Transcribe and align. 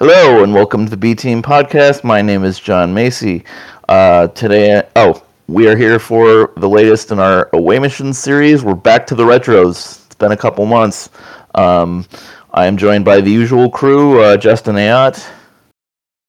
Hello 0.00 0.42
and 0.42 0.54
welcome 0.54 0.86
to 0.86 0.90
the 0.90 0.96
B 0.96 1.14
Team 1.14 1.42
Podcast. 1.42 2.04
My 2.04 2.22
name 2.22 2.42
is 2.42 2.58
John 2.58 2.94
Macy. 2.94 3.44
Uh, 3.86 4.28
today, 4.28 4.82
oh, 4.96 5.22
we 5.46 5.68
are 5.68 5.76
here 5.76 5.98
for 5.98 6.54
the 6.56 6.68
latest 6.70 7.10
in 7.10 7.18
our 7.18 7.50
Away 7.52 7.78
Mission 7.78 8.14
series. 8.14 8.64
We're 8.64 8.74
back 8.76 9.06
to 9.08 9.14
the 9.14 9.24
retros. 9.24 10.06
It's 10.06 10.14
been 10.14 10.32
a 10.32 10.38
couple 10.38 10.64
months. 10.64 11.10
Um, 11.54 12.06
I 12.54 12.64
am 12.64 12.78
joined 12.78 13.04
by 13.04 13.20
the 13.20 13.30
usual 13.30 13.68
crew: 13.68 14.22
uh, 14.22 14.38
Justin 14.38 14.76
Ayat, 14.76 15.22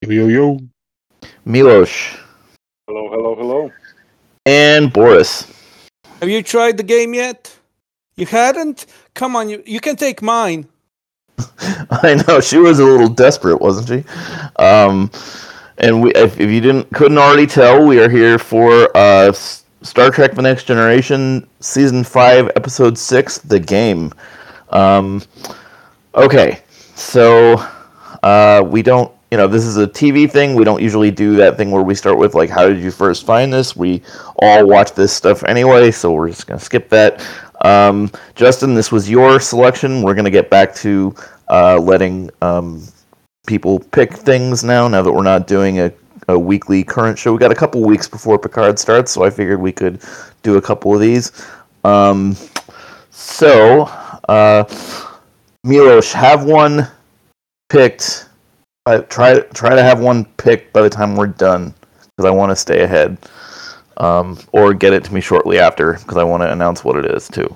Yo 0.01 0.09
yo 0.09 0.27
yo. 0.27 0.59
Milos, 1.45 1.89
Hello, 2.87 3.09
hello, 3.09 3.35
hello. 3.35 3.71
and 4.45 4.91
Boris. 4.91 5.47
Have 6.19 6.27
you 6.27 6.43
tried 6.43 6.75
the 6.75 6.83
game 6.83 7.13
yet? 7.13 7.57
You 8.17 8.25
hadn't? 8.25 8.85
Come 9.13 9.37
on, 9.37 9.47
you, 9.49 9.63
you 9.65 9.79
can 9.79 9.95
take 9.95 10.21
mine. 10.21 10.67
I 11.91 12.23
know 12.27 12.39
she 12.39 12.57
was 12.57 12.79
a 12.79 12.85
little 12.85 13.09
desperate, 13.09 13.61
wasn't 13.61 13.87
she? 13.87 14.09
Um, 14.57 15.11
and 15.77 16.01
we, 16.01 16.13
if, 16.13 16.39
if 16.39 16.49
you 16.49 16.61
didn't 16.61 16.91
couldn't 16.93 17.17
already 17.17 17.47
tell, 17.47 17.85
we 17.85 17.99
are 17.99 18.09
here 18.09 18.37
for 18.37 18.95
uh, 18.95 19.31
Star 19.31 20.11
Trek: 20.11 20.33
The 20.33 20.41
Next 20.41 20.65
Generation, 20.65 21.47
season 21.59 22.03
five, 22.03 22.51
episode 22.55 22.97
six, 22.97 23.39
the 23.39 23.59
game. 23.59 24.13
Um, 24.69 25.21
okay, 26.15 26.61
so 26.95 27.55
uh, 28.23 28.63
we 28.65 28.81
don't, 28.81 29.11
you 29.31 29.37
know, 29.37 29.47
this 29.47 29.65
is 29.65 29.77
a 29.77 29.87
TV 29.87 30.29
thing. 30.29 30.55
We 30.55 30.63
don't 30.63 30.81
usually 30.81 31.11
do 31.11 31.35
that 31.37 31.57
thing 31.57 31.71
where 31.71 31.83
we 31.83 31.95
start 31.95 32.17
with 32.17 32.35
like, 32.35 32.49
how 32.49 32.67
did 32.67 32.79
you 32.79 32.91
first 32.91 33.25
find 33.25 33.51
this? 33.51 33.75
We 33.75 34.01
all 34.37 34.67
watch 34.67 34.93
this 34.93 35.11
stuff 35.11 35.43
anyway, 35.43 35.91
so 35.91 36.11
we're 36.11 36.29
just 36.29 36.47
gonna 36.47 36.59
skip 36.59 36.89
that. 36.89 37.25
Um, 37.63 38.11
Justin, 38.35 38.73
this 38.73 38.91
was 38.91 39.09
your 39.09 39.39
selection. 39.39 40.01
We're 40.01 40.15
gonna 40.15 40.29
get 40.29 40.49
back 40.49 40.73
to 40.75 41.13
uh, 41.49 41.77
letting 41.77 42.29
um, 42.41 42.83
people 43.45 43.79
pick 43.79 44.13
things 44.13 44.63
now. 44.63 44.87
Now 44.87 45.01
that 45.01 45.11
we're 45.11 45.23
not 45.23 45.47
doing 45.47 45.79
a, 45.79 45.91
a 46.27 46.37
weekly 46.37 46.83
current 46.83 47.17
show, 47.17 47.33
we 47.33 47.39
got 47.39 47.51
a 47.51 47.55
couple 47.55 47.81
weeks 47.81 48.07
before 48.07 48.39
Picard 48.39 48.79
starts, 48.79 49.11
so 49.11 49.23
I 49.23 49.29
figured 49.29 49.59
we 49.59 49.71
could 49.71 50.01
do 50.43 50.57
a 50.57 50.61
couple 50.61 50.93
of 50.93 51.01
these. 51.01 51.31
Um, 51.83 52.35
so, 53.09 53.83
uh, 54.29 54.63
Milos, 55.63 56.13
have 56.13 56.45
one 56.45 56.87
picked. 57.69 58.27
Uh, 58.87 59.01
try 59.03 59.39
try 59.53 59.75
to 59.75 59.83
have 59.83 59.99
one 59.99 60.25
picked 60.37 60.73
by 60.73 60.81
the 60.81 60.89
time 60.89 61.15
we're 61.15 61.27
done, 61.27 61.73
because 61.99 62.25
I 62.25 62.31
want 62.31 62.49
to 62.51 62.55
stay 62.55 62.81
ahead. 62.81 63.17
Um, 64.01 64.39
or 64.51 64.73
get 64.73 64.93
it 64.93 65.03
to 65.05 65.13
me 65.13 65.21
shortly 65.21 65.59
after, 65.59 65.93
because 65.93 66.17
I 66.17 66.23
want 66.23 66.41
to 66.41 66.51
announce 66.51 66.83
what 66.83 66.95
it 66.97 67.05
is 67.05 67.27
too. 67.27 67.55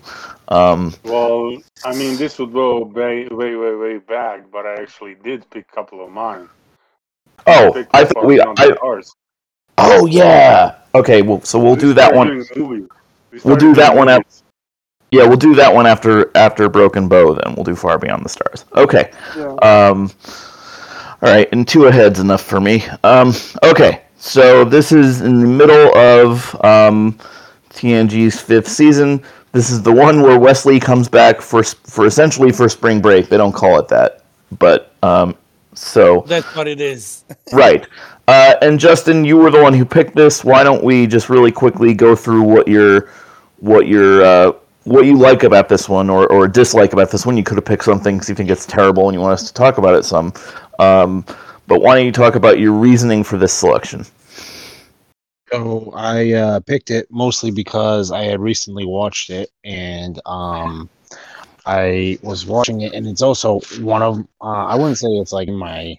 Um, 0.49 0.93
Well, 1.03 1.57
I 1.83 1.95
mean, 1.95 2.17
this 2.17 2.37
would 2.37 2.53
go 2.53 2.83
way, 2.83 3.27
way, 3.27 3.55
way, 3.55 3.75
way 3.75 3.97
back, 3.97 4.51
but 4.51 4.65
I 4.65 4.75
actually 4.75 5.15
did 5.15 5.49
pick 5.49 5.65
a 5.71 5.75
couple 5.75 6.03
of 6.05 6.11
mine. 6.11 6.47
oh, 7.47 7.85
I 7.91 8.05
thought 8.05 8.25
we. 8.25 8.39
I, 8.39 8.53
stars. 8.75 9.15
oh 9.79 10.05
yeah. 10.05 10.75
Okay, 10.93 11.23
well, 11.23 11.41
so 11.41 11.57
we'll 11.57 11.73
We 11.73 11.81
do 11.81 11.93
that 11.95 12.13
one. 12.13 12.45
We 12.55 12.87
We'll 13.43 13.57
do 13.57 13.73
that 13.73 13.95
one 13.95 14.07
movies. 14.07 14.43
Yeah, 15.11 15.25
we'll 15.25 15.37
do 15.37 15.55
that 15.55 15.73
one 15.73 15.87
after 15.87 16.31
after 16.35 16.69
Broken 16.69 17.07
Bow. 17.07 17.33
Then 17.33 17.55
we'll 17.55 17.63
do 17.63 17.75
Far 17.75 17.97
Beyond 17.97 18.23
the 18.23 18.29
Stars. 18.29 18.65
Okay. 18.75 19.11
Yeah. 19.35 19.53
Um, 19.55 20.11
all 21.21 21.31
right, 21.31 21.47
and 21.51 21.67
two 21.67 21.85
ahead's 21.85 22.19
enough 22.19 22.43
for 22.43 22.59
me. 22.59 22.83
Um, 23.03 23.33
okay, 23.63 24.01
so 24.25 24.65
this 24.65 24.91
is 24.91 25.21
in 25.21 25.39
the 25.39 25.47
middle 25.47 25.95
of 25.95 26.55
um, 26.65 27.17
TNG's 27.69 28.41
fifth 28.41 28.67
season. 28.67 29.21
This 29.51 29.69
is 29.69 29.83
the 29.83 29.91
one 29.91 30.23
where 30.23 30.39
Wesley 30.39 30.79
comes 30.79 31.07
back 31.07 31.41
for 31.41 31.63
for 31.63 32.07
essentially 32.07 32.51
for 32.51 32.67
spring 32.67 33.01
break. 33.01 33.29
They 33.29 33.37
don't 33.37 33.53
call 33.53 33.77
it 33.77 33.87
that, 33.89 34.23
but 34.57 34.93
um, 35.03 35.37
so 35.75 36.23
That's 36.27 36.55
what 36.55 36.67
it 36.67 36.81
is. 36.81 37.23
right. 37.53 37.85
Uh, 38.27 38.55
and 38.63 38.79
Justin, 38.79 39.25
you 39.25 39.37
were 39.37 39.51
the 39.51 39.61
one 39.61 39.73
who 39.75 39.85
picked 39.85 40.15
this. 40.15 40.43
Why 40.43 40.63
don't 40.63 40.83
we 40.83 41.05
just 41.05 41.29
really 41.29 41.51
quickly 41.51 41.93
go 41.93 42.15
through 42.15 42.41
what 42.41 42.67
your 42.67 43.11
what 43.57 43.87
your 43.87 44.25
uh, 44.25 44.53
what 44.85 45.05
you 45.05 45.17
like 45.17 45.43
about 45.43 45.69
this 45.69 45.87
one 45.87 46.09
or, 46.09 46.31
or 46.31 46.47
dislike 46.47 46.93
about 46.93 47.11
this 47.11 47.27
one? 47.27 47.37
You 47.37 47.43
could 47.43 47.57
have 47.57 47.65
picked 47.65 47.83
something 47.83 48.15
because 48.15 48.27
you 48.27 48.33
think 48.33 48.49
it's 48.49 48.65
terrible 48.65 49.07
and 49.07 49.13
you 49.13 49.21
want 49.21 49.33
us 49.33 49.47
to 49.47 49.53
talk 49.53 49.77
about 49.77 49.93
it 49.93 50.03
some. 50.03 50.33
Um, 50.79 51.23
but 51.67 51.81
why 51.81 51.95
don't 51.95 52.05
you 52.05 52.11
talk 52.11 52.35
about 52.35 52.59
your 52.59 52.71
reasoning 52.71 53.23
for 53.23 53.37
this 53.37 53.53
selection? 53.53 54.05
So 55.51 55.91
I 55.95 56.33
uh, 56.33 56.59
picked 56.61 56.91
it 56.91 57.07
mostly 57.11 57.51
because 57.51 58.11
I 58.11 58.23
had 58.23 58.39
recently 58.39 58.85
watched 58.85 59.29
it, 59.29 59.49
and 59.63 60.19
um, 60.25 60.89
I 61.65 62.17
was 62.21 62.45
watching 62.45 62.81
it, 62.81 62.93
and 62.93 63.07
it's 63.07 63.21
also 63.21 63.59
one 63.79 64.01
of 64.01 64.19
uh, 64.41 64.65
I 64.65 64.75
wouldn't 64.75 64.97
say 64.97 65.07
it's 65.09 65.31
like 65.31 65.49
my 65.49 65.97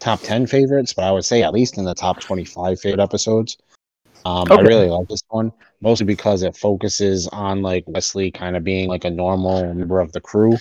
top 0.00 0.20
ten 0.20 0.46
favorites, 0.46 0.92
but 0.92 1.04
I 1.04 1.12
would 1.12 1.24
say 1.24 1.42
at 1.42 1.52
least 1.52 1.78
in 1.78 1.84
the 1.84 1.94
top 1.94 2.20
twenty-five 2.20 2.80
favorite 2.80 3.02
episodes. 3.02 3.56
Um, 4.24 4.50
I 4.50 4.60
really 4.60 4.88
like 4.88 5.08
this 5.08 5.22
one, 5.28 5.52
mostly 5.80 6.04
because 6.04 6.42
it 6.42 6.56
focuses 6.56 7.26
on 7.28 7.62
like 7.62 7.84
Wesley 7.86 8.30
kind 8.30 8.56
of 8.56 8.64
being 8.64 8.88
like 8.88 9.04
a 9.04 9.10
normal 9.10 9.62
member 9.74 10.00
of 10.00 10.12
the 10.12 10.20
crew, 10.20 10.56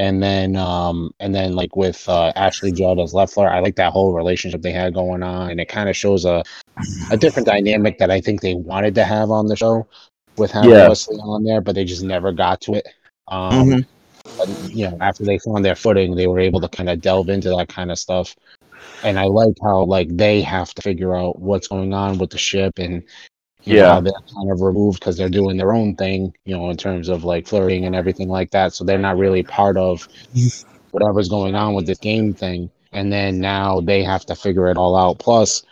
and 0.00 0.22
then 0.22 0.56
um, 0.56 1.12
and 1.20 1.34
then 1.34 1.52
like 1.54 1.76
with 1.76 2.08
uh, 2.08 2.32
Ashley 2.34 2.72
Judd 2.72 2.98
as 2.98 3.12
Leffler, 3.12 3.50
I 3.50 3.60
like 3.60 3.76
that 3.76 3.92
whole 3.92 4.14
relationship 4.14 4.62
they 4.62 4.72
had 4.72 4.94
going 4.94 5.22
on, 5.22 5.50
and 5.50 5.60
it 5.60 5.68
kind 5.68 5.90
of 5.90 5.96
shows 5.96 6.24
a 6.24 6.42
a 7.10 7.18
different 7.18 7.46
dynamic 7.46 7.98
that 7.98 8.10
I 8.10 8.18
think 8.18 8.40
they 8.40 8.54
wanted 8.54 8.94
to 8.94 9.04
have 9.04 9.30
on 9.30 9.46
the 9.46 9.56
show 9.56 9.86
with 10.38 10.50
having 10.52 10.70
Yeah. 10.70 10.88
Wesley 10.88 11.18
on 11.18 11.44
there, 11.44 11.60
but 11.60 11.74
they 11.74 11.84
just 11.84 12.02
never 12.02 12.32
got 12.32 12.62
to 12.62 12.74
it. 12.74 12.88
Um, 13.28 13.68
Mhm. 13.68 13.86
but, 14.38 14.48
you 14.74 14.88
know, 14.88 14.96
after 15.02 15.24
they 15.24 15.38
found 15.38 15.64
their 15.64 15.74
footing, 15.74 16.14
they 16.14 16.26
were 16.28 16.40
able 16.40 16.62
to 16.62 16.68
kind 16.68 16.88
of 16.88 17.02
delve 17.02 17.28
into 17.28 17.50
that 17.50 17.68
kind 17.68 17.90
of 17.90 17.98
stuff. 17.98 18.34
And 19.02 19.18
I 19.18 19.24
like 19.24 19.54
how 19.62 19.84
like 19.84 20.08
they 20.16 20.40
have 20.40 20.72
to 20.74 20.82
figure 20.82 21.14
out 21.14 21.38
what's 21.40 21.68
going 21.68 21.92
on 21.92 22.16
with 22.16 22.30
the 22.30 22.38
ship 22.38 22.78
and 22.78 23.02
Yeah. 23.64 24.00
they're 24.00 24.12
kind 24.34 24.50
of 24.50 24.60
removed 24.60 25.00
because 25.00 25.16
they're 25.16 25.28
doing 25.28 25.56
their 25.56 25.72
own 25.72 25.94
thing, 25.96 26.34
you 26.44 26.56
know, 26.56 26.70
in 26.70 26.76
terms 26.76 27.08
of 27.08 27.24
like 27.24 27.46
flirting 27.46 27.84
and 27.84 27.94
everything 27.94 28.28
like 28.28 28.50
that. 28.52 28.72
So 28.72 28.84
they're 28.84 28.98
not 28.98 29.18
really 29.18 29.42
part 29.42 29.76
of 29.76 30.08
whatever's 30.90 31.28
going 31.28 31.54
on 31.54 31.74
with 31.74 31.86
this 31.86 31.98
game 31.98 32.32
thing. 32.34 32.70
And 32.92 33.12
then 33.12 33.38
now 33.38 33.80
they 33.80 34.02
have 34.02 34.26
to 34.26 34.34
figure 34.34 34.68
it 34.68 34.76
all 34.76 34.96
out. 34.96 35.18
Plus, 35.18 35.62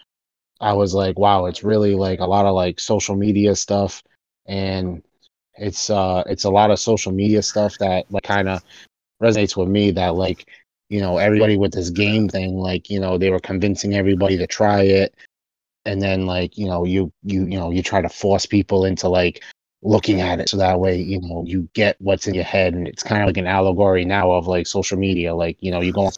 I 0.61 0.73
was 0.73 0.95
like, 0.95 1.19
wow, 1.19 1.47
it's 1.47 1.65
really 1.65 1.95
like 1.95 2.21
a 2.21 2.27
lot 2.27 2.47
of 2.47 2.55
like 2.55 2.81
social 2.81 3.15
media 3.15 3.55
stuff, 3.55 4.03
and 4.47 5.03
it's 5.55 5.91
uh, 5.91 6.23
it's 6.27 6.45
a 6.45 6.51
lot 6.51 6.71
of 6.71 6.79
social 6.79 7.13
media 7.13 7.43
stuff 7.43 7.77
that 7.79 8.07
like 8.11 8.25
kind 8.25 8.49
of 8.49 8.63
resonates 9.23 9.57
with 9.57 9.69
me. 9.69 9.91
That 9.93 10.15
like, 10.15 10.49
you 10.89 11.01
know, 11.01 11.19
everybody 11.19 11.57
with 11.57 11.73
this 11.73 11.91
game 11.91 12.29
thing, 12.29 12.57
like, 12.57 12.91
you 12.91 12.99
know, 13.01 13.19
they 13.19 13.31
were 13.31 13.41
convincing 13.41 13.95
everybody 13.95 14.37
to 14.39 14.47
try 14.47 14.83
it, 14.83 15.15
and 15.89 16.03
then 16.03 16.27
like, 16.27 16.57
you 16.59 16.67
know, 16.67 16.85
you 16.85 17.13
you 17.25 17.45
you 17.47 17.59
know, 17.59 17.71
you 17.71 17.83
try 17.83 18.01
to 18.03 18.09
force 18.09 18.47
people 18.47 18.85
into 18.85 19.09
like 19.09 19.43
looking 19.83 20.21
at 20.21 20.41
it 20.41 20.49
so 20.49 20.57
that 20.57 20.81
way 20.81 20.97
you 21.01 21.21
know 21.21 21.45
you 21.47 21.69
get 21.73 21.95
what's 22.01 22.27
in 22.27 22.35
your 22.35 22.43
head 22.43 22.75
and 22.75 22.89
it's 22.89 23.05
kind 23.05 23.23
of 23.23 23.27
like 23.27 23.37
an 23.37 23.47
allegory 23.47 24.05
now 24.05 24.33
of 24.33 24.49
like 24.49 24.67
social 24.67 24.99
media 24.99 25.33
like 25.33 25.57
you 25.61 25.71
know 25.71 25.81
you 25.81 25.93
go 25.93 26.07
on 26.07 26.13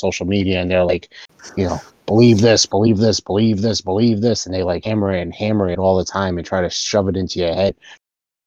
social 0.00 0.24
media 0.24 0.62
and 0.62 0.70
they're 0.70 0.84
like 0.84 1.12
you 1.54 1.66
know 1.66 1.78
believe 2.06 2.40
this 2.40 2.66
believe 2.66 2.98
this 2.98 3.20
believe 3.20 3.60
this 3.60 3.80
believe 3.80 4.20
this 4.20 4.46
and 4.46 4.54
they 4.54 4.62
like 4.62 4.84
hammer 4.84 5.12
it 5.12 5.20
and 5.20 5.34
hammer 5.34 5.68
it 5.68 5.78
all 5.78 5.96
the 5.96 6.04
time 6.04 6.38
and 6.38 6.46
try 6.46 6.60
to 6.60 6.70
shove 6.70 7.08
it 7.08 7.16
into 7.16 7.38
your 7.38 7.54
head. 7.54 7.74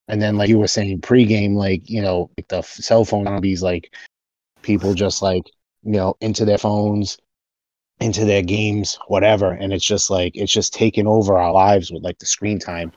And 0.08 0.22
then 0.22 0.38
like 0.38 0.50
you 0.50 0.60
were 0.60 0.68
saying 0.68 1.02
pregame 1.02 1.56
like 1.56 1.90
you 1.90 2.02
know 2.02 2.30
like 2.38 2.48
the 2.48 2.58
f- 2.58 2.68
cell 2.68 3.06
phone 3.06 3.26
zombies 3.26 3.64
like 3.64 3.94
people 4.62 4.94
just 4.94 5.22
like 5.22 5.44
you 5.84 5.94
know 5.94 6.16
into 6.22 6.46
their 6.46 6.58
phones 6.58 7.18
into 8.00 8.26
their 8.26 8.42
games 8.42 8.98
whatever. 9.08 9.52
And 9.52 9.72
it's 9.74 9.86
just 9.86 10.10
like 10.10 10.36
it's 10.36 10.52
just 10.52 10.74
taking 10.74 11.08
over 11.08 11.38
our 11.38 11.52
lives 11.54 11.92
with 11.92 12.04
like 12.04 12.20
the 12.20 12.26
screen 12.26 12.60
time. 12.60 12.92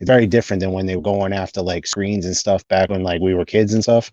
It's 0.00 0.08
very 0.08 0.26
different 0.26 0.60
than 0.60 0.72
when 0.72 0.86
they 0.86 0.96
were 0.96 1.02
going 1.02 1.32
after 1.32 1.60
like 1.60 1.86
screens 1.86 2.24
and 2.24 2.36
stuff 2.36 2.66
back 2.68 2.88
when 2.88 3.02
like 3.02 3.20
we 3.20 3.34
were 3.34 3.44
kids 3.44 3.74
and 3.74 3.82
stuff. 3.82 4.10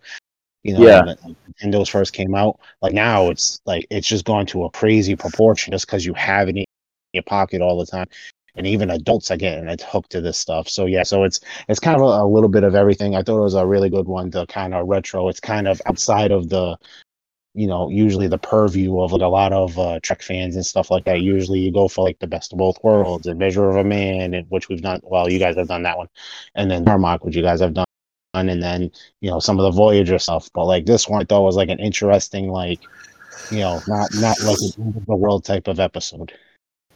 You 0.64 0.74
know 0.74 0.86
Yeah. 0.86 1.06
when 1.06 1.36
Nintendo's 1.62 1.88
first 1.88 2.12
came 2.14 2.36
out 2.36 2.60
like 2.82 2.94
now 2.94 3.30
it's 3.30 3.62
like 3.66 3.88
it's 3.90 4.08
just 4.08 4.26
gone 4.26 4.46
to 4.48 4.66
a 4.66 4.70
crazy 4.72 5.16
proportion 5.16 5.72
just 5.72 5.86
because 5.88 6.06
you 6.06 6.14
have 6.16 6.50
it 6.50 6.58
in 6.58 6.66
your 7.14 7.24
pocket 7.24 7.62
all 7.62 7.78
the 7.78 7.86
time. 7.86 8.08
And 8.56 8.66
even 8.66 8.90
adults 8.90 9.30
are 9.30 9.38
getting 9.38 9.70
it 9.70 9.82
hooked 9.82 10.10
to 10.12 10.20
this 10.20 10.38
stuff. 10.38 10.68
So 10.68 10.88
yeah 10.88 11.04
so 11.04 11.24
it's 11.24 11.40
it's 11.70 11.80
kind 11.80 11.96
of 11.96 12.02
a, 12.02 12.24
a 12.24 12.28
little 12.28 12.50
bit 12.50 12.64
of 12.64 12.76
everything. 12.76 13.16
I 13.16 13.24
thought 13.24 13.38
it 13.38 13.44
was 13.44 13.54
a 13.54 13.66
really 13.66 13.90
good 13.90 14.08
one 14.08 14.30
to 14.32 14.46
kind 14.48 14.74
of 14.74 14.88
retro. 14.88 15.30
It's 15.30 15.40
kind 15.40 15.70
of 15.70 15.82
outside 15.86 16.32
of 16.32 16.50
the 16.50 16.76
you 17.58 17.66
know 17.68 17.90
usually 17.90 18.28
the 18.28 18.38
purview 18.38 19.00
of 19.02 19.12
like 19.12 19.22
a 19.22 19.28
lot 19.28 19.52
of 19.52 19.78
uh 19.80 20.00
trek 20.04 20.22
fans 20.22 20.56
and 20.56 20.66
stuff 20.66 20.92
like 20.92 21.06
that 21.06 21.22
usually 21.22 21.60
you 21.60 21.72
go 21.72 21.88
for 21.88 22.06
like 22.06 22.20
the 22.20 22.28
best 22.28 22.54
of 22.54 22.60
both 22.60 22.78
worlds 22.84 23.26
and 23.26 23.40
measure 23.40 23.68
of 23.70 23.76
a 23.76 23.84
man 23.84 24.34
and 24.36 24.46
which 24.50 24.70
we've 24.70 24.82
done 24.82 25.02
well 25.04 25.30
you 25.30 25.40
guys 25.40 25.56
have 25.56 25.68
done 25.68 25.84
that 25.84 25.98
one 25.98 26.08
and 26.56 26.70
then 26.70 26.86
Darmok, 26.86 27.26
which 27.26 27.36
you 27.36 27.42
guys 27.42 27.60
have 27.60 27.74
done 27.74 27.86
and 28.36 28.62
then 28.62 28.92
you 29.22 29.32
know 29.32 29.40
some 29.40 29.58
of 29.58 29.64
the 29.64 29.72
voyager 29.72 30.20
stuff 30.20 30.50
but 30.54 30.66
like 30.66 30.86
this 30.86 31.10
one 31.10 31.22
i 31.22 31.26
thought 31.26 31.42
was 31.42 31.56
like 31.56 31.70
an 31.70 31.80
interesting 31.80 32.50
like 32.50 32.80
you 33.50 33.60
know 33.60 33.82
not 33.88 34.08
not 34.16 34.40
like 34.42 34.58
an 34.62 34.84
end 34.86 34.96
of 34.96 35.06
the 35.08 35.16
world 35.16 35.44
type 35.44 35.68
of 35.68 35.80
episode 35.80 36.32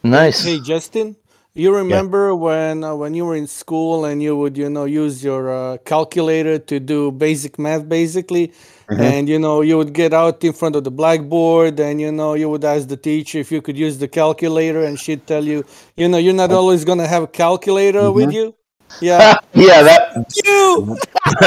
Nice. 0.04 0.44
Hey, 0.44 0.60
Justin, 0.60 1.16
You 1.54 1.74
remember 1.76 2.34
when 2.36 2.84
uh, 2.84 2.96
when 2.96 3.14
you 3.14 3.26
were 3.26 3.36
in 3.36 3.48
school 3.48 4.06
and 4.06 4.22
you 4.24 4.36
would 4.38 4.58
you 4.58 4.70
know 4.70 4.86
use 4.86 5.24
your 5.24 5.52
uh, 5.52 5.78
calculator 5.86 6.58
to 6.60 6.80
do 6.80 7.12
basic 7.12 7.60
math 7.60 7.88
basically, 7.90 8.54
Mhm. 8.90 9.12
and 9.12 9.28
you 9.28 9.38
know 9.40 9.62
you 9.62 9.78
would 9.78 9.94
get 9.94 10.14
out 10.14 10.44
in 10.44 10.54
front 10.54 10.76
of 10.76 10.84
the 10.84 10.92
blackboard 10.92 11.80
and 11.80 12.00
you 12.00 12.12
know 12.12 12.34
you 12.36 12.50
would 12.50 12.64
ask 12.64 12.88
the 12.88 12.98
teacher 12.98 13.40
if 13.40 13.52
you 13.52 13.62
could 13.62 13.78
use 13.78 13.98
the 13.98 14.08
calculator 14.08 14.84
and 14.84 15.00
she'd 15.00 15.26
tell 15.28 15.44
you 15.44 15.64
you 15.98 16.08
know 16.08 16.18
you're 16.18 16.34
not 16.44 16.52
always 16.52 16.86
gonna 16.86 17.08
have 17.08 17.24
a 17.24 17.28
calculator 17.28 18.12
with 18.12 18.32
you. 18.32 18.56
Yeah, 19.00 19.36
yeah, 19.54 19.84
that 19.84 20.14
you. 20.46 20.98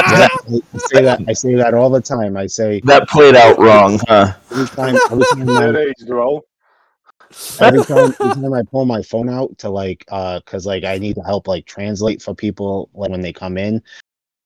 Yeah, 0.05 0.27
I 0.49 0.61
I 0.73 0.77
say 0.77 1.01
that. 1.03 1.21
I 1.27 1.33
say 1.33 1.55
that 1.55 1.73
all 1.73 1.89
the 1.89 2.01
time. 2.01 2.37
I 2.37 2.47
say 2.47 2.83
that 2.83 3.07
played 3.09 3.35
out 3.35 3.57
wrong, 3.59 3.99
huh? 4.07 4.33
every 4.51 4.67
time, 4.67 5.01
every 5.11 5.25
time, 5.25 5.53
That 5.57 5.75
I, 5.75 5.75
age, 5.77 6.07
bro. 6.07 6.41
Every 7.59 7.83
time, 7.85 8.13
every 8.19 8.41
time 8.41 8.53
I 8.53 8.63
pull 8.63 8.85
my 8.85 9.01
phone 9.01 9.29
out 9.29 9.57
to 9.59 9.69
like, 9.69 10.05
uh, 10.09 10.39
cause 10.45 10.65
like 10.65 10.83
I 10.83 10.97
need 10.97 11.15
to 11.15 11.21
help 11.21 11.47
like 11.47 11.65
translate 11.65 12.21
for 12.21 12.33
people 12.33 12.89
like 12.93 13.09
when 13.09 13.21
they 13.21 13.33
come 13.33 13.57
in 13.57 13.81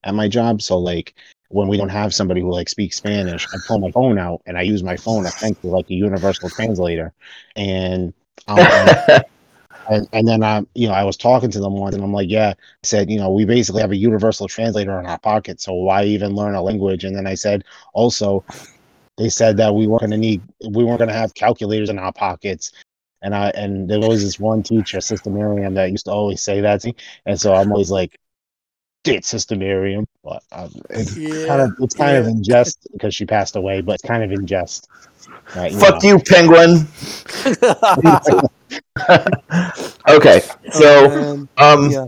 at 0.04 0.14
my 0.14 0.28
job. 0.28 0.62
So 0.62 0.78
like 0.78 1.16
when 1.50 1.68
we 1.68 1.78
don't 1.78 1.90
have 1.90 2.14
somebody 2.14 2.42
who 2.42 2.52
like 2.52 2.70
speaks 2.70 2.98
Spanish, 2.98 3.48
I 3.54 3.58
pull 3.68 3.80
my 3.80 3.92
phone 3.92 4.18
out 4.18 4.42
and 4.46 4.58
I 4.58 4.62
use 4.62 4.84
my 4.84 4.98
phone 4.98 5.26
essentially 5.26 5.72
like 5.72 5.90
a 5.90 5.96
universal 5.96 6.50
translator. 6.50 7.14
And 7.56 8.14
um, 8.48 8.60
and, 9.90 10.08
and 10.14 10.28
then 10.28 10.44
I, 10.44 10.64
you 10.76 10.88
know, 10.88 10.94
I 10.94 11.04
was 11.04 11.18
talking 11.18 11.50
to 11.52 11.60
them 11.60 11.74
once, 11.74 11.96
and 11.96 12.04
I'm 12.04 12.14
like, 12.14 12.30
yeah, 12.30 12.54
I 12.58 12.64
said, 12.84 13.10
you 13.10 13.18
know, 13.18 13.32
we 13.32 13.46
basically 13.46 13.82
have 13.82 13.92
a 13.92 13.98
universal 13.98 14.48
translator 14.48 15.00
in 15.00 15.06
our 15.06 15.20
pocket, 15.20 15.60
so 15.60 15.74
why 15.74 16.04
even 16.04 16.36
learn 16.36 16.56
a 16.56 16.62
language? 16.62 17.04
And 17.04 17.16
then 17.16 17.28
I 17.28 17.36
said, 17.36 17.64
also, 17.94 18.44
they 19.20 19.30
said 19.30 19.58
that 19.58 19.76
we 19.76 19.86
weren't 19.86 20.00
going 20.00 20.12
to 20.12 20.18
need, 20.18 20.42
we 20.70 20.84
weren't 20.84 21.00
going 21.00 21.10
to 21.10 21.14
have 21.14 21.34
calculators 21.36 21.90
in 21.90 22.00
our 22.00 22.14
pockets. 22.14 22.72
And 23.22 23.36
I, 23.36 23.50
and 23.50 23.90
there 23.90 24.00
was 24.00 24.24
this 24.24 24.40
one 24.40 24.64
teacher, 24.64 25.02
Sister 25.02 25.30
Miriam, 25.30 25.74
that 25.74 25.92
used 25.92 26.06
to 26.06 26.12
always 26.12 26.42
say 26.42 26.62
that 26.62 26.80
to 26.82 26.88
me, 26.88 26.96
and 27.26 27.40
so 27.40 27.54
I'm 27.54 27.70
always 27.70 27.92
like, 27.92 28.18
did 29.04 29.26
Sister 29.26 29.58
Miriam, 29.58 30.08
but 30.24 30.42
um, 30.54 30.72
it's 30.90 31.16
kind 31.46 31.62
of, 31.62 31.72
it's 31.82 31.96
kind 31.96 32.16
of 32.16 32.28
in 32.28 32.42
jest 32.44 32.88
because 32.94 33.14
she 33.14 33.26
passed 33.26 33.58
away, 33.58 33.82
but 33.82 33.96
it's 33.96 34.04
kind 34.04 34.24
of 34.24 34.32
in 34.32 34.48
jest. 34.48 34.88
Right, 35.54 35.74
Fuck 35.74 36.02
know. 36.02 36.10
you, 36.10 36.20
penguin. 36.20 36.88
okay, 40.10 40.42
so 40.72 41.12
Um, 41.12 41.50
um, 41.58 41.92
yeah. 41.92 42.08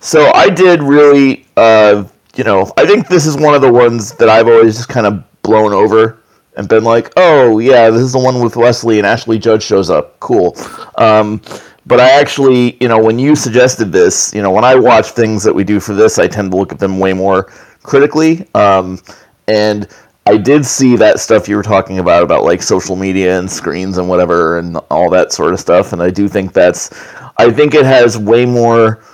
so 0.00 0.30
I 0.34 0.50
did 0.50 0.82
really, 0.82 1.46
uh, 1.56 2.04
you 2.34 2.44
know, 2.44 2.70
I 2.76 2.84
think 2.86 3.08
this 3.08 3.24
is 3.24 3.38
one 3.38 3.54
of 3.54 3.62
the 3.62 3.72
ones 3.72 4.12
that 4.16 4.28
I've 4.28 4.48
always 4.48 4.76
just 4.76 4.90
kind 4.90 5.06
of 5.06 5.24
blown 5.42 5.72
over 5.72 6.18
and 6.56 6.68
been 6.68 6.84
like, 6.84 7.12
oh 7.16 7.58
yeah, 7.58 7.90
this 7.90 8.02
is 8.02 8.12
the 8.12 8.18
one 8.18 8.40
with 8.42 8.56
Wesley 8.56 8.98
and 8.98 9.06
Ashley 9.06 9.38
Judd 9.38 9.62
shows 9.62 9.90
up. 9.90 10.18
Cool. 10.20 10.56
Um, 10.96 11.40
but 11.86 12.00
I 12.00 12.10
actually, 12.10 12.76
you 12.80 12.88
know, 12.88 12.98
when 12.98 13.18
you 13.18 13.36
suggested 13.36 13.92
this, 13.92 14.34
you 14.34 14.42
know, 14.42 14.50
when 14.50 14.64
I 14.64 14.74
watch 14.74 15.10
things 15.10 15.44
that 15.44 15.54
we 15.54 15.62
do 15.62 15.78
for 15.78 15.94
this, 15.94 16.18
I 16.18 16.26
tend 16.26 16.50
to 16.50 16.56
look 16.56 16.72
at 16.72 16.78
them 16.80 16.98
way 16.98 17.12
more 17.12 17.44
critically. 17.82 18.46
Um, 18.54 19.00
and 19.46 19.86
I 20.26 20.36
did 20.36 20.66
see 20.66 20.96
that 20.96 21.20
stuff 21.20 21.48
you 21.48 21.54
were 21.54 21.62
talking 21.62 22.00
about, 22.00 22.24
about 22.24 22.42
like 22.42 22.60
social 22.60 22.96
media 22.96 23.38
and 23.38 23.48
screens 23.48 23.98
and 23.98 24.08
whatever 24.08 24.58
and 24.58 24.78
all 24.90 25.08
that 25.10 25.32
sort 25.32 25.52
of 25.52 25.60
stuff. 25.60 25.92
And 25.92 26.02
I 26.02 26.10
do 26.10 26.26
think 26.26 26.52
that's, 26.52 26.90
I 27.36 27.52
think 27.52 27.74
it 27.74 27.84
has 27.84 28.18
way 28.18 28.44
more. 28.44 29.04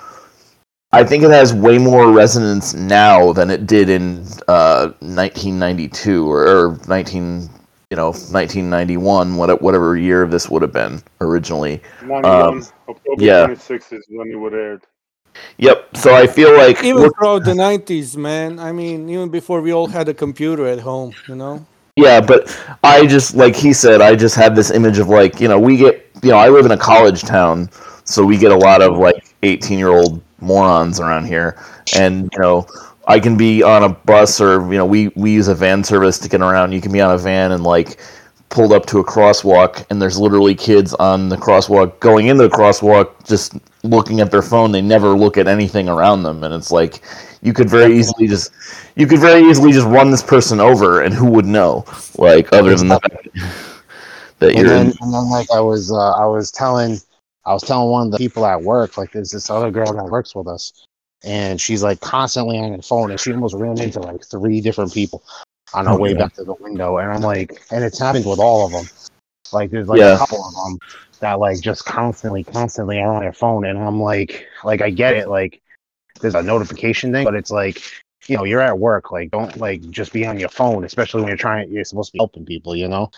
I 0.93 1.05
think 1.05 1.25
it 1.25 1.31
has 1.31 1.55
way 1.55 1.79
more 1.79 2.13
resonance 2.13 2.75
now 2.75 3.33
than 3.33 3.51
it 3.51 3.67
did 3.67 3.89
in 3.89 4.27
uh, 4.49 4.93
1992 5.01 6.31
or, 6.31 6.47
or 6.47 6.79
19, 6.87 7.49
you 7.91 7.97
know, 7.97 8.11
1991, 8.11 9.37
what- 9.37 9.63
whatever 9.63 9.97
year 9.97 10.27
this 10.27 10.51
would 10.51 10.61
have 10.63 10.73
been 10.73 11.03
originally. 11.23 11.81
91, 12.03 12.25
Um, 12.27 12.67
October 12.89 13.25
yeah. 13.25 13.47
26th 13.47 13.93
is 13.93 14.05
when 14.11 14.31
it 14.31 14.37
would 14.37 14.53
aired. 14.53 14.83
Yep. 15.57 15.97
So 15.97 16.15
I 16.15 16.27
feel 16.27 16.55
like 16.57 16.85
Even 16.85 17.11
throughout 17.13 17.45
the 17.45 17.55
nineties, 17.55 18.17
man. 18.19 18.59
I 18.59 18.71
mean, 18.71 19.09
even 19.09 19.31
before 19.31 19.63
we 19.63 19.73
all 19.73 19.87
had 19.87 20.09
a 20.11 20.15
computer 20.15 20.67
at 20.67 20.81
home, 20.81 21.15
you 21.27 21.35
know. 21.35 21.65
Yeah, 21.97 22.21
but 22.21 22.55
I 22.85 23.07
just 23.07 23.35
like 23.35 23.57
he 23.57 23.73
said, 23.73 24.03
I 24.03 24.15
just 24.15 24.35
had 24.35 24.55
this 24.55 24.71
image 24.71 24.99
of 24.99 25.09
like, 25.09 25.41
you 25.41 25.49
know, 25.49 25.59
we 25.59 25.79
get 25.79 26.07
you 26.23 26.31
know, 26.31 26.37
I 26.37 26.51
live 26.51 26.67
in 26.67 26.73
a 26.73 26.77
college 26.77 27.23
town, 27.23 27.71
so 28.05 28.25
we 28.25 28.37
get 28.37 28.53
a 28.53 28.57
lot 28.57 28.83
of 28.83 28.99
like 28.99 29.25
18-year-old 29.43 30.21
morons 30.43 31.01
around 31.01 31.27
here. 31.27 31.59
And, 31.97 32.31
you 32.33 32.39
know, 32.41 32.67
I 33.07 33.19
can 33.19 33.37
be 33.37 33.63
on 33.63 33.83
a 33.83 33.89
bus 33.89 34.41
or, 34.41 34.61
you 34.73 34.79
know, 34.79 34.87
we 34.87 35.09
we 35.09 35.33
use 35.33 35.49
a 35.49 35.55
van 35.55 35.83
service 35.83 36.19
to 36.19 36.29
get 36.29 36.41
around. 36.41 36.73
You 36.73 36.81
can 36.81 36.93
be 36.93 37.01
on 37.01 37.15
a 37.15 37.19
van 37.19 37.53
and 37.53 37.65
like 37.65 37.99
pulled 38.49 38.73
up 38.73 38.85
to 38.87 38.99
a 38.99 39.05
crosswalk 39.05 39.85
and 39.89 40.01
there's 40.01 40.19
literally 40.19 40.55
kids 40.55 40.93
on 40.95 41.29
the 41.31 41.37
crosswalk 41.37 41.99
going 42.01 42.29
into 42.29 42.43
the 42.43 42.55
crosswalk 42.55 43.27
just 43.27 43.55
looking 43.83 44.21
at 44.21 44.31
their 44.31 44.43
phone. 44.43 44.71
They 44.71 44.83
never 44.83 45.17
look 45.17 45.39
at 45.39 45.49
anything 45.49 45.89
around 45.89 46.23
them. 46.23 46.45
And 46.45 46.55
it's 46.55 46.71
like 46.71 47.03
you 47.43 47.53
could 47.53 47.69
very 47.69 47.97
easily 47.99 48.29
just 48.29 48.53
you 48.95 49.07
could 49.07 49.21
very 49.21 49.43
easily 49.49 49.73
just 49.73 49.87
run 49.87 50.11
this 50.11 50.23
person 50.23 50.61
over 50.61 51.03
and 51.03 51.15
who 51.15 51.27
would 51.27 51.47
know? 51.47 51.85
Like 52.19 52.53
other 52.53 52.77
than 52.77 52.89
the 52.89 53.01
fact 53.01 53.29
that 54.39 54.51
and 54.51 54.59
you're 54.59 54.69
then, 54.69 54.87
and 55.01 55.13
then 55.13 55.31
like 55.31 55.51
I 55.51 55.61
was 55.61 55.91
uh, 55.91 56.13
I 56.13 56.27
was 56.27 56.51
telling 56.51 56.99
I 57.45 57.53
was 57.53 57.63
telling 57.63 57.91
one 57.91 58.07
of 58.07 58.13
the 58.13 58.19
people 58.19 58.47
at 58.47 58.63
work 58.63 58.97
like 58.97 59.13
there's 59.13 59.31
this 59.31 59.51
other 59.51 59.71
girl 59.71 59.93
that 59.93 60.05
works 60.05 60.35
with 60.35 60.47
us 60.47 60.87
and 61.25 61.61
she's 61.61 61.83
like 61.83 62.01
constantly 62.01 62.59
on 62.59 62.73
her 62.73 62.83
phone 62.83 63.11
and 63.11 63.19
she 63.21 63.33
almost 63.33 63.55
ran 63.55 63.81
into 63.81 64.01
like 64.01 64.25
three 64.25 64.61
different 64.61 64.93
people 64.93 65.23
on 65.75 65.87
her 65.87 65.93
Oh, 65.93 65.99
way 65.99 66.13
yeah. 66.13 66.19
back 66.19 66.35
to 66.35 66.45
the 66.45 66.55
window 66.55 66.99
and 66.99 67.11
I'm 67.13 67.21
like 67.23 67.63
and 67.71 67.85
it's 67.85 67.99
happened 67.99 68.27
with 68.27 68.39
all 68.39 68.67
of 68.67 68.73
them 68.73 68.89
like 69.53 69.71
there's 69.71 69.89
like 69.89 70.01
Yeah. 70.01 70.15
a 70.15 70.19
couple 70.19 70.45
of 70.45 70.55
them 70.55 70.79
that 71.21 71.39
like 71.39 71.61
just 71.61 71.85
constantly 71.85 72.45
constantly 72.45 72.99
are 73.01 73.13
on 73.15 73.21
their 73.23 73.33
phone 73.33 73.65
and 73.65 73.79
I'm 73.79 74.01
like 74.01 74.47
like 74.65 74.81
I 74.83 74.91
get 74.91 75.15
it 75.17 75.29
like 75.29 75.61
there's 76.21 76.35
a 76.35 76.43
notification 76.43 77.13
thing 77.13 77.25
but 77.25 77.35
it's 77.35 77.51
like 77.51 77.83
you 78.27 78.37
know 78.37 78.45
you're 78.45 78.61
at 78.61 78.79
work 78.79 79.11
like 79.11 79.31
don't 79.31 79.57
like 79.57 79.89
just 79.91 80.13
be 80.13 80.27
on 80.27 80.39
your 80.39 80.49
phone 80.49 80.85
especially 80.85 81.21
when 81.23 81.29
you're 81.29 81.37
trying 81.37 81.71
you're 81.73 81.85
supposed 81.85 82.11
to 82.11 82.13
be 82.13 82.19
helping 82.19 82.45
people 82.45 82.77
you 82.77 82.89
know 82.89 83.11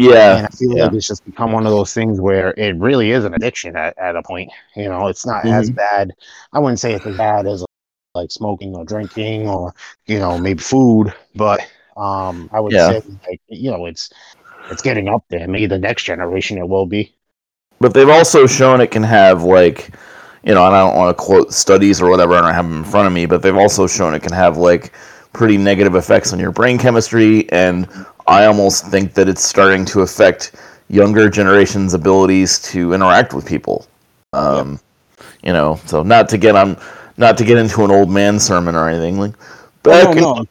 yeah 0.00 0.36
and 0.36 0.46
I 0.46 0.48
feel 0.50 0.76
yeah. 0.76 0.90
like 0.90 0.92
it's 0.92 1.06
just 1.08 1.24
become 1.24 1.52
one 1.52 1.66
of 1.66 1.72
those 1.72 1.94
things 1.94 2.20
where 2.20 2.54
it 2.56 2.76
really 2.76 3.10
is 3.12 3.24
an 3.24 3.34
addiction 3.34 3.76
at, 3.76 3.96
at 3.98 4.16
a 4.16 4.22
point. 4.22 4.50
You 4.76 4.88
know, 4.88 5.08
it's 5.08 5.26
not 5.26 5.44
Mm-hmm. 5.44 5.70
as 5.70 5.70
bad. 5.70 6.12
I 6.52 6.60
wouldn't 6.60 6.80
say 6.80 6.94
it's 6.94 7.06
as 7.06 7.14
bad 7.16 7.46
as 7.46 7.64
like 8.14 8.30
smoking 8.30 8.74
or 8.76 8.84
drinking 8.84 9.48
or 9.48 9.74
you 10.06 10.18
know 10.18 10.38
maybe 10.38 10.60
food, 10.62 11.12
but 11.34 11.60
um, 11.96 12.48
I 12.52 12.60
would 12.60 12.78
Yeah. 12.78 12.80
say 12.80 13.00
like 13.28 13.40
you 13.48 13.70
know 13.70 13.86
it's 13.86 14.10
it's 14.68 14.82
getting 14.82 15.08
up 15.08 15.24
there. 15.30 15.48
Maybe 15.48 15.66
the 15.66 15.78
next 15.78 16.04
generation 16.04 16.58
it 16.58 16.68
will 16.68 16.86
be. 16.86 17.14
but 17.80 17.94
they've 17.94 18.08
also 18.08 18.46
shown 18.46 18.80
it 18.80 18.90
can 18.90 19.02
have 19.02 19.42
like 19.42 19.90
you 20.44 20.54
know 20.54 20.66
and 20.66 20.74
i 20.74 20.80
don't 20.80 20.96
want 20.96 21.16
to 21.16 21.22
quote 21.22 21.52
studies 21.52 22.00
or 22.00 22.10
whatever 22.10 22.34
and 22.34 22.46
i 22.46 22.48
don't 22.48 22.54
have 22.54 22.68
them 22.68 22.78
in 22.78 22.84
front 22.84 23.06
of 23.06 23.12
me 23.12 23.26
but 23.26 23.42
they've 23.42 23.56
also 23.56 23.86
shown 23.86 24.14
it 24.14 24.22
can 24.22 24.32
have 24.32 24.56
like 24.56 24.92
pretty 25.32 25.56
negative 25.56 25.94
effects 25.94 26.32
on 26.32 26.38
your 26.38 26.50
brain 26.50 26.78
chemistry 26.78 27.50
and 27.52 27.88
i 28.26 28.46
almost 28.46 28.86
think 28.86 29.14
that 29.14 29.28
it's 29.28 29.44
starting 29.44 29.84
to 29.84 30.00
affect 30.00 30.54
younger 30.88 31.28
generations 31.28 31.94
abilities 31.94 32.58
to 32.60 32.92
interact 32.92 33.32
with 33.32 33.46
people 33.46 33.86
um, 34.32 34.78
you 35.42 35.52
know 35.52 35.78
so 35.86 36.02
not 36.02 36.28
to 36.28 36.38
get 36.38 36.56
on 36.56 36.76
not 37.16 37.36
to 37.36 37.44
get 37.44 37.58
into 37.58 37.84
an 37.84 37.90
old 37.90 38.10
man 38.10 38.38
sermon 38.38 38.74
or 38.74 38.88
anything 38.88 39.18
like 39.18 39.34
back 39.82 40.16
in. 40.16 40.46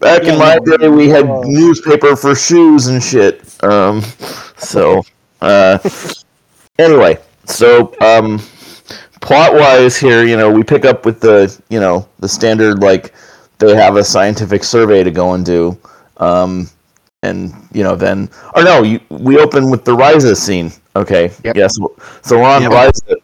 Back 0.00 0.22
Yeah, 0.24 0.32
in 0.32 0.38
my 0.38 0.58
no, 0.64 0.76
day, 0.78 0.88
we 0.88 1.08
had 1.08 1.26
uh, 1.26 1.42
newspaper 1.44 2.16
for 2.16 2.34
shoes 2.34 2.86
and 2.86 3.02
shit. 3.02 3.62
Um, 3.62 4.00
so, 4.56 5.02
uh, 5.42 5.78
anyway, 6.78 7.18
so 7.44 7.94
um, 8.00 8.40
plot 9.20 9.52
wise 9.52 9.98
here, 9.98 10.24
you 10.24 10.38
know, 10.38 10.50
we 10.50 10.62
pick 10.62 10.86
up 10.86 11.04
with 11.04 11.20
the, 11.20 11.54
you 11.68 11.80
know, 11.80 12.08
the 12.18 12.28
standard 12.28 12.80
like 12.80 13.12
they 13.60 13.74
have 13.76 13.96
a 13.96 14.02
scientific 14.04 14.64
survey 14.64 15.04
to 15.04 15.10
go 15.10 15.34
and 15.34 15.44
do, 15.46 15.78
um, 16.16 16.68
and 17.22 17.52
you 17.72 17.84
know 17.84 17.94
then, 17.94 18.28
or 18.56 18.64
no, 18.64 18.82
you, 18.82 18.98
we 19.10 19.38
open 19.38 19.70
with 19.70 19.84
the 19.84 19.92
Risa 19.94 20.34
scene. 20.36 20.72
Okay, 20.96 21.30
Yep. 21.44 21.56
yes, 21.56 21.76
so 22.22 22.38
we're 22.38 22.42
on 22.44 22.62
Yep. 22.62 22.72
Risa. 22.72 23.14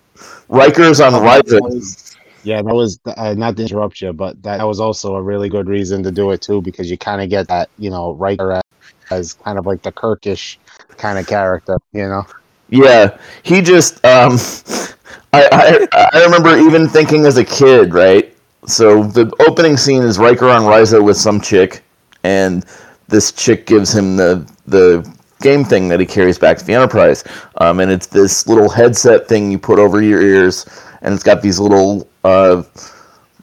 Riker's 0.49 1.01
on 1.01 1.15
Oh, 1.15 1.21
that 1.21 1.61
was- 1.63 2.17
Yeah, 2.45 2.63
that 2.63 2.73
was 2.75 3.01
uh, 3.07 3.35
not 3.37 3.57
to 3.57 3.63
interrupt 3.63 4.01
you, 4.01 4.13
but 4.13 4.41
that, 4.45 4.65
was 4.65 4.79
also 4.79 5.17
a 5.17 5.23
really 5.23 5.49
good 5.49 5.67
reason 5.69 6.05
to 6.05 6.13
do 6.13 6.31
it 6.31 6.41
too, 6.43 6.63
because 6.63 6.89
you 6.89 6.97
kind 6.97 7.21
of 7.21 7.29
get 7.29 7.49
that, 7.49 7.69
you 7.77 7.91
know, 7.91 8.13
Riker 8.13 8.53
as, 8.53 8.63
as 9.11 9.33
kind 9.33 9.59
of 9.59 9.67
like 9.67 9.83
the 9.83 9.91
Kirkish 9.91 10.57
kind 10.97 11.19
of 11.19 11.27
character, 11.27 11.79
you 11.93 12.07
know. 12.07 12.25
Yeah, 12.69 13.19
he 13.43 13.63
just 13.63 13.95
um 14.05 14.39
I, 15.33 15.87
I 15.93 16.09
I 16.13 16.25
remember 16.25 16.57
even 16.57 16.89
thinking 16.89 17.27
as 17.27 17.37
a 17.37 17.45
kid, 17.45 17.93
right? 17.93 18.33
So 18.67 19.05
the 19.05 19.33
opening 19.49 19.77
scene 19.77 20.03
is 20.03 20.19
Riker 20.19 20.49
on 20.49 20.63
Risa 20.63 21.03
with 21.03 21.17
some 21.17 21.41
chick 21.41 21.83
and 22.25 22.65
this 23.09 23.31
chick 23.33 23.67
gives 23.67 23.95
him 23.95 24.17
the 24.17 24.51
the 24.67 25.09
game 25.41 25.65
thing 25.65 25.89
that 25.89 26.01
he 26.01 26.07
carries 26.07 26.39
back 26.39 26.59
to 26.59 26.65
the 26.65 26.73
Enterprise. 26.75 27.23
Um, 27.59 27.81
and 27.81 27.91
it's 27.91 28.07
this 28.07 28.49
little 28.49 28.69
headset 28.69 29.29
thing 29.29 29.51
you 29.51 29.59
put 29.59 29.79
over 29.79 30.03
your 30.03 30.21
ears 30.23 30.67
and 31.03 31.15
it's 31.15 31.23
got 31.23 31.43
these 31.43 31.61
little 31.61 32.09
uh 32.25 32.63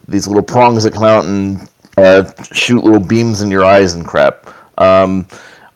these 0.07 0.27
little 0.27 0.43
prongs 0.43 0.83
that 0.83 0.93
come 0.93 1.03
out 1.03 1.25
and 1.25 1.69
uh, 1.97 2.29
shoot 2.51 2.83
little 2.83 2.99
beams 2.99 3.41
in 3.41 3.49
your 3.51 3.63
eyes 3.63 3.93
and 3.93 4.05
crap. 4.05 4.47
Um, 4.79 5.27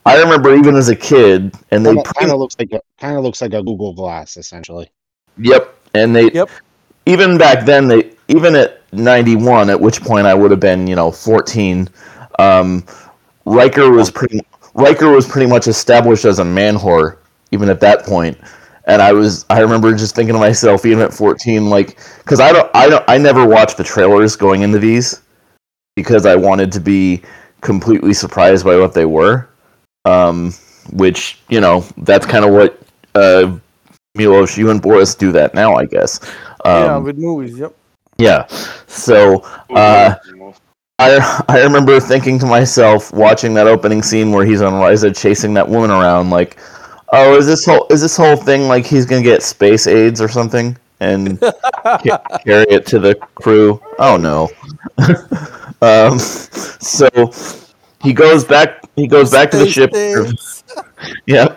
I 0.04 0.18
remember 0.20 0.54
even 0.54 0.74
as 0.74 0.88
a 0.88 0.96
kid, 0.96 1.54
and 1.70 1.84
they 1.84 1.94
Kind 1.94 2.30
of 2.32 2.38
looks 2.38 2.56
like 2.58 2.70
kind 2.98 3.16
of 3.16 3.22
looks 3.22 3.40
like 3.40 3.52
a 3.54 3.62
Google 3.62 3.92
Glass, 3.94 4.36
essentially. 4.36 4.90
Yep, 5.38 5.74
and 5.94 6.14
they 6.14 6.30
Yep. 6.32 6.50
even 7.06 7.38
back 7.38 7.64
then 7.64 7.88
they 7.88 8.12
even 8.28 8.56
at 8.56 8.77
91 8.92 9.70
at 9.70 9.80
which 9.80 10.00
point 10.00 10.26
i 10.26 10.34
would 10.34 10.50
have 10.50 10.60
been 10.60 10.86
you 10.86 10.96
know 10.96 11.10
14 11.10 11.88
um, 12.38 12.84
riker 13.44 13.90
was 13.90 14.10
pretty 14.10 14.40
riker 14.74 15.10
was 15.10 15.26
pretty 15.26 15.50
much 15.50 15.66
established 15.66 16.24
as 16.24 16.38
a 16.38 16.44
man 16.44 16.76
whore 16.76 17.18
even 17.50 17.68
at 17.68 17.80
that 17.80 18.04
point. 18.04 18.38
and 18.86 19.02
i 19.02 19.12
was 19.12 19.44
i 19.50 19.60
remember 19.60 19.94
just 19.94 20.14
thinking 20.14 20.34
to 20.34 20.38
myself 20.38 20.86
even 20.86 21.02
at 21.02 21.12
14 21.12 21.68
like 21.68 21.98
because 22.18 22.40
i 22.40 22.52
don't 22.52 22.70
i 22.74 22.88
don't 22.88 23.04
i 23.08 23.18
never 23.18 23.46
watched 23.46 23.76
the 23.76 23.84
trailers 23.84 24.36
going 24.36 24.62
into 24.62 24.78
these 24.78 25.22
because 25.96 26.26
i 26.26 26.34
wanted 26.36 26.70
to 26.72 26.80
be 26.80 27.22
completely 27.60 28.14
surprised 28.14 28.64
by 28.64 28.76
what 28.76 28.94
they 28.94 29.04
were 29.04 29.48
um, 30.04 30.52
which 30.92 31.38
you 31.48 31.60
know 31.60 31.80
that's 31.98 32.24
kind 32.26 32.44
of 32.44 32.52
what 32.52 32.80
uh, 33.14 33.58
Milos, 34.14 34.56
you 34.56 34.70
and 34.70 34.82
Boris 34.82 35.14
do 35.14 35.32
that 35.32 35.54
now, 35.54 35.76
I 35.76 35.86
guess. 35.86 36.20
yeah, 36.64 36.96
Um, 36.96 37.04
with 37.04 37.18
movies. 37.18 37.58
Yep. 37.58 37.74
Yeah. 38.18 38.46
So 38.86 39.40
uh, 39.74 40.14
I 40.98 41.44
I 41.48 41.62
remember 41.62 42.00
thinking 42.00 42.38
to 42.40 42.46
myself, 42.46 43.12
watching 43.12 43.54
that 43.54 43.66
opening 43.66 44.02
scene 44.02 44.32
where 44.32 44.44
he's 44.44 44.62
on 44.62 44.74
Risa 44.74 45.16
chasing 45.16 45.54
that 45.54 45.68
woman 45.68 45.90
around, 45.90 46.30
like, 46.30 46.58
oh, 47.12 47.36
is 47.36 47.46
this 47.46 47.64
whole 47.66 47.86
is 47.90 48.00
this 48.00 48.16
whole 48.16 48.36
thing 48.36 48.68
like 48.68 48.86
he's 48.86 49.06
gonna 49.06 49.22
get 49.22 49.42
space 49.42 49.86
aids 49.86 50.20
or 50.20 50.28
something 50.28 50.76
and 51.00 51.40
ca- 52.02 52.18
carry 52.44 52.66
it 52.70 52.86
to 52.86 52.98
the 52.98 53.14
crew? 53.36 53.80
Oh 53.98 54.16
no. 54.16 54.50
um, 55.82 56.18
so 56.18 57.08
he 58.02 58.12
goes 58.12 58.44
back. 58.44 58.82
He 58.96 59.06
goes 59.06 59.30
back 59.30 59.50
to 59.52 59.58
the 59.58 59.66
ship. 59.66 59.92
Yeah. 61.26 61.52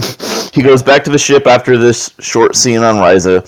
He 0.54 0.62
goes 0.62 0.84
back 0.84 1.04
to 1.06 1.10
the 1.10 1.18
ship 1.18 1.48
after 1.48 1.78
this 1.78 2.14
short 2.20 2.56
scene 2.56 2.80
on 2.84 2.96
Risa. 2.96 3.42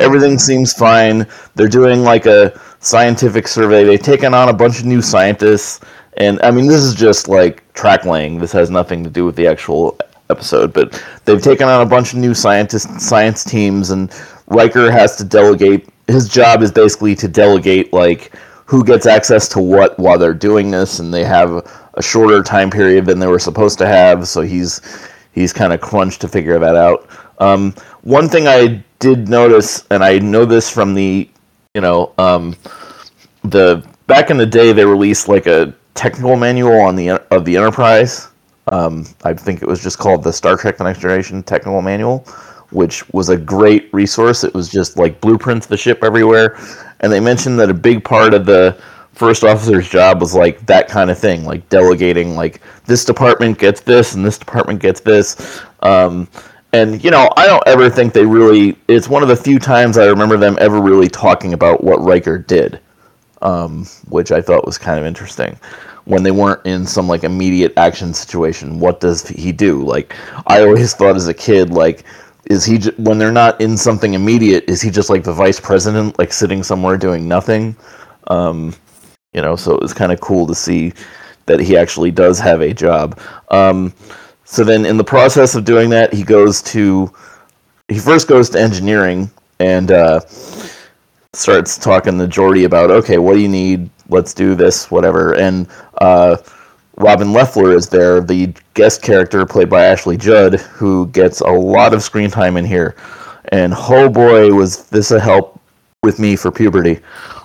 Everything 0.00 0.38
seems 0.38 0.72
fine. 0.72 1.26
They're 1.54 1.68
doing 1.68 2.02
like 2.02 2.26
a 2.26 2.58
scientific 2.80 3.46
survey. 3.46 3.84
They've 3.84 4.02
taken 4.02 4.34
on 4.34 4.48
a 4.48 4.52
bunch 4.52 4.80
of 4.80 4.84
new 4.84 5.00
scientists. 5.00 5.80
And 6.16 6.40
I 6.42 6.50
mean, 6.50 6.66
this 6.66 6.82
is 6.82 6.94
just 6.94 7.28
like 7.28 7.72
track 7.74 8.04
laying. 8.04 8.38
This 8.40 8.52
has 8.52 8.70
nothing 8.70 9.04
to 9.04 9.10
do 9.10 9.24
with 9.24 9.36
the 9.36 9.46
actual 9.46 9.96
episode. 10.30 10.72
But 10.72 11.02
they've 11.24 11.40
taken 11.40 11.68
on 11.68 11.80
a 11.86 11.88
bunch 11.88 12.12
of 12.12 12.18
new 12.18 12.34
scientist 12.34 13.00
science 13.00 13.44
teams, 13.44 13.90
and 13.90 14.12
Riker 14.48 14.90
has 14.90 15.16
to 15.16 15.24
delegate. 15.24 15.88
His 16.08 16.28
job 16.28 16.62
is 16.62 16.72
basically 16.72 17.14
to 17.16 17.28
delegate 17.28 17.92
like 17.92 18.32
who 18.64 18.84
gets 18.84 19.06
access 19.06 19.48
to 19.50 19.60
what 19.60 19.98
while 19.98 20.18
they're 20.18 20.34
doing 20.34 20.70
this, 20.72 20.98
and 20.98 21.14
they 21.14 21.24
have 21.24 21.50
a 21.94 22.02
shorter 22.02 22.42
time 22.42 22.70
period 22.70 23.06
than 23.06 23.18
they 23.20 23.26
were 23.28 23.38
supposed 23.38 23.78
to 23.78 23.86
have. 23.86 24.26
So 24.26 24.42
he's 24.42 24.80
he's 25.38 25.52
kind 25.52 25.72
of 25.72 25.80
crunched 25.80 26.20
to 26.22 26.28
figure 26.28 26.58
that 26.58 26.76
out. 26.76 27.08
Um, 27.38 27.72
one 28.02 28.28
thing 28.28 28.48
I 28.48 28.82
did 28.98 29.28
notice, 29.28 29.86
and 29.90 30.02
I 30.02 30.18
know 30.18 30.44
this 30.44 30.68
from 30.68 30.94
the, 30.94 31.28
you 31.74 31.80
know, 31.80 32.12
um, 32.18 32.56
the 33.44 33.86
back 34.06 34.30
in 34.30 34.36
the 34.36 34.46
day 34.46 34.72
they 34.72 34.84
released 34.84 35.28
like 35.28 35.46
a 35.46 35.72
technical 35.94 36.36
manual 36.36 36.80
on 36.80 36.96
the 36.96 37.10
of 37.32 37.44
the 37.44 37.56
Enterprise. 37.56 38.28
Um, 38.70 39.06
I 39.24 39.32
think 39.32 39.62
it 39.62 39.68
was 39.68 39.82
just 39.82 39.98
called 39.98 40.22
the 40.24 40.32
Star 40.32 40.56
Trek: 40.56 40.76
The 40.76 40.84
Next 40.84 41.00
Generation 41.00 41.42
Technical 41.42 41.80
Manual, 41.80 42.18
which 42.70 43.08
was 43.10 43.28
a 43.28 43.36
great 43.36 43.88
resource. 43.94 44.44
It 44.44 44.52
was 44.52 44.68
just 44.68 44.96
like 44.96 45.20
blueprints 45.20 45.66
of 45.66 45.70
the 45.70 45.76
ship 45.76 46.02
everywhere, 46.02 46.58
and 47.00 47.12
they 47.12 47.20
mentioned 47.20 47.58
that 47.60 47.70
a 47.70 47.74
big 47.74 48.04
part 48.04 48.34
of 48.34 48.44
the 48.44 48.76
first 49.18 49.42
officer's 49.42 49.88
job 49.88 50.20
was 50.20 50.32
like 50.32 50.64
that 50.66 50.88
kind 50.88 51.10
of 51.10 51.18
thing, 51.18 51.44
like 51.44 51.68
delegating, 51.68 52.36
like 52.36 52.60
this 52.84 53.04
department 53.04 53.58
gets 53.58 53.80
this 53.80 54.14
and 54.14 54.24
this 54.24 54.38
department 54.38 54.80
gets 54.80 55.00
this. 55.00 55.60
Um, 55.80 56.28
and 56.72 57.02
you 57.02 57.10
know, 57.10 57.28
I 57.36 57.46
don't 57.46 57.66
ever 57.66 57.90
think 57.90 58.12
they 58.12 58.24
really. 58.24 58.78
It's 58.86 59.08
one 59.08 59.22
of 59.24 59.28
the 59.28 59.34
few 59.34 59.58
times 59.58 59.98
I 59.98 60.06
remember 60.06 60.36
them 60.36 60.56
ever 60.60 60.80
really 60.80 61.08
talking 61.08 61.52
about 61.52 61.82
what 61.82 62.00
Riker 62.00 62.38
did, 62.38 62.78
um, 63.42 63.86
which 64.08 64.30
I 64.30 64.40
thought 64.40 64.64
was 64.64 64.78
kind 64.78 65.00
of 65.00 65.04
interesting. 65.04 65.58
When 66.04 66.22
they 66.22 66.30
weren't 66.30 66.64
in 66.64 66.86
some 66.86 67.08
like 67.08 67.24
immediate 67.24 67.72
action 67.76 68.14
situation, 68.14 68.78
what 68.78 69.00
does 69.00 69.26
he 69.26 69.50
do? 69.50 69.82
Like 69.84 70.14
I 70.46 70.62
always 70.62 70.94
thought 70.94 71.16
as 71.16 71.26
a 71.26 71.34
kid, 71.34 71.70
like 71.70 72.04
is 72.48 72.64
he 72.64 72.78
j- 72.78 72.92
when 72.98 73.18
they're 73.18 73.32
not 73.32 73.60
in 73.60 73.76
something 73.76 74.14
immediate, 74.14 74.64
is 74.68 74.80
he 74.80 74.90
just 74.90 75.10
like 75.10 75.24
the 75.24 75.32
vice 75.32 75.58
president, 75.58 76.18
like 76.20 76.32
sitting 76.32 76.62
somewhere 76.62 76.96
doing 76.96 77.26
nothing? 77.26 77.76
Um, 78.28 78.74
you 79.32 79.42
know, 79.42 79.56
so 79.56 79.74
it 79.74 79.80
was 79.80 79.92
kind 79.92 80.12
of 80.12 80.20
cool 80.20 80.46
to 80.46 80.54
see 80.54 80.92
that 81.46 81.60
he 81.60 81.76
actually 81.76 82.10
does 82.10 82.38
have 82.38 82.60
a 82.60 82.72
job. 82.72 83.18
Um, 83.50 83.92
so 84.44 84.64
then, 84.64 84.86
in 84.86 84.96
the 84.96 85.04
process 85.04 85.54
of 85.54 85.64
doing 85.64 85.90
that, 85.90 86.12
he 86.12 86.22
goes 86.22 86.62
to 86.62 87.12
he 87.88 87.98
first 87.98 88.28
goes 88.28 88.50
to 88.50 88.60
engineering 88.60 89.30
and 89.60 89.90
uh, 89.90 90.20
starts 91.32 91.76
talking 91.78 92.18
to 92.18 92.26
Geordi 92.26 92.64
about 92.64 92.90
okay, 92.90 93.18
what 93.18 93.34
do 93.34 93.40
you 93.40 93.48
need? 93.48 93.90
Let's 94.08 94.32
do 94.32 94.54
this, 94.54 94.90
whatever. 94.90 95.34
And 95.34 95.68
uh, 96.00 96.38
Robin 96.96 97.32
Leffler 97.32 97.72
is 97.74 97.88
there, 97.88 98.20
the 98.20 98.52
guest 98.74 99.02
character 99.02 99.44
played 99.44 99.68
by 99.68 99.84
Ashley 99.84 100.16
Judd, 100.16 100.54
who 100.60 101.06
gets 101.08 101.40
a 101.40 101.50
lot 101.50 101.94
of 101.94 102.02
screen 102.02 102.30
time 102.30 102.56
in 102.56 102.64
here. 102.64 102.96
And 103.52 103.74
oh 103.76 104.08
boy, 104.08 104.52
was 104.52 104.84
this 104.88 105.10
a 105.10 105.20
help 105.20 105.60
with 106.02 106.18
me 106.18 106.36
for 106.36 106.50
puberty. 106.50 107.00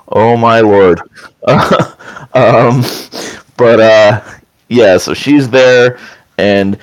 Oh 0.09 0.37
my 0.37 0.61
lord. 0.61 0.99
um, 2.33 2.83
but 3.57 3.79
uh, 3.79 4.21
yeah, 4.69 4.97
so 4.97 5.13
she's 5.13 5.49
there, 5.49 5.99
and 6.37 6.77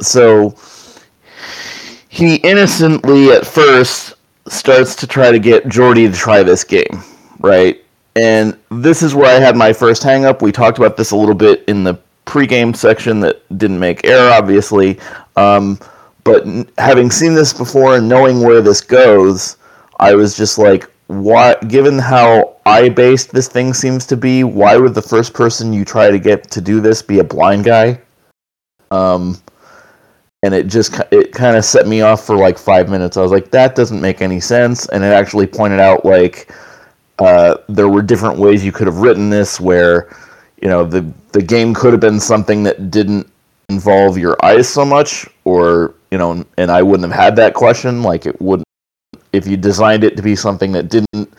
so 0.00 0.54
he 2.08 2.36
innocently 2.36 3.30
at 3.30 3.46
first 3.46 4.14
starts 4.46 4.94
to 4.96 5.06
try 5.06 5.30
to 5.30 5.38
get 5.38 5.64
Geordi 5.64 6.10
to 6.10 6.16
try 6.16 6.42
this 6.42 6.64
game, 6.64 7.02
right? 7.40 7.82
And 8.16 8.56
this 8.70 9.02
is 9.02 9.14
where 9.14 9.34
I 9.36 9.40
had 9.40 9.56
my 9.56 9.72
first 9.72 10.02
hang 10.02 10.24
up. 10.24 10.40
We 10.40 10.52
talked 10.52 10.78
about 10.78 10.96
this 10.96 11.10
a 11.10 11.16
little 11.16 11.34
bit 11.34 11.64
in 11.66 11.82
the 11.82 11.98
pregame 12.26 12.76
section 12.76 13.20
that 13.20 13.42
didn't 13.58 13.80
make 13.80 14.04
air, 14.04 14.32
obviously. 14.32 14.98
Um, 15.36 15.78
but 16.22 16.44
having 16.78 17.10
seen 17.10 17.34
this 17.34 17.52
before 17.52 17.96
and 17.96 18.08
knowing 18.08 18.40
where 18.40 18.60
this 18.62 18.80
goes, 18.80 19.56
I 19.98 20.14
was 20.14 20.36
just 20.36 20.58
like, 20.58 20.90
why? 21.06 21.54
Given 21.68 21.98
how 21.98 22.56
eye 22.64 22.88
based 22.88 23.32
this 23.32 23.48
thing 23.48 23.74
seems 23.74 24.06
to 24.06 24.16
be, 24.16 24.44
why 24.44 24.76
would 24.76 24.94
the 24.94 25.02
first 25.02 25.34
person 25.34 25.72
you 25.72 25.84
try 25.84 26.10
to 26.10 26.18
get 26.18 26.50
to 26.52 26.60
do 26.60 26.80
this 26.80 27.02
be 27.02 27.18
a 27.18 27.24
blind 27.24 27.64
guy? 27.64 28.00
Um, 28.90 29.40
and 30.42 30.54
it 30.54 30.66
just 30.66 31.00
it 31.10 31.32
kind 31.32 31.56
of 31.56 31.64
set 31.64 31.86
me 31.86 32.00
off 32.02 32.24
for 32.24 32.36
like 32.36 32.58
five 32.58 32.88
minutes. 32.88 33.16
I 33.16 33.22
was 33.22 33.32
like, 33.32 33.50
that 33.50 33.74
doesn't 33.74 34.00
make 34.00 34.22
any 34.22 34.40
sense, 34.40 34.86
and 34.88 35.04
it 35.04 35.08
actually 35.08 35.46
pointed 35.46 35.80
out 35.80 36.04
like 36.04 36.52
uh, 37.18 37.56
there 37.68 37.88
were 37.88 38.02
different 38.02 38.38
ways 38.38 38.64
you 38.64 38.72
could 38.72 38.86
have 38.86 38.98
written 38.98 39.30
this, 39.30 39.60
where 39.60 40.14
you 40.62 40.68
know 40.68 40.84
the 40.84 41.04
the 41.32 41.42
game 41.42 41.74
could 41.74 41.92
have 41.92 42.00
been 42.00 42.20
something 42.20 42.62
that 42.62 42.90
didn't 42.90 43.30
involve 43.68 44.16
your 44.16 44.36
eyes 44.44 44.68
so 44.68 44.84
much, 44.84 45.26
or 45.44 45.94
you 46.10 46.18
know, 46.18 46.44
and 46.56 46.70
I 46.70 46.82
wouldn't 46.82 47.10
have 47.10 47.18
had 47.18 47.36
that 47.36 47.54
question. 47.54 48.02
Like 48.02 48.26
it 48.26 48.40
wouldn't 48.40 48.64
if 49.34 49.46
you 49.46 49.56
designed 49.56 50.04
it 50.04 50.16
to 50.16 50.22
be 50.22 50.36
something 50.36 50.72
that 50.72 50.88
didn't 50.88 51.32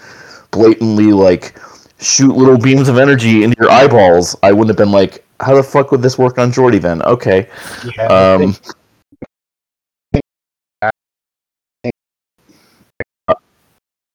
blatantly 0.52 1.12
like 1.14 1.58
shoot 2.00 2.36
little 2.36 2.58
beams 2.58 2.90
of 2.90 2.98
energy 2.98 3.44
into 3.44 3.56
your 3.60 3.72
eyeballs. 3.72 4.36
I 4.44 4.52
wouldn't 4.52 4.70
have 4.70 4.78
been 4.78 4.92
like, 4.92 5.25
how 5.40 5.56
the 5.56 5.64
fuck 5.64 5.92
would 5.92 6.02
this 6.02 6.18
work 6.18 6.38
on 6.38 6.52
Geordi 6.52 6.80
then? 6.80 7.02
Okay. 7.04 7.48
Yeah, 7.96 8.08
Um, 8.08 8.56
think 10.14 10.24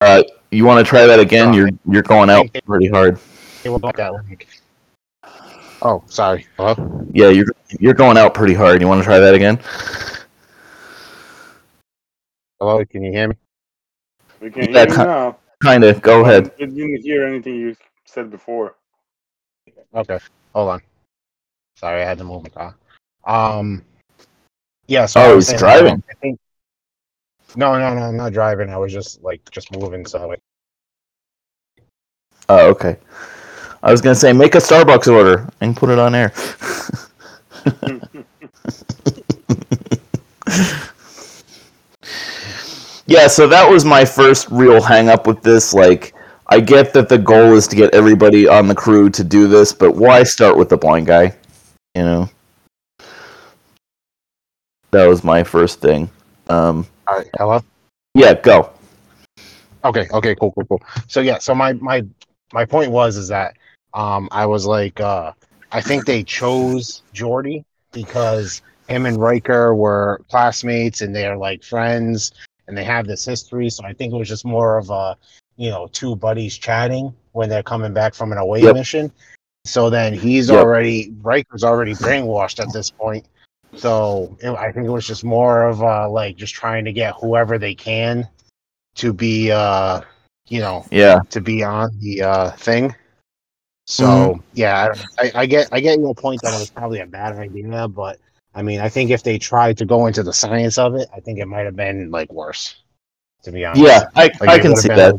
uh, 0.00 0.22
you 0.50 0.64
want 0.64 0.84
to 0.84 0.88
try 0.88 1.06
that 1.06 1.20
again? 1.20 1.52
You're 1.52 1.70
you're 1.88 2.02
going 2.02 2.30
out 2.30 2.48
pretty 2.64 2.88
hard. 2.88 3.18
it 3.64 3.68
will 3.68 3.78
look 3.78 3.98
at 3.98 4.12
like. 4.12 4.48
Oh, 5.82 6.02
sorry. 6.06 6.46
Hello. 6.56 7.06
Yeah, 7.12 7.28
you're 7.30 7.46
you're 7.78 7.94
going 7.94 8.18
out 8.18 8.34
pretty 8.34 8.54
hard. 8.54 8.80
You 8.80 8.88
want 8.88 9.00
to 9.00 9.04
try 9.04 9.18
that 9.18 9.34
again? 9.34 9.58
Hello. 12.58 12.84
Can 12.84 13.02
you 13.02 13.12
hear 13.12 13.28
me? 13.28 13.34
We 14.40 14.50
can 14.50 14.62
Yeah, 14.72 14.80
hear 14.80 14.88
you 14.88 14.96
ki- 14.96 15.02
now. 15.04 15.36
Kind 15.62 15.84
of. 15.84 16.00
Go 16.00 16.22
ahead. 16.24 16.52
I 16.58 16.64
didn't 16.64 17.02
hear 17.02 17.26
anything 17.26 17.54
you 17.56 17.76
said 18.06 18.30
before. 18.30 18.76
Okay. 19.94 20.18
Hold 20.54 20.70
on. 20.70 20.82
Sorry, 21.76 22.02
I 22.02 22.04
had 22.04 22.18
to 22.18 22.24
move 22.24 22.42
my 22.42 22.48
car. 22.48 22.74
Um. 23.24 23.82
Yeah. 24.86 25.06
So 25.06 25.20
I 25.20 25.26
Oh, 25.28 25.36
was 25.36 25.44
he's 25.44 25.58
saying, 25.58 25.58
driving. 25.58 26.02
I 26.10 26.14
think. 26.14 26.38
No, 27.56 27.78
no, 27.78 27.94
no. 27.94 28.02
I'm 28.02 28.16
not 28.16 28.32
driving. 28.32 28.70
I 28.70 28.76
was 28.78 28.92
just 28.92 29.22
like 29.22 29.48
just 29.50 29.70
moving. 29.72 30.06
So 30.06 30.26
like, 30.28 30.40
Oh, 32.48 32.68
okay. 32.70 32.96
I 33.82 33.90
was 33.90 34.00
gonna 34.00 34.14
say 34.14 34.32
make 34.32 34.54
a 34.54 34.58
Starbucks 34.58 35.12
order 35.12 35.48
and 35.60 35.76
put 35.76 35.90
it 35.90 35.98
on 35.98 36.14
air. 36.14 36.32
yeah, 43.10 43.26
so 43.26 43.48
that 43.48 43.68
was 43.68 43.84
my 43.84 44.04
first 44.04 44.48
real 44.52 44.80
hang 44.80 45.08
up 45.08 45.26
with 45.26 45.42
this. 45.42 45.74
Like, 45.74 46.14
I 46.46 46.60
get 46.60 46.92
that 46.92 47.08
the 47.08 47.18
goal 47.18 47.54
is 47.54 47.66
to 47.66 47.74
get 47.74 47.92
everybody 47.92 48.46
on 48.46 48.68
the 48.68 48.74
crew 48.74 49.10
to 49.10 49.24
do 49.24 49.48
this, 49.48 49.72
but 49.72 49.96
why 49.96 50.22
start 50.22 50.56
with 50.56 50.68
the 50.68 50.76
blind 50.76 51.08
guy? 51.08 51.36
You 51.96 52.04
know? 52.04 52.30
That 54.92 55.06
was 55.06 55.24
my 55.24 55.42
first 55.42 55.80
thing. 55.80 56.08
Um, 56.48 56.86
all 57.08 57.16
right. 57.16 57.28
Hello. 57.36 57.64
yeah, 58.14 58.34
go. 58.34 58.70
Okay, 59.84 60.06
okay, 60.12 60.36
cool, 60.36 60.52
cool, 60.52 60.66
cool. 60.66 60.82
So 61.08 61.20
yeah, 61.20 61.38
so 61.38 61.52
my 61.52 61.72
my 61.74 62.06
my 62.52 62.64
point 62.64 62.92
was 62.92 63.16
is 63.16 63.26
that 63.28 63.56
um 63.94 64.28
I 64.30 64.46
was 64.46 64.66
like 64.66 65.00
uh 65.00 65.32
I 65.72 65.80
think 65.80 66.04
they 66.06 66.22
chose 66.22 67.02
Geordi 67.12 67.64
because 67.90 68.62
him 68.88 69.06
and 69.06 69.16
Riker 69.16 69.74
were 69.74 70.20
classmates 70.28 71.00
and 71.00 71.14
they're 71.14 71.36
like 71.36 71.64
friends 71.64 72.32
and 72.70 72.78
they 72.78 72.84
have 72.84 73.06
this 73.06 73.24
history. 73.24 73.68
So 73.68 73.84
I 73.84 73.92
think 73.92 74.14
it 74.14 74.16
was 74.16 74.28
just 74.28 74.46
more 74.46 74.78
of 74.78 74.90
a 74.90 75.16
you 75.56 75.68
know 75.70 75.88
two 75.92 76.16
buddies 76.16 76.56
chatting 76.56 77.12
when 77.32 77.50
they're 77.50 77.62
coming 77.62 77.92
back 77.92 78.14
from 78.14 78.32
an 78.32 78.38
away 78.38 78.62
Yep. 78.62 78.74
mission. 78.74 79.12
So 79.66 79.90
then 79.90 80.14
he's 80.14 80.50
Yep. 80.50 80.60
already 80.62 81.12
Riker's 81.20 81.64
already 81.64 81.94
brainwashed 81.94 82.60
at 82.62 82.72
this 82.72 82.90
point. 82.90 83.26
So 83.74 84.36
it, 84.40 84.50
I 84.50 84.72
think 84.72 84.86
it 84.86 84.90
was 84.90 85.06
just 85.06 85.24
more 85.24 85.68
of 85.68 85.82
uh 85.82 86.08
like 86.08 86.36
just 86.36 86.54
trying 86.54 86.84
to 86.86 86.92
get 86.92 87.14
whoever 87.20 87.58
they 87.58 87.74
can 87.74 88.26
to 88.96 89.12
be 89.12 89.50
uh 89.50 90.00
you 90.48 90.60
know 90.60 90.86
Yeah, 90.90 91.20
to 91.30 91.40
be 91.40 91.62
on 91.62 91.90
the 91.98 92.22
uh 92.22 92.50
thing. 92.52 92.94
So 93.86 94.06
Mm-hmm. 94.06 94.40
yeah, 94.54 94.94
I, 95.18 95.32
I, 95.34 95.46
get 95.46 95.68
I 95.72 95.80
get 95.80 95.98
your 95.98 96.14
point 96.14 96.42
that 96.42 96.54
it 96.54 96.58
was 96.58 96.70
probably 96.70 97.00
a 97.00 97.06
bad 97.06 97.36
idea, 97.36 97.88
but 97.88 98.18
I 98.54 98.62
mean 98.62 98.80
I 98.80 98.88
think 98.88 99.10
if 99.10 99.22
they 99.22 99.38
tried 99.38 99.78
to 99.78 99.84
go 99.84 100.06
into 100.06 100.22
the 100.22 100.32
science 100.32 100.78
of 100.78 100.94
it, 100.94 101.08
I 101.14 101.20
think 101.20 101.38
it 101.38 101.46
might 101.46 101.64
have 101.66 101.76
been 101.76 102.10
like 102.10 102.32
worse. 102.32 102.76
To 103.44 103.52
be 103.52 103.64
honest, 103.64 103.82
yeah, 103.82 104.04
I, 104.14 104.24
Like, 104.40 104.48
I 104.48 104.58
can 104.58 104.76
see 104.76 104.88
been, 104.88 104.96
that. 104.98 105.14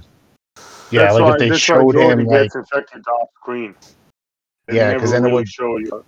yeah, 0.91 1.01
That's 1.03 1.13
like 1.15 1.23
why, 1.23 1.33
if 1.33 1.39
they 1.39 1.57
showed 1.57 1.95
him 1.95 2.25
like 2.25 2.53
infected 2.53 3.03
off 3.07 3.29
screen. 3.41 3.73
They 4.67 4.75
Yeah, 4.77 4.93
because 4.93 5.11
then 5.11 5.25
it 5.25 5.31
would- 5.31 5.47
show 5.47 5.77
you. 5.77 6.05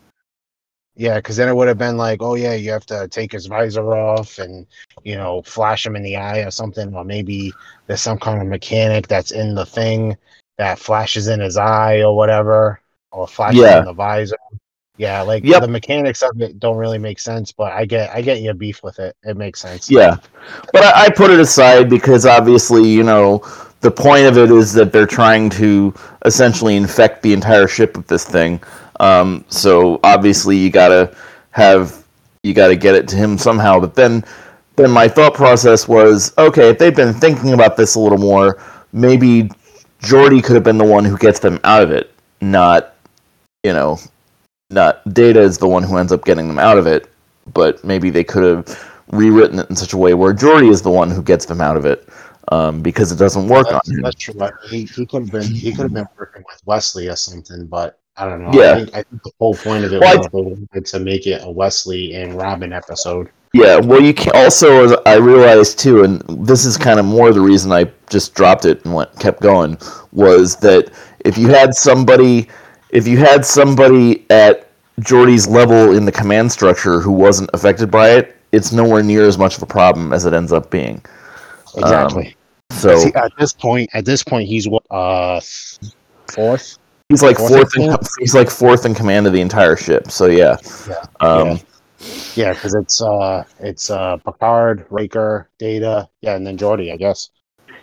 Yeah, 0.95 1.15
because 1.15 1.37
then 1.37 1.49
it 1.49 1.55
would 1.55 1.67
have 1.67 1.79
been 1.79 1.97
like, 1.97 2.21
oh 2.21 2.35
yeah, 2.35 2.53
you 2.53 2.69
have 2.69 2.85
to 2.85 3.07
take 3.07 3.31
his 3.31 3.47
visor 3.47 3.95
off 3.95 4.37
and 4.37 4.67
you 5.03 5.15
know 5.15 5.41
flash 5.41 5.87
him 5.87 5.95
in 5.95 6.03
the 6.03 6.15
eye 6.17 6.41
or 6.41 6.51
something, 6.51 6.93
or 6.93 7.03
maybe 7.03 7.51
there's 7.87 8.01
some 8.01 8.19
kind 8.19 8.39
of 8.39 8.47
mechanic 8.47 9.07
that's 9.07 9.31
in 9.31 9.55
the 9.55 9.65
thing 9.65 10.15
that 10.59 10.77
flashes 10.77 11.29
in 11.29 11.39
his 11.39 11.57
eye 11.57 12.03
or 12.03 12.15
whatever, 12.15 12.79
or 13.11 13.27
flashes 13.27 13.61
Yeah. 13.61 13.79
in 13.79 13.85
the 13.85 13.93
visor. 13.93 14.37
Yeah, 14.97 15.21
like 15.21 15.43
Yep. 15.43 15.61
the 15.61 15.67
mechanics 15.67 16.21
of 16.21 16.39
it 16.41 16.59
don't 16.59 16.77
really 16.77 16.99
make 16.99 17.19
sense, 17.19 17.51
but 17.51 17.71
I 17.73 17.85
get 17.85 18.11
I 18.13 18.21
get 18.21 18.41
your 18.41 18.53
beef 18.53 18.83
with 18.83 18.99
it. 18.99 19.15
It 19.23 19.37
makes 19.37 19.59
sense. 19.59 19.89
Yeah, 19.89 20.17
but 20.71 20.83
I, 20.83 21.05
I 21.05 21.09
put 21.09 21.31
it 21.31 21.39
aside 21.39 21.89
because 21.89 22.25
obviously, 22.27 22.87
you 22.87 23.03
know, 23.03 23.43
the 23.81 23.89
point 23.91 24.25
of 24.27 24.37
it 24.37 24.51
is 24.51 24.71
that 24.73 24.91
they're 24.93 25.07
trying 25.07 25.49
to 25.51 25.93
essentially 26.25 26.75
infect 26.75 27.23
the 27.23 27.33
entire 27.33 27.67
ship 27.67 27.97
with 27.97 28.07
this 28.07 28.23
thing. 28.23 28.61
Um, 28.99 29.43
so 29.49 29.99
obviously, 30.03 30.57
you 30.57 30.69
gotta 30.69 31.15
have 31.51 32.03
you 32.43 32.53
gotta 32.53 32.75
get 32.75 32.93
it 32.93 33.07
to 33.09 33.15
him 33.15 33.37
somehow. 33.37 33.79
But 33.79 33.95
then, 33.95 34.23
then 34.75 34.91
my 34.91 35.07
thought 35.07 35.33
process 35.33 35.87
was, 35.87 36.33
okay, 36.37 36.69
if 36.69 36.77
they've 36.77 36.95
been 36.95 37.13
thinking 37.13 37.53
about 37.53 37.77
this 37.77 37.95
a 37.95 37.99
little 37.99 38.17
more, 38.19 38.61
maybe 38.91 39.49
Geordi 40.01 40.43
could 40.43 40.53
have 40.55 40.63
been 40.63 40.77
the 40.77 40.85
one 40.85 41.03
who 41.03 41.17
gets 41.17 41.39
them 41.39 41.59
out 41.63 41.81
of 41.81 41.89
it, 41.91 42.13
not, 42.41 42.95
you 43.63 43.73
know, 43.73 43.97
not 44.73 45.01
Data 45.13 45.39
is 45.39 45.57
the 45.57 45.67
one 45.67 45.83
who 45.83 45.97
ends 45.97 46.11
up 46.11 46.25
getting 46.25 46.47
them 46.47 46.59
out 46.59 46.77
of 46.77 46.87
it. 46.87 47.09
But 47.53 47.83
maybe 47.83 48.09
they 48.09 48.23
could 48.23 48.43
have 48.43 48.91
rewritten 49.11 49.59
it 49.59 49.69
in 49.69 49.75
such 49.75 49.93
a 49.93 49.97
way 49.97 50.13
where 50.13 50.33
Geordi 50.33 50.71
is 50.71 50.81
the 50.81 50.89
one 50.89 51.11
who 51.11 51.21
gets 51.21 51.45
them 51.45 51.59
out 51.59 51.75
of 51.75 51.85
it 51.85 52.07
um, 52.51 52.81
because 52.81 53.11
it 53.11 53.17
doesn't 53.17 53.47
work 53.47 53.67
That's, 53.69 53.89
on 53.89 53.95
him. 53.95 54.01
that's 54.01 54.15
true. 54.15 54.49
He, 54.69 54.85
he 54.85 55.05
could 55.05 55.23
have 55.23 55.31
been 55.31 55.43
he 55.43 55.71
could 55.71 55.83
have 55.83 55.93
been 55.93 56.07
working 56.17 56.43
with 56.47 56.61
Wesley 56.65 57.09
or 57.09 57.15
something, 57.15 57.65
but 57.67 57.99
I 58.15 58.25
don't 58.27 58.43
know. 58.43 58.51
Yeah. 58.53 58.71
I 58.71 58.75
think, 58.75 58.89
I 58.89 59.03
think 59.03 59.23
the 59.23 59.31
whole 59.39 59.55
point 59.55 59.85
of 59.85 59.93
it 59.93 59.99
Well, 59.99 60.29
was 60.31 60.91
to 60.91 60.99
make 60.99 61.27
it 61.27 61.41
a 61.43 61.49
Wesley 61.49 62.13
and 62.15 62.35
Robin 62.35 62.71
episode. 62.71 63.29
Yeah, 63.55 63.79
well, 63.79 64.01
you 64.01 64.15
can 64.15 64.31
also, 64.35 64.83
as 64.83 64.95
I 65.05 65.17
realized 65.17 65.77
too, 65.77 66.03
and 66.03 66.21
this 66.47 66.65
is 66.65 66.75
kind 66.75 66.99
of 66.99 67.05
more 67.05 67.31
the 67.31 67.41
reason 67.41 67.71
I 67.71 67.91
just 68.09 68.33
dropped 68.33 68.65
it 68.65 68.83
and 68.83 68.95
went 68.95 69.13
kept 69.19 69.41
going, 69.41 69.77
was 70.11 70.55
that 70.57 70.91
if 71.23 71.37
you 71.37 71.49
had 71.49 71.75
somebody, 71.75 72.49
if 72.93 73.07
you 73.07 73.17
had 73.17 73.43
somebody 73.45 74.25
at 74.29 74.69
Geordi's 75.01 75.47
level 75.47 75.95
in 75.97 76.05
the 76.05 76.11
command 76.11 76.51
structure 76.51 76.99
who 76.99 77.11
wasn't 77.11 77.49
affected 77.53 77.89
by 77.91 78.11
it, 78.11 78.37
it's 78.51 78.71
nowhere 78.71 79.01
near 79.03 79.23
as 79.23 79.37
much 79.37 79.57
of 79.57 79.63
a 79.63 79.65
problem 79.65 80.13
as 80.13 80.25
it 80.25 80.33
ends 80.33 80.53
up 80.53 80.69
being. 80.69 81.03
Exactly. 81.75 82.35
So 82.69 82.97
See, 82.99 83.13
at 83.15 83.31
this 83.37 83.51
point, 83.51 83.89
at 83.93 84.05
this 84.05 84.23
point, 84.23 84.47
he's 84.47 84.67
what 84.67 84.83
uh 84.91 85.41
fourth. 86.31 86.77
he's 87.09 87.23
like 87.23 87.37
fourth 87.37 87.73
fourth. 87.73 87.77
In, 87.77 87.97
he's 88.19 88.35
like 88.35 88.49
fourth 88.49 88.85
in 88.85 88.93
command 88.93 89.27
of 89.27 89.33
the 89.33 89.41
entire 89.41 89.75
ship. 89.75 90.11
So 90.11 90.27
yeah, 90.27 90.57
Yeah. 90.87 90.95
um, 91.19 91.47
Yeah. 91.47 91.57
Yeah, 92.35 92.53
because 92.53 92.75
it's 92.75 93.01
uh 93.01 93.43
it's 93.59 93.89
uh 93.89 94.17
Picard, 94.17 94.85
Riker, 94.89 95.49
Data, 95.57 96.09
yeah, 96.21 96.35
and 96.35 96.45
then 96.45 96.57
Geordi, 96.57 96.91
I 96.91 96.97
guess. 96.97 97.29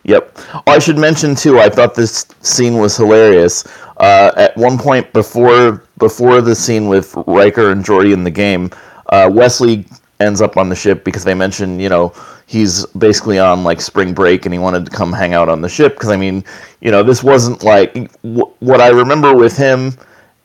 Yep. 0.05 0.38
Oh, 0.55 0.62
I 0.66 0.79
should 0.79 0.99
mention 0.99 1.35
too. 1.35 1.59
I 1.59 1.68
thought 1.68 1.94
this 1.94 2.27
scene 2.40 2.79
was 2.79 2.96
hilarious. 2.96 3.64
Uh, 4.01 4.33
at 4.37 4.57
one 4.57 4.79
point 4.79 5.13
before 5.13 5.85
before 5.99 6.41
the 6.41 6.55
scene 6.55 6.89
with 6.89 7.15
Riker 7.27 7.71
and 7.71 7.85
Geordi 7.85 8.15
in 8.15 8.25
the 8.25 8.31
game, 8.31 8.71
uh, 9.11 9.31
Wesley 9.31 9.85
ends 10.21 10.41
up 10.41 10.57
on 10.57 10.71
the 10.71 10.75
ship 10.75 11.05
because 11.05 11.23
they 11.23 11.35
mentioned, 11.35 11.83
you 11.83 11.91
know, 11.91 12.15
he's 12.47 12.87
basically 12.87 13.39
on 13.39 13.63
like 13.63 13.81
spring 13.81 14.15
break 14.15 14.47
and 14.47 14.55
he 14.55 14.59
wanted 14.59 14.87
to 14.87 14.91
come 14.91 15.13
hang 15.13 15.35
out 15.35 15.51
on 15.51 15.61
the 15.61 15.69
ship. 15.69 15.95
Because 15.95 16.09
I 16.09 16.17
mean, 16.17 16.43
you 16.81 16.91
know, 16.91 17.03
this 17.03 17.23
wasn't 17.23 17.63
like 17.63 17.93
w- 18.23 18.51
what 18.61 18.81
I 18.81 18.89
remember 18.89 19.35
with 19.35 19.57
him 19.57 19.93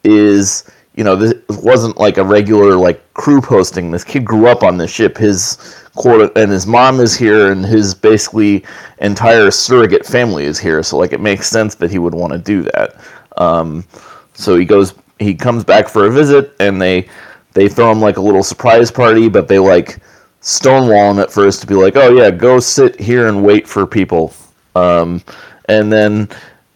is 0.03 0.69
you 0.95 1.03
know 1.03 1.15
this 1.15 1.33
wasn't 1.61 1.97
like 1.97 2.17
a 2.17 2.25
regular 2.25 2.75
like 2.75 3.01
crew 3.13 3.39
posting. 3.41 3.89
This 3.89 4.03
kid 4.03 4.25
grew 4.25 4.47
up 4.47 4.63
on 4.63 4.77
the 4.77 4.87
ship. 4.87 5.17
His 5.17 5.57
quarter 5.95 6.29
and 6.35 6.51
his 6.51 6.67
mom 6.67 6.99
is 6.99 7.15
here 7.15 7.53
and 7.53 7.65
his 7.65 7.95
basically 7.95 8.65
entire 8.99 9.49
surrogate 9.49 10.05
family 10.05 10.43
is 10.43 10.59
here. 10.59 10.83
So 10.83 10.97
like 10.97 11.13
it 11.13 11.21
makes 11.21 11.49
sense 11.49 11.75
that 11.75 11.89
he 11.89 11.99
would 11.99 12.13
want 12.13 12.33
to 12.33 12.39
do 12.39 12.63
that 12.63 12.95
um, 13.37 13.85
so 14.33 14.57
he 14.57 14.65
goes 14.65 14.93
he 15.19 15.33
comes 15.33 15.63
back 15.63 15.87
for 15.87 16.07
a 16.07 16.11
visit 16.11 16.53
and 16.59 16.81
they 16.81 17.07
they 17.53 17.69
throw 17.69 17.91
him 17.91 18.01
like 18.01 18.17
a 18.17 18.21
little 18.21 18.43
surprise 18.43 18.91
party 18.91 19.29
but 19.29 19.47
they 19.47 19.59
like 19.59 19.99
stonewall 20.41 21.11
him 21.11 21.19
at 21.19 21.31
first 21.31 21.61
to 21.61 21.67
be 21.67 21.75
like 21.75 21.95
oh 21.95 22.11
yeah 22.11 22.29
go 22.29 22.59
sit 22.59 22.99
here 22.99 23.27
and 23.27 23.43
wait 23.43 23.67
for 23.67 23.87
people 23.87 24.33
um, 24.75 25.21
and 25.69 25.91
then 25.91 26.27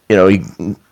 you 0.08 0.15
know 0.15 0.28
he 0.28 0.43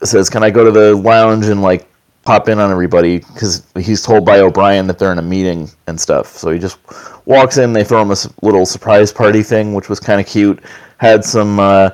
says 0.04 0.30
can 0.30 0.44
i 0.44 0.50
go 0.50 0.64
to 0.64 0.72
the 0.72 0.96
lounge 0.96 1.46
and 1.48 1.62
like 1.62 1.88
pop 2.28 2.50
in 2.50 2.60
on 2.60 2.70
everybody 2.70 3.20
because 3.20 3.66
he's 3.80 4.02
told 4.02 4.26
by 4.26 4.42
O'Brien 4.42 4.86
that 4.88 5.00
they're 5.00 5.14
in 5.14 5.18
a 5.18 5.22
meeting 5.22 5.72
and 5.88 5.98
stuff. 5.98 6.28
So 6.36 6.52
he 6.52 6.60
just 6.60 6.78
walks 7.26 7.58
in. 7.58 7.72
They 7.72 7.86
throw 7.86 8.02
him 8.02 8.12
a 8.12 8.18
little 8.42 8.66
surprise 8.66 9.14
party 9.14 9.42
thing, 9.42 9.74
which 9.74 9.88
was 9.88 10.02
kind 10.02 10.20
of 10.20 10.28
cute. 10.28 10.62
Had 10.98 11.24
some 11.24 11.58
uh, 11.58 11.92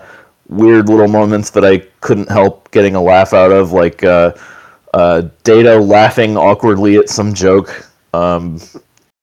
weird 0.54 0.90
little 0.90 1.08
moments 1.08 1.50
that 1.52 1.66
I 1.66 1.80
couldn't 2.02 2.30
help 2.30 2.72
getting 2.72 2.96
a 2.96 3.02
laugh 3.02 3.34
out 3.34 3.52
of, 3.52 3.72
like 3.72 4.04
uh, 4.04 4.34
uh, 4.94 5.24
Data 5.44 5.78
laughing 5.78 6.38
awkwardly 6.38 6.98
at 6.98 7.10
some 7.10 7.34
joke. 7.34 7.88
Um, 8.14 8.60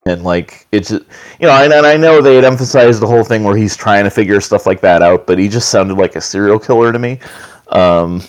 and 0.05 0.23
like 0.23 0.67
it's 0.71 0.91
you 0.91 0.99
know, 1.41 1.51
and, 1.51 1.71
and 1.71 1.85
I 1.85 1.95
know 1.95 2.21
they 2.21 2.35
had 2.35 2.43
emphasized 2.43 3.01
the 3.01 3.07
whole 3.07 3.23
thing 3.23 3.43
where 3.43 3.55
he's 3.55 3.75
trying 3.75 4.03
to 4.03 4.09
figure 4.09 4.41
stuff 4.41 4.65
like 4.65 4.81
that 4.81 5.01
out, 5.01 5.27
but 5.27 5.37
he 5.37 5.47
just 5.47 5.69
sounded 5.69 5.97
like 5.97 6.15
a 6.15 6.21
serial 6.21 6.59
killer 6.59 6.91
to 6.91 6.99
me. 6.99 7.19
Um, 7.69 8.21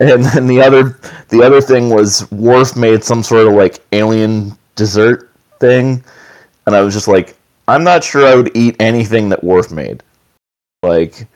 and 0.00 0.24
then 0.24 0.46
the 0.46 0.60
other 0.60 0.98
the 1.28 1.42
other 1.42 1.60
thing 1.60 1.90
was 1.90 2.30
Worf 2.32 2.76
made 2.76 3.04
some 3.04 3.22
sort 3.22 3.46
of 3.46 3.52
like 3.52 3.80
alien 3.92 4.56
dessert 4.76 5.30
thing, 5.60 6.02
and 6.66 6.74
I 6.74 6.80
was 6.80 6.94
just 6.94 7.08
like, 7.08 7.36
I'm 7.68 7.84
not 7.84 8.02
sure 8.02 8.26
I 8.26 8.34
would 8.34 8.50
eat 8.56 8.76
anything 8.80 9.28
that 9.28 9.44
Worf 9.44 9.70
made. 9.70 10.02
Like, 10.82 11.26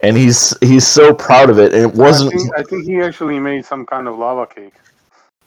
and 0.00 0.16
he's 0.16 0.56
he's 0.60 0.86
so 0.86 1.12
proud 1.12 1.50
of 1.50 1.58
it, 1.58 1.72
and 1.74 1.82
it 1.82 1.94
wasn't. 1.94 2.34
I 2.34 2.36
think, 2.36 2.58
I 2.58 2.62
think 2.62 2.84
he 2.84 3.00
actually 3.00 3.38
made 3.40 3.64
some 3.64 3.84
kind 3.86 4.08
of 4.08 4.18
lava 4.18 4.46
cake. 4.46 4.74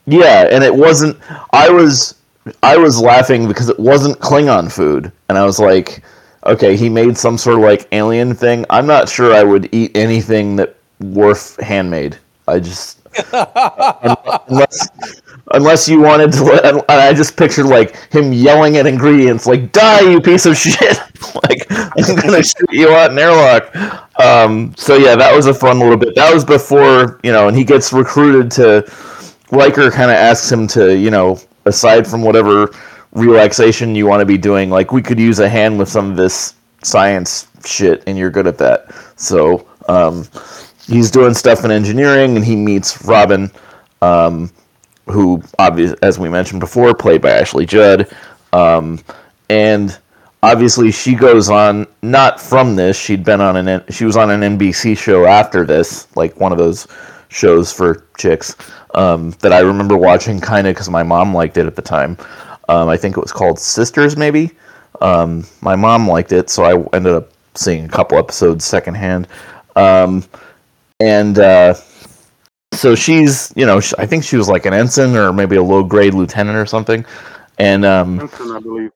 Yeah, 0.06 0.48
and 0.52 0.64
it 0.64 0.74
wasn't. 0.74 1.18
I 1.54 1.70
was 1.70 2.16
I 2.64 2.78
was 2.78 3.00
laughing 3.00 3.48
because 3.48 3.70
it 3.70 3.80
wasn't 3.80 4.20
Klingon 4.20 4.72
food, 4.72 5.12
and 5.30 5.38
I 5.38 5.46
was 5.46 5.60
like, 5.60 6.04
okay, 6.46 6.76
he 6.76 6.90
made 6.90 7.18
some 7.18 7.38
sort 7.38 7.58
of 7.58 7.62
like 7.64 7.88
alien 7.92 8.34
thing. 8.34 8.66
I'm 8.70 8.88
not 8.88 9.08
sure 9.10 9.34
I 9.34 9.44
would 9.44 9.70
eat 9.74 9.96
anything 9.96 10.56
that 10.58 10.76
Worf 11.00 11.58
handmade. 11.58 12.18
I 12.48 12.60
just 12.60 13.00
unless 13.34 14.90
unless 15.54 15.88
you 15.88 16.02
wanted 16.02 16.32
to. 16.34 16.86
I 16.90 17.14
just 17.14 17.38
pictured 17.38 17.66
like 17.66 17.96
him 18.12 18.34
yelling 18.34 18.78
at 18.78 18.86
ingredients 18.86 19.46
like 19.46 19.72
"Die, 19.72 20.12
you 20.12 20.22
piece 20.22 20.46
of 20.46 20.58
shit!" 20.58 20.80
like 21.50 21.66
I'm 21.70 22.16
gonna 22.16 22.44
shoot 22.44 22.72
you 22.72 22.90
out 22.90 23.12
in 23.12 23.20
airlock. 23.20 23.76
Um, 24.20 24.74
so 24.76 24.96
yeah, 24.96 25.16
that 25.16 25.36
was 25.36 25.46
a 25.48 25.54
fun 25.54 25.80
little 25.80 25.98
bit. 25.98 26.16
That 26.16 26.34
was 26.34 26.46
before 26.46 27.20
you 27.24 27.32
know, 27.32 27.48
and 27.48 27.58
he 27.58 27.64
gets 27.64 27.94
recruited 27.94 28.52
to. 28.52 28.92
Riker 29.52 29.92
kind 29.92 30.10
of 30.10 30.16
asks 30.16 30.50
him 30.50 30.66
to, 30.68 30.98
you 30.98 31.12
know, 31.12 31.38
aside 31.66 32.08
from 32.08 32.22
whatever 32.22 32.74
relaxation 33.12 33.96
you 33.96 34.06
want 34.06 34.22
to 34.22 34.26
be 34.26 34.38
doing, 34.38 34.70
like 34.70 34.92
we 34.92 35.02
could 35.02 35.20
use 35.20 35.40
a 35.40 35.50
hand 35.50 35.78
with 35.78 35.90
some 35.90 36.12
of 36.12 36.18
this 36.18 36.56
science 36.84 37.48
shit, 37.66 38.04
and 38.08 38.18
you're 38.18 38.30
good 38.30 38.48
at 38.48 38.58
that. 38.58 38.94
So 39.18 39.68
um, 39.88 40.28
he's 40.88 41.12
doing 41.12 41.34
stuff 41.34 41.66
in 41.66 41.72
engineering, 41.72 42.36
and 42.36 42.46
he 42.46 42.56
meets 42.56 43.04
Robin, 43.06 43.52
um, 44.02 44.52
who, 45.12 45.42
obvious 45.60 45.94
as 46.02 46.18
we 46.18 46.30
mentioned 46.30 46.60
before, 46.60 46.94
played 46.94 47.22
by 47.22 47.32
Ashley 47.32 47.66
Judd, 47.66 48.10
um, 48.54 49.00
and 49.50 49.98
obviously 50.44 50.92
she 50.92 51.16
goes 51.16 51.50
on 51.50 51.88
not 52.02 52.40
from 52.40 52.76
this. 52.76 52.98
She'd 52.98 53.24
been 53.24 53.42
on 53.42 53.56
an 53.56 53.84
she 53.90 54.06
was 54.06 54.18
on 54.18 54.30
an 54.30 54.58
NBC 54.58 54.98
show 54.98 55.26
after 55.26 55.66
this, 55.66 56.08
like 56.16 56.40
one 56.40 56.52
of 56.52 56.58
those 56.58 56.88
shows 57.30 57.72
for 57.72 58.06
chicks 58.18 58.56
um, 58.96 59.32
that 59.40 59.54
I 59.54 59.60
remember 59.60 59.98
watching 59.98 60.40
kind 60.40 60.68
of 60.68 60.76
because 60.76 60.90
my 60.90 61.04
mom 61.04 61.34
liked 61.34 61.58
it 61.58 61.66
at 61.66 61.76
the 61.76 61.82
time. 61.82 62.18
Um, 62.70 62.90
I 62.90 62.98
think 62.98 63.18
it 63.18 63.22
was 63.22 63.32
called 63.32 63.60
Sisters, 63.60 64.18
maybe. 64.18 64.52
Um, 65.02 65.46
my 65.62 65.76
mom 65.76 66.08
liked 66.08 66.32
it, 66.32 66.50
so 66.50 66.64
I 66.64 66.96
ended 66.96 67.14
up 67.14 67.30
seeing 67.56 67.86
a 67.86 67.90
couple 67.90 68.18
episodes 68.18 68.66
secondhand. 68.66 69.28
Um, 69.76 70.24
and 71.00 71.40
uh, 71.40 71.74
so 72.74 72.96
she's, 72.96 73.52
you 73.56 73.66
know, 73.66 73.82
I 73.98 74.06
think 74.06 74.24
she 74.24 74.38
was 74.38 74.50
like 74.50 74.66
an 74.66 74.74
ensign 74.74 75.16
or 75.16 75.34
maybe 75.34 75.56
a 75.58 75.64
low 75.64 75.84
grade 75.84 76.14
lieutenant 76.14 76.58
or 76.58 76.66
something. 76.66 77.06
And 77.58 77.86
um, 77.86 78.20
Ensign, 78.20 78.52
I 78.52 78.60
believe. 78.60 78.92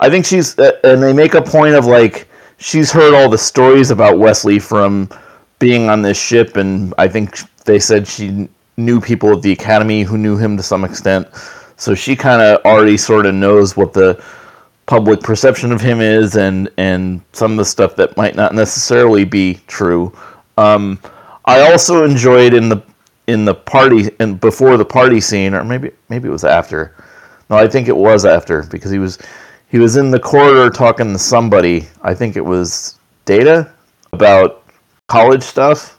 I 0.00 0.08
think 0.08 0.24
she's, 0.24 0.58
uh, 0.58 0.72
and 0.82 1.02
they 1.02 1.12
make 1.12 1.34
a 1.34 1.42
point 1.42 1.74
of 1.74 1.86
like 1.86 2.28
she's 2.58 2.90
heard 2.90 3.14
all 3.14 3.28
the 3.28 3.38
stories 3.38 3.90
about 3.90 4.18
Wesley 4.18 4.58
from 4.58 5.08
being 5.58 5.88
on 5.90 6.02
this 6.02 6.20
ship, 6.20 6.56
and 6.56 6.94
I 6.98 7.06
think 7.08 7.38
they 7.64 7.78
said 7.78 8.08
she 8.08 8.48
knew 8.76 9.00
people 9.00 9.32
at 9.32 9.42
the 9.42 9.52
academy 9.52 10.02
who 10.02 10.16
knew 10.16 10.36
him 10.36 10.56
to 10.56 10.62
some 10.62 10.84
extent. 10.84 11.28
So 11.76 11.94
she 11.94 12.16
kind 12.16 12.40
of 12.40 12.64
already 12.64 12.96
sort 12.96 13.26
of 13.26 13.34
knows 13.34 13.76
what 13.76 13.92
the 13.92 14.22
public 14.86 15.20
perception 15.20 15.70
of 15.70 15.80
him 15.80 16.00
is, 16.00 16.36
and 16.36 16.70
and 16.78 17.20
some 17.32 17.52
of 17.52 17.58
the 17.58 17.64
stuff 17.64 17.94
that 17.96 18.16
might 18.16 18.36
not 18.36 18.54
necessarily 18.54 19.24
be 19.24 19.60
true. 19.66 20.12
Um, 20.56 20.98
I 21.44 21.70
also 21.70 22.04
enjoyed 22.04 22.54
in 22.54 22.68
the 22.68 22.82
in 23.26 23.44
the 23.44 23.54
party 23.54 24.10
and 24.20 24.40
before 24.40 24.76
the 24.76 24.84
party 24.84 25.20
scene, 25.20 25.54
or 25.54 25.64
maybe 25.64 25.90
maybe 26.08 26.28
it 26.28 26.32
was 26.32 26.44
after. 26.44 26.94
No, 27.48 27.56
I 27.56 27.66
think 27.68 27.88
it 27.88 27.96
was 27.96 28.24
after 28.24 28.62
because 28.64 28.90
he 28.90 28.98
was 28.98 29.18
he 29.68 29.78
was 29.78 29.96
in 29.96 30.10
the 30.10 30.18
corridor 30.20 30.70
talking 30.70 31.12
to 31.12 31.18
somebody. 31.18 31.86
I 32.02 32.14
think 32.14 32.36
it 32.36 32.44
was 32.44 32.98
Data 33.24 33.70
about 34.12 34.64
college 35.08 35.42
stuff, 35.42 35.98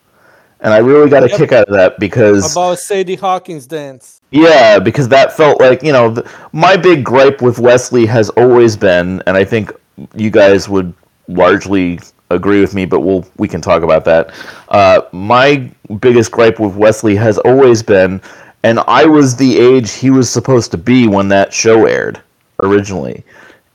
and 0.61 0.73
I 0.73 0.77
really 0.79 1.09
got 1.09 1.23
a 1.23 1.29
Yep. 1.29 1.37
kick 1.37 1.51
out 1.51 1.67
of 1.67 1.73
that 1.73 1.99
because 1.99 2.51
About 2.53 2.79
Sadie 2.79 3.15
Hawkins 3.15 3.65
dance. 3.67 4.19
yeah, 4.31 4.79
because 4.79 5.07
that 5.09 5.35
felt 5.35 5.59
like 5.61 5.83
you 5.83 5.91
know 5.93 6.13
th- 6.15 6.25
my 6.53 6.75
big 6.77 7.03
gripe 7.05 7.41
with 7.41 7.59
Wesley 7.59 8.05
has 8.07 8.29
always 8.31 8.75
been, 8.75 9.21
and 9.27 9.37
I 9.37 9.43
think 9.45 9.71
you 10.15 10.29
guys 10.31 10.67
would 10.67 10.93
largely 11.27 11.99
agree 12.33 12.61
with 12.61 12.73
me, 12.73 12.85
but 12.85 13.01
we'll 13.01 13.25
we 13.37 13.47
can 13.47 13.61
talk 13.61 13.83
about 13.83 14.05
that. 14.05 14.33
Uh, 14.69 15.01
my 15.11 15.69
biggest 15.99 16.31
gripe 16.31 16.59
with 16.59 16.75
Wesley 16.75 17.15
has 17.15 17.37
always 17.39 17.83
been, 17.83 18.21
and 18.63 18.79
I 18.87 19.05
was 19.05 19.35
the 19.35 19.59
age 19.59 19.93
he 19.93 20.09
was 20.09 20.29
supposed 20.29 20.71
to 20.71 20.77
be 20.77 21.07
when 21.07 21.27
that 21.29 21.53
show 21.53 21.85
aired 21.85 22.21
originally, 22.63 23.23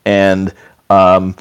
and 0.05 0.53
um, 0.91 1.35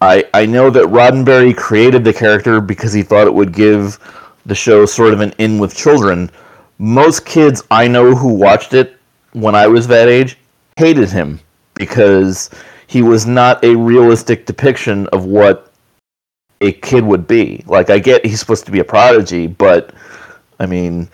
I 0.00 0.24
I 0.34 0.46
know 0.46 0.70
that 0.70 0.84
Roddenberry 0.84 1.56
created 1.56 2.04
the 2.04 2.12
character 2.12 2.60
because 2.60 2.92
he 2.92 3.02
thought 3.02 3.26
it 3.26 3.34
would 3.34 3.52
give 3.52 3.98
the 4.46 4.54
show 4.54 4.84
sort 4.86 5.12
of 5.12 5.20
an 5.20 5.32
in 5.38 5.58
with 5.58 5.76
children. 5.76 6.30
Most 6.78 7.24
kids 7.24 7.62
I 7.70 7.86
know 7.86 8.14
who 8.14 8.34
watched 8.34 8.74
it 8.74 8.98
when 9.32 9.54
I 9.54 9.66
was 9.66 9.86
that 9.88 10.08
age 10.08 10.36
hated 10.76 11.10
him 11.10 11.40
because 11.74 12.50
he 12.86 13.02
was 13.02 13.26
not 13.26 13.62
a 13.64 13.74
realistic 13.74 14.44
depiction 14.44 15.06
of 15.08 15.24
what 15.24 15.71
a 16.62 16.72
kid 16.72 17.04
would 17.04 17.26
be. 17.26 17.62
Like 17.66 17.90
I 17.90 17.98
get 17.98 18.24
he's 18.24 18.40
supposed 18.40 18.64
to 18.66 18.72
be 18.72 18.80
a 18.80 18.84
prodigy, 18.84 19.46
but 19.46 19.94
I 20.60 20.66
mean, 20.66 21.08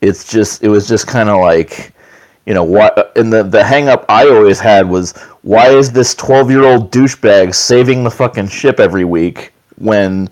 it's 0.00 0.30
just 0.30 0.62
it 0.62 0.68
was 0.68 0.88
just 0.88 1.06
kind 1.06 1.28
of 1.28 1.38
like 1.40 1.92
you 2.46 2.54
know 2.54 2.64
what 2.64 3.16
and 3.16 3.32
the 3.32 3.42
the 3.42 3.62
hang 3.62 3.88
up 3.88 4.04
I 4.08 4.28
always 4.28 4.60
had 4.60 4.88
was 4.88 5.12
why 5.42 5.68
is 5.68 5.92
this 5.92 6.14
12-year-old 6.14 6.90
douchebag 6.90 7.54
saving 7.54 8.04
the 8.04 8.10
fucking 8.10 8.48
ship 8.48 8.80
every 8.80 9.04
week 9.04 9.52
when 9.76 10.28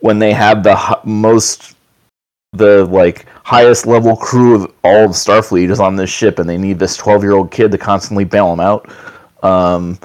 when 0.00 0.18
they 0.18 0.32
have 0.32 0.62
the 0.62 1.00
most 1.04 1.74
the 2.52 2.84
like 2.86 3.26
highest 3.44 3.86
level 3.86 4.16
crew 4.16 4.54
of 4.56 4.72
all 4.84 5.06
of 5.06 5.10
Starfleet 5.12 5.70
is 5.70 5.80
on 5.80 5.96
this 5.96 6.10
ship 6.10 6.38
and 6.38 6.48
they 6.48 6.58
need 6.58 6.78
this 6.78 6.96
12-year-old 6.98 7.50
kid 7.50 7.72
to 7.72 7.78
constantly 7.78 8.24
bail 8.24 8.54
them 8.54 8.60
out. 8.60 8.90
Um 9.42 9.98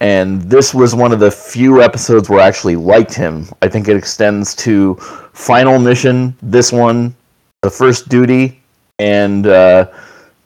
and 0.00 0.42
this 0.42 0.72
was 0.72 0.94
one 0.94 1.12
of 1.12 1.20
the 1.20 1.30
few 1.30 1.82
episodes 1.82 2.28
where 2.28 2.40
I 2.40 2.46
actually 2.46 2.76
liked 2.76 3.14
him. 3.14 3.46
I 3.62 3.68
think 3.68 3.88
it 3.88 3.96
extends 3.96 4.54
to 4.56 4.94
Final 5.32 5.78
Mission, 5.78 6.36
this 6.42 6.72
one, 6.72 7.14
The 7.62 7.70
First 7.70 8.08
Duty, 8.08 8.60
and 8.98 9.46
uh, 9.46 9.90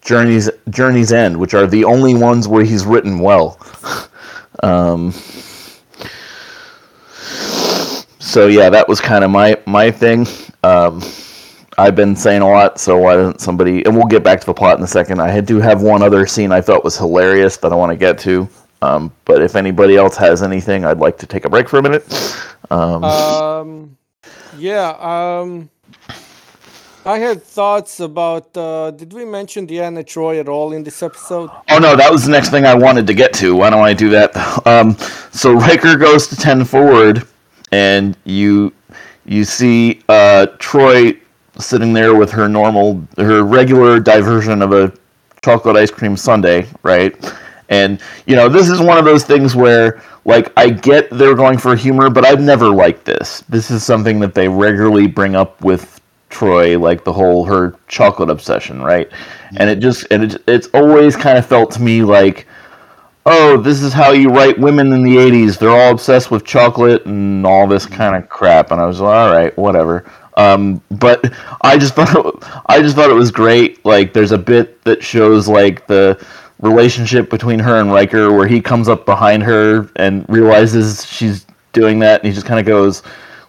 Journey's 0.01 0.51
Journey's 0.71 1.13
End, 1.13 1.37
which 1.37 1.55
are 1.55 1.67
the 1.67 1.85
only 1.85 2.15
ones 2.15 2.49
where 2.49 2.65
he's 2.65 2.85
written 2.85 3.19
well. 3.19 3.59
um, 4.63 5.13
so 8.19 8.47
yeah, 8.47 8.71
that 8.71 8.89
was 8.89 9.01
kind 9.01 9.25
of 9.25 9.31
my 9.31 9.59
my 9.67 9.91
thing. 9.91 10.27
Um, 10.65 11.03
I've 11.79 11.97
been 11.97 12.15
saying 12.17 12.43
a 12.43 12.49
lot, 12.49 12.79
so 12.79 12.97
why 12.99 13.15
doesn't 13.15 13.41
somebody? 13.41 13.85
And 13.85 13.97
we'll 13.97 14.07
get 14.07 14.23
back 14.23 14.41
to 14.41 14.47
the 14.47 14.55
plot 14.55 14.79
in 14.79 14.85
a 14.85 14.89
second. 14.89 15.21
I 15.21 15.41
do 15.41 15.59
have 15.59 15.83
one 15.83 16.03
other 16.03 16.27
scene 16.27 16.53
I 16.53 16.61
thought 16.61 16.85
was 16.85 16.97
hilarious 16.97 17.57
that 17.59 17.73
I 17.73 17.77
want 17.77 17.91
to 17.91 17.97
get 17.97 18.19
to. 18.21 18.49
Um, 18.83 19.13
but 19.25 19.43
if 19.43 19.57
anybody 19.57 19.97
else 19.97 20.17
has 20.17 20.43
anything, 20.43 20.85
I'd 20.85 20.99
like 20.99 21.17
to 21.19 21.27
take 21.27 21.45
a 21.45 21.51
break 21.51 21.69
for 21.69 21.79
a 21.79 21.83
minute. 21.83 22.05
Um, 22.71 23.05
Um, 23.05 23.97
yeah. 24.59 24.91
Um, 25.01 25.71
I 27.05 27.19
had 27.19 27.43
thoughts 27.43 28.01
about. 28.01 28.57
Uh, 28.57 28.91
did 28.93 29.13
we 29.13 29.25
mention 29.25 29.67
Deanna 29.67 30.05
Troi 30.05 30.39
at 30.41 30.49
all 30.49 30.73
in 30.73 30.85
this 30.85 31.03
episode? 31.03 31.51
oh 31.71 31.79
no, 31.79 31.97
that 31.97 32.11
was 32.13 32.25
the 32.25 32.31
next 32.31 32.51
thing 32.51 32.65
I 32.65 32.75
wanted 32.75 33.07
to 33.09 33.15
get 33.15 33.33
to. 33.35 33.57
Why 33.57 33.71
don't 33.71 33.85
I 33.85 33.95
do 33.95 34.11
that? 34.11 34.33
Um, 34.67 34.97
so 35.33 35.55
Riker 35.55 35.97
goes 35.97 36.29
to 36.29 36.37
ten 36.37 36.65
forward, 36.65 37.27
and 37.73 38.17
you 38.25 38.73
you 39.27 39.45
see 39.45 40.03
uh, 40.09 40.47
Troy 40.59 41.19
sitting 41.59 41.93
there 41.93 42.15
with 42.15 42.31
her 42.31 42.49
normal, 42.49 43.07
her 43.19 43.43
regular 43.43 43.99
diversion 44.01 44.63
of 44.63 44.73
a 44.73 44.93
chocolate 45.45 45.77
ice 45.77 45.91
cream 45.91 46.17
sundae, 46.17 46.67
right? 46.85 47.15
And 47.73 48.01
you 48.27 48.37
know, 48.37 48.51
this 48.51 48.69
is 48.69 48.81
one 48.81 48.99
of 48.99 49.07
those 49.07 49.25
things 49.25 49.57
where, 49.57 50.03
like, 50.27 50.53
I 50.59 50.69
get 50.69 51.09
they're 51.11 51.35
going 51.35 51.57
for 51.57 51.75
humor, 51.75 52.11
but 52.11 52.25
I've 52.27 52.41
never 52.41 52.69
liked 52.69 53.07
this. 53.07 53.43
This 53.49 53.71
is 53.71 53.83
something 53.83 54.21
that 54.21 54.35
they 54.35 54.47
regularly 54.47 55.07
bring 55.07 55.35
up 55.35 55.59
with 55.63 55.99
Troi, 56.29 56.79
like 56.79 57.03
the 57.03 57.13
whole 57.15 57.47
her 57.47 57.75
chocolate 57.89 58.29
obsession, 58.29 58.83
right? 58.83 59.11
And 59.57 59.71
it 59.71 59.77
just 59.81 60.07
and 60.11 60.25
it, 60.25 60.43
it's 60.47 60.69
always 60.75 61.17
kind 61.17 61.39
of 61.39 61.47
felt 61.47 61.71
to 61.73 61.83
me 61.83 62.03
like, 62.03 62.47
oh, 63.25 63.57
this 63.57 63.81
is 63.81 63.95
how 63.95 64.11
you 64.11 64.29
write 64.29 64.59
women 64.59 64.93
in 64.93 65.03
the 65.03 65.17
'80s. 65.17 65.59
They're 65.59 65.71
all 65.71 65.93
obsessed 65.93 66.31
with 66.31 66.45
chocolate 66.45 67.07
and 67.07 67.47
all 67.47 67.67
this 67.67 67.87
kind 67.87 68.15
of 68.15 68.29
crap. 68.29 68.71
And 68.71 68.83
I 68.83 68.87
was 68.87 69.01
like, 69.01 69.15
all 69.15 69.33
right, 69.33 69.57
whatever. 69.57 70.05
Um, 70.37 70.83
but 70.91 71.33
I 71.63 71.79
just 71.79 71.95
thought 71.97 72.15
it, 72.15 72.35
I 72.67 72.83
just 72.83 72.97
thought 72.97 73.09
it 73.09 73.15
was 73.15 73.31
great. 73.31 73.83
Like, 73.87 74.13
there's 74.13 74.33
a 74.33 74.39
bit 74.39 74.85
that 74.85 75.03
shows 75.03 75.49
like 75.49 75.87
the 75.87 76.23
relationship 76.63 77.29
between 77.29 77.59
her 77.59 77.81
and 77.81 77.93
Riker, 77.93 78.33
where 78.33 78.47
he 78.47 78.61
comes 78.61 78.89
up 78.89 79.05
behind 79.05 79.43
her 79.43 79.91
and 79.97 80.25
realizes 80.29 81.05
she's 81.05 81.45
doing 81.73 81.99
that, 81.99 82.21
and 82.21 82.29
he 82.29 82.35
just 82.35 82.47
kind 82.47 82.59
of 82.59 82.65
goes, 82.65 83.03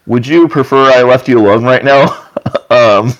"Would 0.07 0.27
you 0.27 0.47
prefer 0.49 0.91
I 0.91 1.03
left 1.03 1.29
you 1.29 1.39
alone 1.39 1.63
right 1.63 1.85
now?" 1.85 2.27
um, 2.69 3.13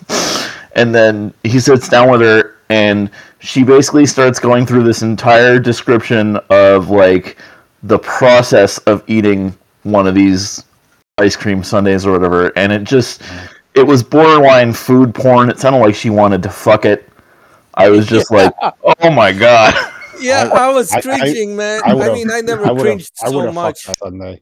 and 0.75 0.93
then 0.93 1.33
he 1.43 1.59
sits 1.59 1.87
down 1.87 2.11
with 2.11 2.21
her, 2.21 2.57
and 2.69 3.09
she 3.39 3.63
basically 3.63 4.05
starts 4.05 4.39
going 4.39 4.65
through 4.65 4.83
this 4.83 5.01
entire 5.01 5.59
description 5.59 6.37
of 6.49 6.89
like 6.89 7.37
the 7.83 7.99
process 7.99 8.79
of 8.79 9.03
eating 9.07 9.55
one 9.83 10.07
of 10.07 10.15
these 10.15 10.63
ice 11.17 11.35
cream 11.35 11.63
sundaes 11.63 12.05
or 12.05 12.13
whatever, 12.13 12.51
and 12.57 12.71
it 12.71 12.83
just 12.83 13.21
it 13.75 13.85
was 13.85 14.01
borderline 14.03 14.73
food 14.73 15.13
porn. 15.13 15.49
It 15.49 15.59
sounded 15.59 15.79
like 15.79 15.95
she 15.95 16.09
wanted 16.09 16.41
to 16.43 16.49
fuck 16.49 16.85
it. 16.85 17.09
I 17.75 17.89
was 17.89 18.07
just 18.07 18.31
like, 18.31 18.53
oh 18.61 19.11
my 19.11 19.31
god. 19.31 19.73
Yeah, 20.21 20.49
I- 20.53 20.67
I, 20.69 20.73
was 20.73 20.93
I- 20.93 20.99
I- 20.99 21.01
cringing, 21.01 21.55
man. 21.57 21.81
I 21.83 21.91
I, 21.91 22.13
mean, 22.13 22.31
I 22.31 22.39
never 22.39 22.65
I 22.65 22.73
cringed 22.79 23.11
I 23.21 23.29
so 23.29 23.51
much. 23.51 23.83
fucked 23.83 23.99
that 23.99 24.05
sundae. 24.07 24.39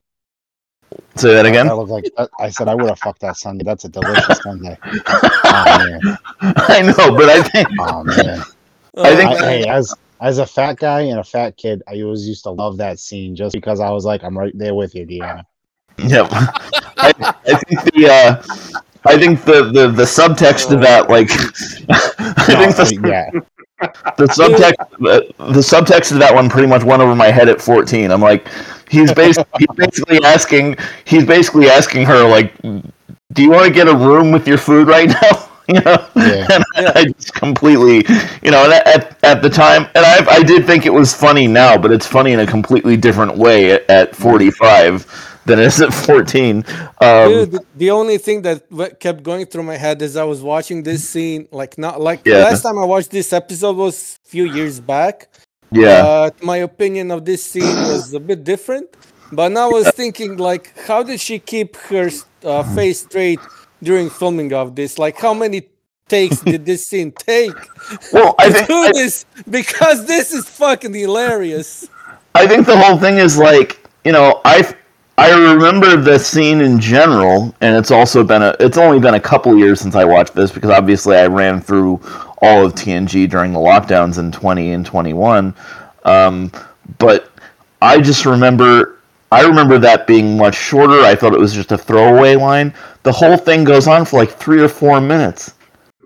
Say 1.15 1.33
that 1.33 1.45
again. 1.45 1.67
I 1.67 1.73
look 1.73 1.89
like 1.89 2.03
I- 2.19 2.27
I 2.39 2.49
said 2.49 2.67
I 2.67 2.75
would 2.75 2.87
have 2.87 2.99
fucked 2.99 3.21
that 3.21 3.37
sundae. 3.37 3.63
That's 3.63 3.85
a 3.85 3.89
delicious 3.89 4.37
sundae. 4.43 4.75
Oh. 4.83 4.83
I 6.41 6.81
know, 6.83 7.15
but 7.15 7.29
I 7.29 7.41
think 7.41 7.67
Oh 7.79 8.03
man. 8.03 8.43
I 8.97 9.15
think- 9.15 9.31
I, 9.31 9.49
hey, 9.49 9.67
as 9.67 9.95
as 10.19 10.37
a 10.37 10.45
fat 10.45 10.77
guy 10.77 11.01
and 11.01 11.17
a 11.19 11.23
fat 11.23 11.57
kid, 11.57 11.81
I 11.87 11.99
always 12.01 12.27
used 12.27 12.43
to 12.43 12.51
love 12.51 12.77
that 12.77 12.99
scene 12.99 13.35
just 13.35 13.53
because 13.53 13.79
I 13.79 13.89
was 13.89 14.05
like, 14.05 14.23
I'm 14.23 14.37
right 14.37 14.55
there 14.55 14.75
with 14.75 14.93
you, 14.93 15.07
Deanna. 15.07 15.45
Yep. 15.97 16.27
I, 16.31 17.13
I 17.47 17.55
think 17.67 17.93
the 17.93 18.07
uh, 18.07 18.80
I 19.05 19.17
think 19.17 19.43
the, 19.43 19.63
the, 19.71 19.87
the 19.89 20.03
subtext 20.03 20.71
of 20.71 20.81
that, 20.81 21.09
like, 21.09 21.29
I 21.89 22.55
think 22.55 22.75
the, 22.75 23.09
yeah, 23.09 23.29
the 24.17 24.25
subtext 24.25 24.89
the, 24.99 25.33
the 25.53 25.59
subtext 25.61 26.11
of 26.11 26.19
that 26.19 26.33
one 26.33 26.49
pretty 26.49 26.67
much 26.67 26.83
went 26.83 27.01
over 27.01 27.15
my 27.15 27.27
head 27.31 27.49
at 27.49 27.61
14. 27.61 28.11
I'm 28.11 28.21
like, 28.21 28.47
he's 28.89 29.11
basically 29.13 29.45
he's 29.59 29.75
basically 29.75 30.19
asking 30.23 30.77
he's 31.05 31.25
basically 31.25 31.67
asking 31.69 32.05
her 32.05 32.27
like, 32.27 32.53
do 32.61 33.41
you 33.43 33.49
want 33.51 33.65
to 33.65 33.71
get 33.73 33.87
a 33.87 33.95
room 33.95 34.31
with 34.31 34.47
your 34.47 34.57
food 34.57 34.87
right 34.87 35.09
now? 35.09 35.49
you 35.67 35.79
know, 35.81 36.05
Yeah. 36.15 36.47
and. 36.49 36.63
I 36.95 37.05
just 37.17 37.33
completely, 37.33 37.97
you 38.43 38.51
know, 38.51 38.63
and 38.65 38.73
at 38.73 39.17
at 39.23 39.41
the 39.41 39.49
time, 39.49 39.83
and 39.95 40.05
I 40.05 40.25
I 40.29 40.43
did 40.43 40.65
think 40.65 40.85
it 40.85 40.93
was 40.93 41.13
funny 41.13 41.47
now, 41.47 41.77
but 41.77 41.91
it's 41.91 42.05
funny 42.07 42.33
in 42.33 42.39
a 42.39 42.47
completely 42.47 42.97
different 42.97 43.37
way 43.37 43.71
at, 43.71 43.89
at 43.89 44.15
45 44.15 45.05
than 45.51 45.59
it 45.59 45.67
is 45.67 45.81
at 45.81 45.93
14. 45.93 46.63
Um, 47.01 47.29
Dude, 47.29 47.51
the, 47.51 47.59
the 47.75 47.91
only 47.91 48.17
thing 48.17 48.41
that 48.43 48.63
kept 48.99 49.21
going 49.23 49.45
through 49.45 49.63
my 49.63 49.77
head 49.77 50.01
as 50.01 50.15
I 50.15 50.23
was 50.23 50.41
watching 50.41 50.83
this 50.83 51.07
scene, 51.07 51.47
like 51.51 51.77
not 51.77 51.99
like 51.99 52.21
Yeah. 52.25 52.43
last 52.47 52.61
time 52.63 52.77
I 52.79 52.85
watched 52.85 53.11
this 53.11 53.33
episode 53.33 53.75
was 53.75 54.19
a 54.25 54.29
few 54.29 54.45
years 54.45 54.79
back. 54.79 55.27
yeah, 55.71 56.01
But 56.01 56.43
my 56.43 56.57
opinion 56.57 57.11
of 57.11 57.25
this 57.25 57.43
scene 57.43 57.75
was 57.91 58.13
a 58.13 58.19
bit 58.19 58.43
different. 58.43 58.87
But 59.33 59.49
now 59.51 59.69
I 59.69 59.73
was 59.79 59.89
thinking, 59.91 60.37
like, 60.37 60.65
how 60.87 61.03
did 61.03 61.19
she 61.21 61.39
keep 61.39 61.75
her 61.91 62.09
uh, 62.43 62.63
face 62.75 62.99
straight 63.07 63.39
during 63.81 64.09
filming 64.09 64.51
of 64.53 64.75
this? 64.75 64.99
Like, 64.99 65.17
how 65.25 65.33
many 65.33 65.59
takes 66.09 66.39
did 66.51 66.65
this 66.65 66.87
scene 66.87 67.11
take 67.13 67.55
well, 68.11 68.35
I 68.39 68.51
think 68.51 68.67
do 68.67 68.91
this? 68.93 69.25
Because 69.49 70.05
this 70.05 70.33
is 70.33 70.43
fucking 70.49 70.93
hilarious. 70.93 71.87
I 72.35 72.47
think 72.47 72.65
the 72.65 72.77
whole 72.77 72.97
thing 72.97 73.17
is 73.17 73.37
like, 73.37 73.69
you 74.03 74.11
know, 74.11 74.41
I 74.43 74.57
I 75.21 75.53
remember 75.53 75.97
the 75.97 76.17
scene 76.17 76.61
in 76.61 76.79
general, 76.79 77.53
and 77.61 77.77
it's 77.77 77.91
also 77.91 78.23
been 78.23 78.41
a 78.41 78.55
it's 78.59 78.79
only 78.79 78.99
been 78.99 79.13
a 79.13 79.19
couple 79.19 79.55
years 79.55 79.79
since 79.79 79.93
I 79.93 80.03
watched 80.03 80.33
this 80.33 80.51
because 80.51 80.71
obviously 80.71 81.15
I 81.15 81.27
ran 81.27 81.61
through 81.61 82.01
all 82.39 82.65
of 82.65 82.73
TNG 82.73 83.29
during 83.29 83.53
the 83.53 83.59
lockdowns 83.59 84.17
in 84.17 84.31
20 84.31 84.71
and 84.71 84.83
21. 84.83 85.53
Um, 86.05 86.51
but 86.97 87.29
I 87.83 88.01
just 88.01 88.25
remember 88.25 88.97
I 89.31 89.43
remember 89.43 89.77
that 89.77 90.07
being 90.07 90.37
much 90.37 90.55
shorter. 90.55 91.01
I 91.01 91.13
thought 91.13 91.35
it 91.35 91.39
was 91.39 91.53
just 91.53 91.71
a 91.71 91.77
throwaway 91.77 92.33
line. 92.35 92.73
The 93.03 93.11
whole 93.11 93.37
thing 93.37 93.63
goes 93.63 93.87
on 93.87 94.05
for 94.05 94.17
like 94.17 94.31
3 94.31 94.59
or 94.59 94.69
4 94.69 94.99
minutes. 95.01 95.53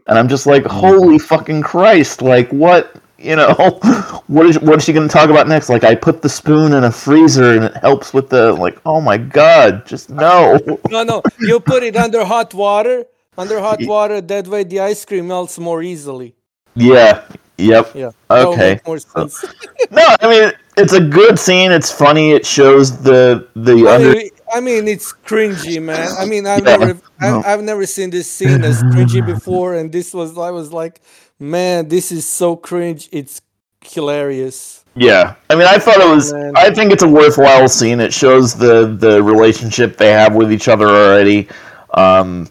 And 0.08 0.19
I'm 0.19 0.28
just 0.28 0.45
like, 0.45 0.65
"Holy 0.65 1.19
fucking 1.19 1.62
Christ, 1.62 2.21
like 2.21 2.51
what 2.51 2.97
you 3.17 3.36
know, 3.36 3.54
what 4.28 4.45
is 4.47 4.60
what 4.60 4.78
is 4.78 4.84
she 4.86 4.93
going 4.93 5.08
to 5.08 5.13
talk 5.13 5.30
about 5.30 5.47
next? 5.47 5.69
Like, 5.69 5.84
I 5.84 5.95
put 5.95 6.21
the 6.21 6.30
spoon 6.30 6.73
in 6.73 6.84
a 6.84 6.91
freezer 6.91 7.54
and 7.56 7.65
it 7.65 7.78
helps 7.78 8.13
with 8.13 8.30
the 8.30 8.54
like. 8.54 8.80
Oh 8.86 9.01
my 9.01 9.17
god, 9.17 9.86
just 9.86 10.10
no. 10.10 10.60
No, 10.89 11.04
no, 11.04 11.23
you 11.39 11.60
put 11.60 11.84
it 11.84 11.95
under 11.95 12.25
hot 12.25 12.54
water. 12.54 13.06
Under 13.38 13.60
hot 13.60 13.86
water, 13.86 14.21
that 14.21 14.47
way 14.47 14.63
the 14.63 14.80
ice 14.80 15.04
cream 15.06 15.28
melts 15.28 15.60
more 15.60 15.82
easily. 15.84 16.36
Yeah. 16.75 17.23
Yep. 17.58 17.95
Yeah. 17.95 18.12
Okay. 18.30 18.75
make 18.75 18.88
more 18.88 18.99
sense. 18.99 19.43
No, 19.91 20.04
I 20.21 20.28
mean 20.30 20.51
it's 20.78 20.93
a 20.93 21.01
good 21.01 21.39
scene. 21.39 21.71
It's 21.71 21.91
funny. 21.91 22.32
It 22.32 22.45
shows 22.45 23.01
the 23.01 23.47
the 23.56 23.88
I 23.88 23.95
under. 23.95 24.10
mean, 24.10 24.30
I 24.54 24.60
mean, 24.62 24.88
it's 24.88 25.13
cringy, 25.13 25.82
man. 25.82 26.13
I 26.17 26.25
mean, 26.25 26.47
I've 26.47 26.65
Yeah. 26.65 26.78
never, 26.78 26.99
I, 27.21 27.32
No. 27.32 27.43
I've 27.43 27.63
never 27.63 27.86
seen 27.86 28.10
this 28.10 28.30
scene 28.32 28.63
as 28.63 28.84
cringy 28.84 29.25
before, 29.25 29.73
and 29.75 29.91
this 29.91 30.13
was, 30.13 30.38
I 30.38 30.51
was 30.51 30.71
like, 30.73 31.01
man, 31.39 31.88
this 31.89 32.12
is 32.12 32.28
so 32.28 32.56
cringe. 32.56 33.10
It's 33.12 33.41
hilarious. 33.84 34.86
Yeah, 34.95 35.36
I 35.50 35.56
mean, 35.56 35.67
I 35.67 35.78
thought 35.78 35.98
it 36.00 36.10
was. 36.10 36.34
Man. 36.34 36.54
I 36.56 36.71
think 36.71 36.91
it's 36.93 37.04
a 37.04 37.08
worthwhile 37.10 37.67
scene. 37.67 38.00
It 38.00 38.13
shows 38.13 38.56
the 38.56 38.95
the 39.00 39.21
relationship 39.24 39.98
they 39.98 40.12
have 40.12 40.36
with 40.36 40.52
each 40.52 40.67
other 40.67 40.88
already. 40.88 41.48
Um, 41.93 42.50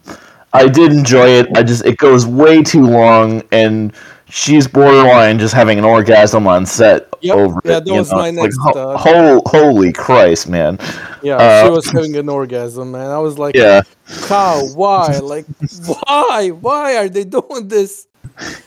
I 0.53 0.67
did 0.67 0.91
enjoy 0.93 1.27
it. 1.29 1.47
I 1.55 1.63
just 1.63 1.85
it 1.85 1.97
goes 1.97 2.25
way 2.27 2.61
too 2.63 2.85
long, 2.85 3.43
and 3.51 3.93
she's 4.29 4.67
borderline 4.67 5.39
just 5.39 5.53
having 5.53 5.79
an 5.79 5.85
orgasm 5.85 6.47
on 6.47 6.65
set 6.65 7.09
Yep, 7.21 7.39
over 7.39 7.59
yeah, 7.63 7.79
it. 7.79 7.81
that 7.81 7.95
was 7.95 8.13
know? 8.13 8.15
my 8.15 8.29
It's 8.29 8.37
like, 8.37 8.53
next, 8.53 8.59
ho- 8.59 8.75
uh, 8.75 8.97
holy 9.45 9.91
Christ, 9.93 10.47
man! 10.49 10.77
Yeah, 11.21 11.39
Uh, 11.39 11.49
she 11.49 11.69
was 11.69 11.89
having 11.91 12.15
an 12.17 12.29
orgasm, 12.29 12.91
man. 12.91 13.09
I 13.11 13.19
was 13.19 13.37
like, 13.39 13.57
Yeah, 13.63 13.81
how? 14.21 14.65
Why? 14.65 15.19
Like, 15.19 15.47
why? 15.69 16.49
Why 16.49 16.97
are 16.97 17.09
they 17.09 17.23
doing 17.25 17.67
this? 17.67 18.07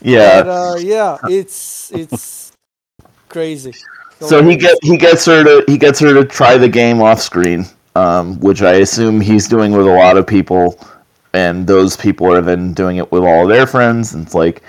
Yeah. 0.00 0.42
But, 0.42 0.48
uh, 0.48 0.76
yeah, 0.76 1.18
it's 1.28 1.90
it's 1.92 2.52
crazy. 3.28 3.74
So 4.20 4.42
he 4.42 4.56
Hilarious. 4.56 4.62
get 4.62 4.78
he 4.82 4.96
gets 4.96 5.24
her 5.26 5.44
to 5.44 5.64
he 5.66 5.78
gets 5.78 6.00
her 6.00 6.12
to 6.14 6.24
try 6.24 6.56
the 6.56 6.68
game 6.68 7.00
off 7.00 7.20
screen, 7.20 7.66
um, 7.94 8.38
which 8.40 8.62
I 8.62 8.74
assume 8.74 9.20
he's 9.20 9.48
doing 9.48 9.72
with 9.72 9.86
a 9.86 9.94
lot 9.94 10.16
of 10.16 10.26
people, 10.26 10.78
and 11.32 11.66
those 11.66 11.96
people 11.96 12.32
are 12.32 12.42
then 12.42 12.72
doing 12.72 12.96
it 12.96 13.10
with 13.12 13.22
all 13.22 13.46
their 13.46 13.66
friends. 13.66 14.14
And 14.14 14.26
it's 14.26 14.34
like, 14.34 14.62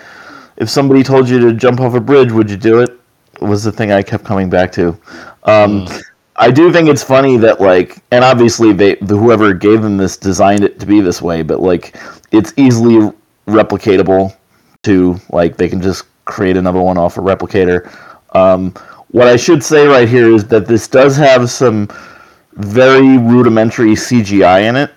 if 0.57 0.69
somebody 0.69 1.03
told 1.03 1.27
you 1.27 1.39
to 1.39 1.53
jump 1.53 1.79
off 1.79 1.95
a 1.95 1.99
bridge, 1.99 2.31
would 2.31 2.49
you 2.49 2.57
do 2.57 2.81
it? 2.81 2.99
Was 3.41 3.63
the 3.63 3.71
thing 3.71 3.91
I 3.91 4.03
kept 4.03 4.23
coming 4.23 4.49
back 4.49 4.71
to. 4.73 4.97
Um, 5.43 5.87
I 6.35 6.51
do 6.51 6.71
think 6.71 6.87
it's 6.87 7.03
funny 7.03 7.37
that 7.37 7.59
like, 7.59 8.03
and 8.11 8.23
obviously 8.23 8.71
they 8.71 8.95
the, 8.95 9.17
whoever 9.17 9.53
gave 9.53 9.81
them 9.81 9.97
this 9.97 10.15
designed 10.15 10.63
it 10.63 10.79
to 10.79 10.85
be 10.85 11.01
this 11.01 11.21
way, 11.21 11.41
but 11.41 11.59
like, 11.59 11.95
it's 12.31 12.53
easily 12.55 13.11
replicatable. 13.47 14.35
To 14.83 15.19
like, 15.29 15.57
they 15.57 15.67
can 15.67 15.81
just 15.81 16.05
create 16.25 16.55
another 16.55 16.81
one 16.81 16.97
off 16.97 17.17
a 17.17 17.21
replicator. 17.21 17.91
Um, 18.35 18.73
what 19.09 19.27
I 19.27 19.35
should 19.35 19.63
say 19.63 19.87
right 19.87 20.07
here 20.07 20.33
is 20.33 20.47
that 20.47 20.67
this 20.67 20.87
does 20.87 21.17
have 21.17 21.49
some 21.49 21.89
very 22.53 23.17
rudimentary 23.17 23.91
CGI 23.91 24.69
in 24.69 24.75
it. 24.75 24.91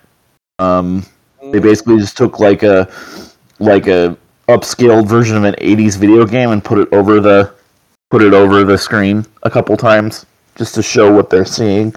Um, 0.59 1.05
they 1.51 1.59
basically 1.59 1.99
just 1.99 2.17
took 2.17 2.39
like 2.39 2.63
a 2.63 2.89
like 3.59 3.87
a 3.87 4.17
upscaled 4.49 5.07
version 5.07 5.37
of 5.37 5.45
an 5.45 5.55
80s 5.55 5.97
video 5.97 6.27
game 6.27 6.51
and 6.51 6.63
put 6.63 6.79
it 6.79 6.93
over 6.93 7.21
the 7.21 7.53
put 8.11 8.23
it 8.23 8.35
over 8.35 8.65
the 8.65 8.77
screen 8.77 9.25
a 9.45 9.51
couple 9.51 9.77
times 9.77 10.27
just 10.57 10.75
to 10.75 10.83
show 10.83 11.13
what 11.13 11.31
they're 11.31 11.45
seeing. 11.45 11.95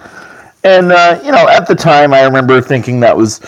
And 0.64 0.90
uh, 0.90 1.20
you 1.24 1.30
know, 1.30 1.48
at 1.48 1.66
the 1.66 1.74
time, 1.74 2.14
I 2.14 2.22
remember 2.22 2.60
thinking 2.60 3.00
that 3.00 3.16
was 3.16 3.40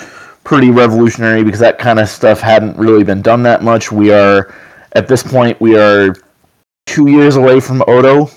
pretty 0.45 0.71
revolutionary 0.71 1.45
because 1.45 1.61
that 1.61 1.79
kind 1.79 1.99
of 1.99 2.09
stuff 2.09 2.41
hadn't 2.41 2.77
really 2.79 3.05
been 3.05 3.23
done 3.23 3.43
that 3.45 3.63
much. 3.63 3.93
We 3.93 4.13
are 4.13 4.55
at 4.93 5.09
this 5.09 5.23
point 5.23 5.61
we 5.61 5.77
are 5.79 6.15
two 6.87 7.11
years 7.11 7.37
away 7.37 7.61
from 7.61 7.83
Odo 7.87 8.31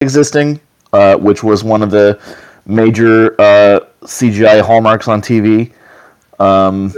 existing, 0.00 0.60
uh, 0.92 1.16
which 1.16 1.42
was 1.42 1.62
one 1.62 1.82
of 1.82 1.90
the 1.90 2.18
major 2.66 3.34
uh, 3.40 3.80
CGI 4.02 4.62
hallmarks 4.62 5.08
on 5.08 5.20
TV. 5.20 5.72
Um, 6.38 6.92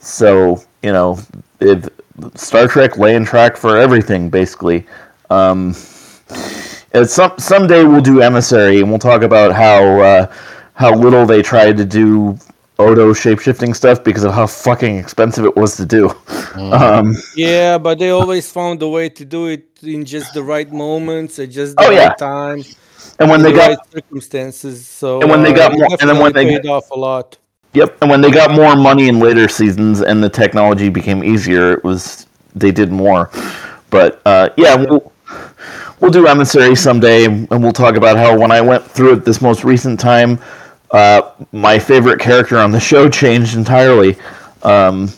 So 0.00 0.62
you 0.82 0.92
know, 0.92 1.18
it, 1.60 1.92
Star 2.34 2.68
Trek 2.68 2.98
laying 2.98 3.24
track 3.24 3.56
for 3.56 3.76
everything 3.76 4.28
basically. 4.30 4.86
Um, 5.30 5.74
some 7.04 7.32
someday 7.38 7.84
we'll 7.84 8.00
do 8.00 8.20
emissary 8.20 8.80
and 8.80 8.90
we'll 8.90 8.98
talk 8.98 9.22
about 9.22 9.52
how 9.52 10.00
uh, 10.00 10.32
how 10.74 10.94
little 10.94 11.26
they 11.26 11.42
tried 11.42 11.76
to 11.78 11.84
do 11.84 12.38
Odo 12.78 13.12
shapeshifting 13.12 13.74
stuff 13.74 14.02
because 14.02 14.24
of 14.24 14.34
how 14.34 14.46
fucking 14.48 14.96
expensive 14.98 15.44
it 15.44 15.56
was 15.56 15.76
to 15.76 15.86
do. 15.86 16.10
Um, 16.56 17.14
Yeah, 17.36 17.78
but 17.78 17.98
they 17.98 18.10
always 18.10 18.50
found 18.50 18.82
a 18.82 18.88
way 18.88 19.08
to 19.10 19.24
do 19.24 19.46
it 19.46 19.64
in 19.82 20.04
just 20.04 20.34
the 20.34 20.42
right 20.42 20.70
moments 20.72 21.38
at 21.38 21.50
just 21.50 21.76
the 21.76 21.84
Oh, 21.84 21.88
right 21.88 21.94
yeah. 21.94 22.14
time, 22.14 22.64
and 23.20 23.30
when 23.30 23.42
they 23.42 23.52
the 23.52 23.56
got 23.58 23.68
right 23.70 23.78
circumstances. 23.92 24.86
So 24.88 25.20
And 25.20 25.30
when 25.30 25.42
they 25.42 25.52
uh, 25.52 25.56
got 25.56 25.72
it 25.72 25.78
more- 25.78 25.96
and 26.00 26.10
then 26.10 26.18
when 26.18 26.32
they 26.32 26.46
paid 26.46 26.66
off 26.66 26.90
a 26.90 26.98
lot. 26.98 27.36
Yep, 27.74 27.98
and 28.02 28.10
when 28.10 28.20
they 28.20 28.30
got 28.30 28.50
more 28.52 28.74
money 28.76 29.08
in 29.08 29.18
later 29.20 29.48
seasons 29.48 30.00
and 30.00 30.22
the 30.22 30.28
technology 30.28 30.88
became 30.88 31.22
easier, 31.24 31.72
it 31.72 31.84
was 31.84 32.26
they 32.56 32.70
did 32.72 32.90
more. 32.90 33.30
But 33.90 34.20
uh, 34.26 34.50
yeah, 34.56 34.74
we'll 34.76 35.12
we'll 36.00 36.10
do 36.10 36.26
emissary 36.26 36.74
someday, 36.76 37.24
and 37.26 37.48
we'll 37.62 37.72
talk 37.72 37.94
about 37.96 38.16
how 38.16 38.36
when 38.36 38.50
I 38.50 38.60
went 38.60 38.84
through 38.84 39.12
it 39.14 39.24
this 39.24 39.40
most 39.40 39.64
recent 39.64 39.98
time, 40.00 40.38
uh, 40.94 41.32
my 41.52 41.78
favorite 41.78 42.20
character 42.20 42.58
on 42.58 42.72
the 42.72 42.80
show 42.80 43.08
changed 43.10 43.56
entirely. 43.56 44.16
Um, 44.62 45.10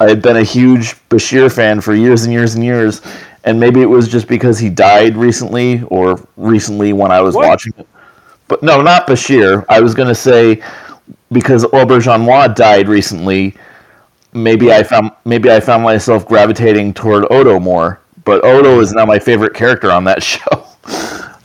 I 0.00 0.08
had 0.08 0.22
been 0.22 0.36
a 0.38 0.42
huge 0.44 0.94
Bashir 1.10 1.54
fan 1.54 1.80
for 1.80 1.94
years 1.94 2.24
and 2.24 2.32
years 2.32 2.54
and 2.56 2.64
years, 2.64 3.02
and 3.44 3.60
maybe 3.60 3.82
it 3.82 3.86
was 3.86 4.08
just 4.08 4.28
because 4.28 4.58
he 4.58 4.70
died 4.70 5.16
recently, 5.16 5.82
or 5.84 6.20
recently 6.36 6.92
when 6.92 7.12
I 7.12 7.20
was 7.20 7.36
What? 7.36 7.46
watching 7.46 7.72
it. 7.78 7.88
But 8.48 8.62
no, 8.62 8.82
not 8.82 9.06
Bashir. 9.06 9.64
I 9.68 9.80
was 9.80 9.94
gonna 9.94 10.14
say 10.14 10.62
because 11.32 11.64
Auberjonois 11.66 12.54
died 12.54 12.88
recently, 12.88 13.54
maybe 14.32 14.72
I 14.72 14.82
found 14.82 15.10
maybe 15.24 15.50
I 15.50 15.60
found 15.60 15.82
myself 15.84 16.26
gravitating 16.26 16.94
toward 16.94 17.26
Odo 17.30 17.58
more. 17.60 18.00
But 18.24 18.44
Odo 18.44 18.80
is 18.80 18.92
now 18.92 19.06
my 19.06 19.18
favorite 19.18 19.54
character 19.54 19.90
on 19.90 20.04
that 20.04 20.22
show. 20.32 20.66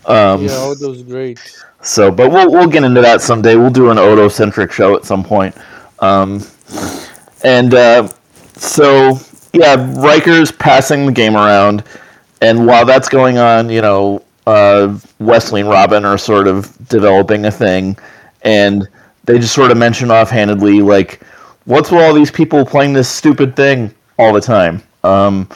Um, 0.06 0.48
Yeah, 0.48 0.58
Odo's 0.58 1.04
great. 1.04 1.40
So, 1.84 2.12
but 2.12 2.32
we'll 2.32 2.52
we'll 2.52 2.68
get 2.68 2.84
into 2.84 3.02
that 3.02 3.22
someday. 3.22 3.56
We'll 3.56 3.70
do 3.70 3.90
an 3.92 3.98
Odo 3.98 4.30
centric 4.30 4.72
show 4.72 4.96
at 4.96 5.06
some 5.06 5.24
point. 5.24 5.56
Um, 6.00 6.42
and 7.44 7.74
uh, 7.74 8.08
so, 8.56 9.20
yeah, 9.52 9.76
Riker's 10.02 10.52
passing 10.52 11.06
the 11.06 11.12
game 11.12 11.36
around, 11.36 11.84
and 12.42 12.66
while 12.66 12.86
that's 12.86 13.10
going 13.10 13.38
on, 13.38 13.70
you 13.70 13.82
know, 13.82 14.24
uh, 14.48 14.98
Wesley 15.20 15.62
and 15.62 15.70
Robin 15.70 16.06
are 16.06 16.18
sort 16.18 16.48
of 16.48 16.76
developing 16.88 17.46
a 17.46 17.52
thing, 17.52 17.98
and 18.44 18.88
they 19.26 19.40
just 19.40 19.54
sort 19.54 19.72
of 19.72 19.78
mention 19.78 20.10
offhandedly, 20.10 20.82
like, 20.82 21.22
what's 21.66 21.92
with 21.92 22.02
all 22.02 22.14
these 22.14 22.32
people 22.32 22.66
playing 22.66 22.94
this 22.94 23.10
stupid 23.10 23.56
thing 23.56 23.94
all 24.18 24.34
the 24.34 24.42
time? 24.42 24.82
Um, 25.04 25.50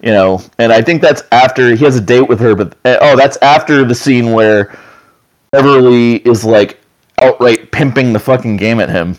you 0.00 0.10
know, 0.10 0.40
and 0.58 0.72
I 0.72 0.82
think 0.82 1.02
that's 1.02 1.22
after 1.32 1.74
he 1.74 1.84
has 1.84 1.96
a 1.96 2.00
date 2.00 2.28
with 2.28 2.40
her, 2.40 2.54
but 2.54 2.76
uh, 2.84 2.98
oh, 3.00 3.16
that's 3.16 3.36
after 3.38 3.84
the 3.84 3.94
scene 3.94 4.32
where 4.32 4.76
Beverly 5.52 6.16
is 6.26 6.44
like 6.44 6.80
outright 7.20 7.70
pimping 7.72 8.12
the 8.12 8.18
fucking 8.20 8.56
game 8.56 8.80
at 8.80 8.88
him. 8.88 9.18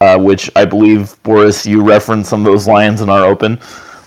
uh, 0.00 0.18
which 0.18 0.50
I 0.56 0.64
believe 0.64 1.20
Boris 1.22 1.66
you 1.66 1.82
referenced 1.82 2.30
some 2.30 2.40
of 2.40 2.46
those 2.46 2.66
lines 2.66 3.00
in 3.00 3.10
our 3.10 3.24
open. 3.24 3.58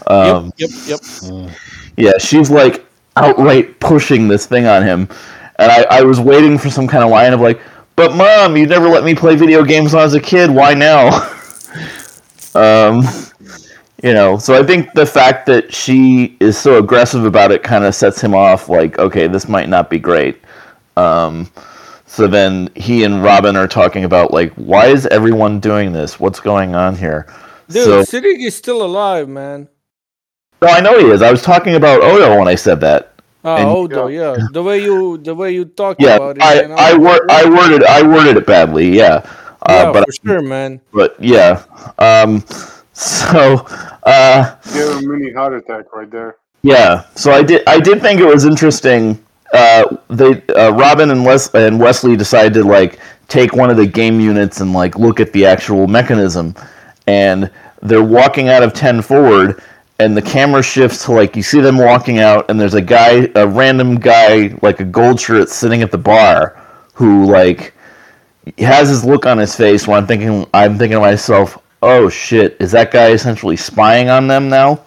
Um, 0.08 0.52
yep, 0.58 0.69
yep, 0.86 0.99
yep. 1.21 1.52
Yeah, 1.97 2.13
she's 2.19 2.49
like 2.49 2.86
outright 3.15 3.80
pushing 3.80 4.28
this 4.28 4.45
thing 4.45 4.65
on 4.65 4.84
him, 4.84 5.08
and 5.60 5.71
I, 5.71 5.86
I 5.89 6.02
was 6.04 6.19
waiting 6.19 6.58
for 6.58 6.69
some 6.69 6.88
kind 6.88 7.04
of 7.04 7.12
line 7.12 7.34
of 7.34 7.41
like, 7.41 7.62
"But 7.95 8.15
mom, 8.15 8.58
you 8.58 8.65
never 8.65 8.89
let 8.89 9.04
me 9.04 9.13
play 9.15 9.36
video 9.36 9.63
games 9.63 9.93
when 9.93 10.02
I 10.02 10.06
was 10.06 10.15
a 10.15 10.19
kid. 10.21 10.49
Why 10.49 10.73
now?" 10.73 11.10
um, 12.56 13.04
you 14.04 14.13
know, 14.13 14.38
so 14.38 14.54
I 14.60 14.63
think 14.65 14.93
the 14.93 15.06
fact 15.06 15.45
that 15.45 15.73
she 15.73 16.36
is 16.39 16.58
so 16.58 16.78
aggressive 16.80 17.26
about 17.26 17.52
it 17.52 17.63
kind 17.63 17.86
of 17.86 17.95
sets 17.95 18.19
him 18.21 18.34
off. 18.34 18.67
Like, 18.69 18.99
okay, 18.99 19.28
this 19.28 19.47
might 19.47 19.69
not 19.69 19.89
be 19.89 19.99
great. 19.99 20.41
Um, 20.97 21.49
so 22.06 22.27
then 22.27 22.69
he 22.75 23.03
and 23.03 23.23
Robin 23.23 23.56
are 23.56 23.67
talking 23.67 24.03
about 24.03 24.32
like, 24.34 24.53
why 24.53 24.88
is 24.88 25.06
everyone 25.08 25.60
doing 25.60 25.91
this? 25.93 26.19
What's 26.19 26.39
going 26.39 26.75
on 26.75 26.95
here? 26.95 27.25
Dude, 27.69 27.86
so, 27.86 28.01
Siddig 28.03 28.39
is 28.45 28.56
still 28.56 28.84
alive, 28.84 29.27
man. 29.29 29.67
no, 30.62 30.67
I 30.67 30.79
know 30.82 30.99
he 30.99 31.06
is. 31.06 31.21
I 31.21 31.32
was 31.32 31.41
talking 31.41 31.75
about 31.75 32.01
Odo 32.01 32.38
when 32.38 32.47
I 32.47 32.56
said 32.56 32.79
that. 32.82 33.13
Oh, 33.45 33.56
And- 33.56 33.67
Odo, 33.69 34.08
yeah. 34.08 34.38
The 34.51 34.62
way 34.63 34.82
you 34.84 35.17
the 35.17 35.34
way 35.36 35.51
you 35.53 35.65
talk 35.65 35.97
Yeah, 35.99 36.15
about 36.17 36.38
it. 36.38 36.43
I, 36.43 36.62
you 36.62 36.67
know? 36.67 36.75
I, 36.75 36.93
wor- 36.95 37.25
I 37.32 37.45
worded 37.49 37.84
I 37.84 38.01
worded 38.08 38.38
it 38.38 38.45
badly. 38.45 38.89
Yeah, 38.95 39.25
uh, 39.63 39.69
yeah, 39.69 39.91
but 39.91 40.06
for 40.06 40.13
sure, 40.27 40.41
man. 40.41 40.79
but 40.93 41.15
yeah. 41.19 41.63
Um, 41.99 42.45
so 42.93 43.65
uh, 44.03 44.56
Give 44.73 44.89
him 44.97 45.10
a 45.10 45.13
mini 45.17 45.34
heart 45.34 45.53
attack 45.56 45.91
right 45.93 46.10
there. 46.10 46.36
yeah. 46.62 47.06
So 47.15 47.32
I 47.32 47.41
did 47.43 47.63
I 47.67 47.79
did 47.79 48.01
think 48.01 48.21
it 48.21 48.25
was 48.27 48.45
interesting. 48.45 49.21
Uh, 49.53 49.97
they 50.09 50.41
uh, 50.53 50.71
Robin 50.71 51.11
and 51.11 51.23
Wes 51.25 51.53
and 51.53 51.79
Wesley 51.79 52.17
decide 52.17 52.53
to 52.55 52.63
like 52.63 52.99
take 53.27 53.53
one 53.53 53.69
of 53.69 53.77
the 53.77 53.87
game 53.87 54.19
units 54.19 54.59
and 54.61 54.73
like 54.73 54.97
look 54.97 55.19
at 55.19 55.31
the 55.31 55.45
actual 55.45 55.87
mechanism, 55.87 56.55
and 57.07 57.51
they're 57.81 58.03
walking 58.03 58.49
out 58.49 58.63
of 58.63 58.73
ten 58.73 59.01
forward. 59.01 59.61
And 59.99 60.17
the 60.17 60.21
camera 60.23 60.63
shifts 60.63 61.05
to 61.05 61.11
like 61.11 61.35
you 61.35 61.43
see 61.43 61.61
them 61.61 61.77
walking 61.77 62.17
out, 62.17 62.49
and 62.49 62.59
there's 62.59 62.73
a 62.73 62.81
guy, 62.81 63.29
a 63.35 63.47
random 63.47 63.95
guy, 63.99 64.57
like 64.63 64.79
a 64.79 64.83
gold 64.83 65.21
shirt, 65.21 65.49
sitting 65.49 65.83
at 65.83 65.91
the 65.91 65.97
bar, 65.99 66.59
who 66.95 67.25
like 67.25 67.73
has 68.57 68.89
his 68.89 69.05
look 69.05 69.25
on 69.25 69.37
his 69.37 69.55
face 69.55 69.87
When 69.87 69.97
I'm 69.97 70.07
thinking 70.07 70.45
I'm 70.53 70.77
thinking 70.77 70.97
to 70.97 70.99
myself, 70.99 71.59
oh 71.81 72.09
shit, 72.09 72.57
is 72.59 72.71
that 72.71 72.91
guy 72.91 73.11
essentially 73.11 73.55
spying 73.55 74.09
on 74.09 74.27
them 74.27 74.49
now? 74.49 74.83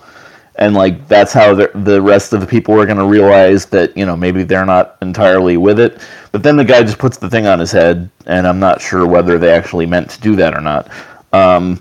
And 0.59 0.75
like 0.75 1.07
that's 1.09 1.33
how 1.33 1.55
the 1.55 1.71
the 1.75 2.01
rest 2.01 2.33
of 2.33 2.41
the 2.41 2.47
people 2.47 2.81
are 2.81 2.87
going 2.87 2.99
to 2.99 3.07
realize 3.07 3.67
that 3.67 3.97
you 3.97 4.07
know 4.07 4.17
maybe 4.17 4.43
they're 4.43 4.65
not 4.65 4.97
entirely 5.03 5.57
with 5.57 5.79
it. 5.79 6.01
But 6.33 6.43
then 6.43 6.57
the 6.57 6.65
guy 6.65 6.83
just 6.83 6.99
puts 6.99 7.19
the 7.19 7.29
thing 7.29 7.47
on 7.47 7.59
his 7.59 7.73
head, 7.73 8.11
and 8.27 8.47
I'm 8.47 8.59
not 8.59 8.81
sure 8.81 9.07
whether 9.07 9.39
they 9.39 9.51
actually 9.51 9.87
meant 9.87 10.11
to 10.11 10.21
do 10.21 10.35
that 10.37 10.55
or 10.55 10.61
not. 10.61 10.89
Um, 11.33 11.81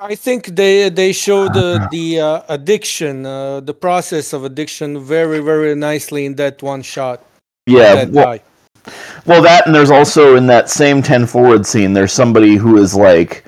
I 0.00 0.14
think 0.14 0.56
they 0.56 0.88
they 0.88 1.12
show 1.12 1.48
the 1.48 1.88
the 1.90 2.20
uh, 2.20 2.42
addiction, 2.48 3.26
uh, 3.26 3.60
the 3.60 3.74
process 3.74 4.32
of 4.32 4.44
addiction, 4.44 4.98
very 5.00 5.40
very 5.40 5.74
nicely 5.74 6.26
in 6.26 6.34
that 6.36 6.62
one 6.62 6.82
shot. 6.82 7.24
yeah, 7.66 8.04
well. 8.04 8.38
Well, 9.26 9.42
that 9.42 9.66
and 9.66 9.74
there's 9.74 9.90
also 9.90 10.36
in 10.36 10.46
that 10.48 10.68
same 10.68 11.02
10 11.02 11.26
forward 11.26 11.64
scene, 11.64 11.94
there's 11.94 12.12
somebody 12.12 12.56
who 12.56 12.76
is 12.76 12.94
like, 12.94 13.44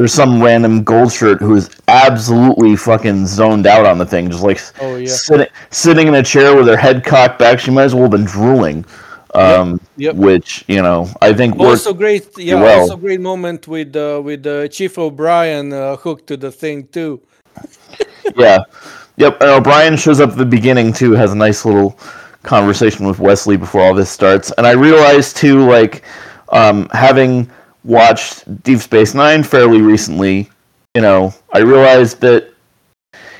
there's 0.00 0.14
some 0.14 0.42
random 0.42 0.82
gold 0.82 1.12
shirt 1.12 1.40
who 1.42 1.54
is 1.56 1.68
absolutely 1.88 2.74
fucking 2.74 3.26
zoned 3.26 3.66
out 3.66 3.84
on 3.84 3.98
the 3.98 4.06
thing, 4.06 4.30
just 4.30 4.42
like 4.42 4.58
Oh 4.80 4.96
yeah. 4.96 5.06
sitting 5.06 5.46
sitting 5.68 6.08
in 6.08 6.14
a 6.14 6.22
chair 6.22 6.56
with 6.56 6.66
her 6.68 6.76
head 6.76 7.04
cocked 7.04 7.38
back. 7.38 7.60
She 7.60 7.70
might 7.70 7.82
as 7.82 7.94
well 7.94 8.04
have 8.04 8.10
been 8.12 8.24
drooling. 8.24 8.86
Um, 9.34 9.78
Yep. 9.98 10.14
Which 10.14 10.64
you 10.68 10.80
know, 10.80 11.06
I 11.20 11.34
think. 11.34 11.60
Also 11.60 11.92
great, 11.92 12.26
yeah. 12.38 12.54
well. 12.54 12.80
Also 12.80 12.96
great 12.96 13.20
moment 13.20 13.68
with 13.68 13.94
uh, 13.94 14.22
with 14.24 14.46
uh, 14.46 14.68
Chief 14.68 14.96
O'Brien 14.96 15.70
uh, 15.74 15.96
hooked 15.96 16.28
to 16.28 16.38
the 16.38 16.50
thing 16.50 16.86
too. 16.86 17.20
yeah, 18.36 18.60
yep. 19.18 19.38
And 19.42 19.50
O'Brien 19.50 19.98
shows 19.98 20.18
up 20.18 20.30
at 20.30 20.38
the 20.38 20.46
beginning 20.46 20.94
too. 20.94 21.12
Has 21.12 21.32
a 21.32 21.36
nice 21.36 21.66
little 21.66 21.98
conversation 22.42 23.06
with 23.06 23.18
Wesley 23.18 23.58
before 23.58 23.82
all 23.82 23.92
this 23.92 24.08
starts. 24.08 24.50
And 24.56 24.66
I 24.66 24.70
realized 24.70 25.36
too, 25.36 25.68
like, 25.68 26.04
um, 26.52 26.88
having 26.94 27.50
watched 27.84 28.62
Deep 28.62 28.78
Space 28.80 29.14
Nine 29.14 29.42
fairly 29.42 29.80
recently, 29.80 30.50
you 30.94 31.02
know, 31.02 31.34
I 31.52 31.58
realized 31.58 32.20
that 32.20 32.52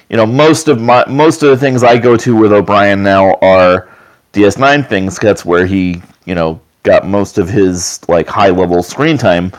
you 0.08 0.16
know 0.16 0.26
most 0.26 0.68
of 0.68 0.80
my 0.80 1.04
most 1.08 1.42
of 1.42 1.50
the 1.50 1.56
things 1.56 1.82
I 1.82 1.98
go 1.98 2.16
to 2.16 2.36
with 2.36 2.52
O'Brien 2.52 3.02
now 3.02 3.34
are 3.36 3.88
DS9 4.32 4.88
things. 4.88 5.18
That's 5.18 5.44
where 5.44 5.66
he 5.66 6.02
you 6.24 6.34
know 6.34 6.60
got 6.82 7.06
most 7.06 7.38
of 7.38 7.48
his 7.48 8.00
like 8.08 8.28
high 8.28 8.50
level 8.50 8.82
screen 8.82 9.18
time. 9.18 9.52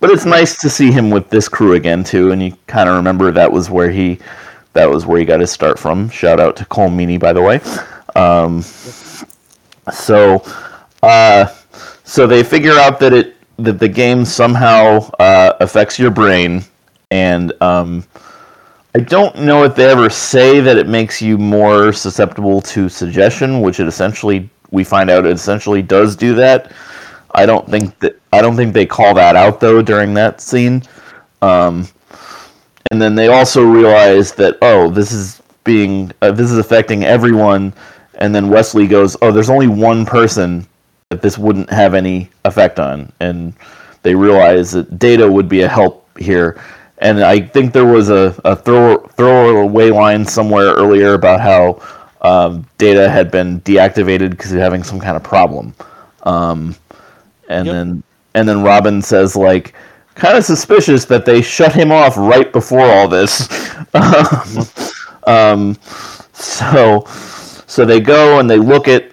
But 0.00 0.10
it's 0.10 0.24
nice 0.24 0.60
to 0.60 0.70
see 0.70 0.92
him 0.92 1.10
with 1.10 1.28
this 1.28 1.48
crew 1.48 1.72
again 1.74 2.04
too, 2.04 2.30
and 2.30 2.42
you 2.42 2.56
kind 2.66 2.88
of 2.88 2.96
remember 2.96 3.32
that 3.32 3.50
was 3.50 3.68
where 3.68 3.90
he 3.90 4.18
that 4.74 4.88
was 4.88 5.06
where 5.06 5.18
he 5.18 5.24
got 5.24 5.40
his 5.40 5.50
start 5.50 5.78
from. 5.78 6.08
Shout 6.08 6.38
out 6.38 6.56
to 6.56 6.64
Colm 6.66 6.94
Meaney, 6.94 7.18
by 7.18 7.32
the 7.32 7.42
way. 7.42 7.60
Um, 8.14 8.62
so, 9.92 10.44
uh, 11.02 11.46
so 12.04 12.26
they 12.26 12.44
figure 12.44 12.74
out 12.78 13.00
that 13.00 13.12
it 13.12 13.36
that 13.58 13.78
the 13.78 13.88
game 13.88 14.24
somehow 14.24 15.10
uh, 15.18 15.54
affects 15.60 15.98
your 15.98 16.10
brain, 16.10 16.64
and 17.10 17.52
um, 17.60 18.04
I 18.94 19.00
don't 19.00 19.36
know 19.40 19.64
if 19.64 19.74
they 19.74 19.84
ever 19.84 20.08
say 20.10 20.60
that 20.60 20.76
it 20.76 20.88
makes 20.88 21.20
you 21.20 21.38
more 21.38 21.92
susceptible 21.92 22.60
to 22.62 22.88
suggestion, 22.88 23.60
which 23.60 23.80
it 23.80 23.86
essentially 23.86 24.48
we 24.70 24.84
find 24.84 25.10
out 25.10 25.26
it 25.26 25.32
essentially 25.32 25.82
does 25.82 26.16
do 26.16 26.34
that. 26.34 26.72
I 27.34 27.46
don't 27.46 27.68
think 27.68 27.98
that 28.00 28.18
I 28.32 28.40
don't 28.40 28.56
think 28.56 28.72
they 28.72 28.86
call 28.86 29.14
that 29.14 29.36
out 29.36 29.60
though 29.60 29.82
during 29.82 30.14
that 30.14 30.40
scene. 30.40 30.82
Um, 31.42 31.86
and 32.90 33.00
then 33.00 33.14
they 33.14 33.28
also 33.28 33.62
realize 33.62 34.32
that 34.32 34.56
oh, 34.62 34.90
this 34.90 35.12
is 35.12 35.42
being 35.64 36.10
uh, 36.22 36.32
this 36.32 36.50
is 36.50 36.58
affecting 36.58 37.04
everyone. 37.04 37.74
And 38.14 38.34
then 38.34 38.48
Wesley 38.48 38.88
goes, 38.88 39.16
oh, 39.22 39.30
there's 39.30 39.50
only 39.50 39.68
one 39.68 40.04
person 40.04 40.66
that 41.10 41.22
this 41.22 41.38
wouldn't 41.38 41.70
have 41.70 41.94
any 41.94 42.28
effect 42.44 42.78
on, 42.78 43.10
and 43.20 43.54
they 44.02 44.14
realize 44.14 44.72
that 44.72 44.98
Data 44.98 45.30
would 45.30 45.48
be 45.48 45.62
a 45.62 45.68
help 45.68 46.06
here. 46.18 46.60
And 46.98 47.22
I 47.22 47.40
think 47.40 47.72
there 47.72 47.86
was 47.86 48.10
a, 48.10 48.34
a 48.44 48.54
throw 48.54 48.98
throwaway 49.16 49.90
line 49.90 50.26
somewhere 50.26 50.74
earlier 50.74 51.14
about 51.14 51.40
how 51.40 51.80
um, 52.20 52.66
Data 52.76 53.08
had 53.08 53.30
been 53.30 53.60
deactivated 53.62 54.30
because 54.30 54.52
of 54.52 54.58
having 54.58 54.82
some 54.82 55.00
kind 55.00 55.16
of 55.16 55.22
problem. 55.22 55.74
Um, 56.24 56.76
and 57.48 57.66
Yep. 57.66 57.72
then 57.72 58.02
and 58.34 58.48
then 58.48 58.62
Robin 58.62 59.00
says 59.00 59.34
like 59.34 59.72
kind 60.14 60.36
of 60.36 60.44
suspicious 60.44 61.06
that 61.06 61.24
they 61.24 61.40
shut 61.40 61.72
him 61.72 61.90
off 61.90 62.16
right 62.18 62.52
before 62.52 62.84
all 62.84 63.08
this. 63.08 63.48
um, 65.26 65.74
so 66.34 67.04
so 67.66 67.86
they 67.86 68.00
go 68.00 68.40
and 68.40 68.50
they 68.50 68.58
look 68.58 68.88
at 68.88 69.12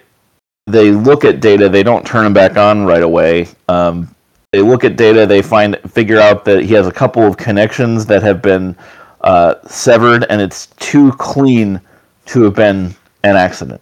they 0.66 0.90
look 0.90 1.24
at 1.24 1.40
data. 1.40 1.68
They 1.68 1.82
don't 1.82 2.06
turn 2.06 2.26
him 2.26 2.32
back 2.32 2.56
on 2.56 2.84
right 2.84 3.02
away. 3.02 3.48
Um, 3.68 4.14
they 4.52 4.60
look 4.60 4.84
at 4.84 4.96
data. 4.96 5.26
They 5.26 5.42
find 5.42 5.78
figure 5.90 6.20
out 6.20 6.44
that 6.44 6.64
he 6.64 6.74
has 6.74 6.86
a 6.86 6.92
couple 6.92 7.22
of 7.22 7.36
connections 7.36 8.06
that 8.06 8.22
have 8.22 8.42
been 8.42 8.76
uh, 9.22 9.54
severed, 9.66 10.24
and 10.28 10.40
it's 10.40 10.66
too 10.78 11.12
clean 11.12 11.80
to 12.26 12.42
have 12.42 12.54
been 12.54 12.94
an 13.22 13.36
accident. 13.36 13.80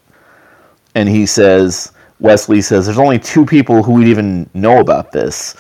And 0.95 1.09
he 1.09 1.27
says, 1.27 1.93
Wesley 2.21 2.61
says, 2.61 2.87
there's 2.87 2.99
only 2.99 3.19
two 3.19 3.45
people 3.45 3.83
who 3.83 3.95
would 3.95 4.07
even 4.07 4.49
know 4.55 4.81
about 4.81 5.11
this, 5.11 5.57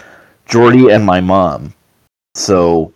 Geordi 0.49 0.95
and 0.95 1.05
my 1.05 1.21
mom. 1.21 1.75
So 2.35 2.93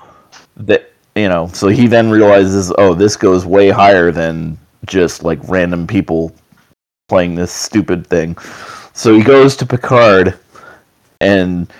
that 0.56 0.92
you 1.14 1.28
know, 1.28 1.48
so 1.48 1.68
he 1.68 1.86
then 1.86 2.10
realizes, 2.10 2.72
oh, 2.78 2.94
this 2.94 3.16
goes 3.16 3.44
way 3.44 3.70
higher 3.70 4.12
than 4.12 4.58
just 4.86 5.24
like 5.24 5.38
random 5.48 5.86
people 5.86 6.32
playing 7.09 7.35
this 7.35 7.51
stupid 7.51 8.07
thing. 8.07 8.37
So 8.92 9.14
he 9.14 9.23
goes 9.23 9.57
to 9.57 9.66
Picard 9.66 10.38
and 11.21 11.73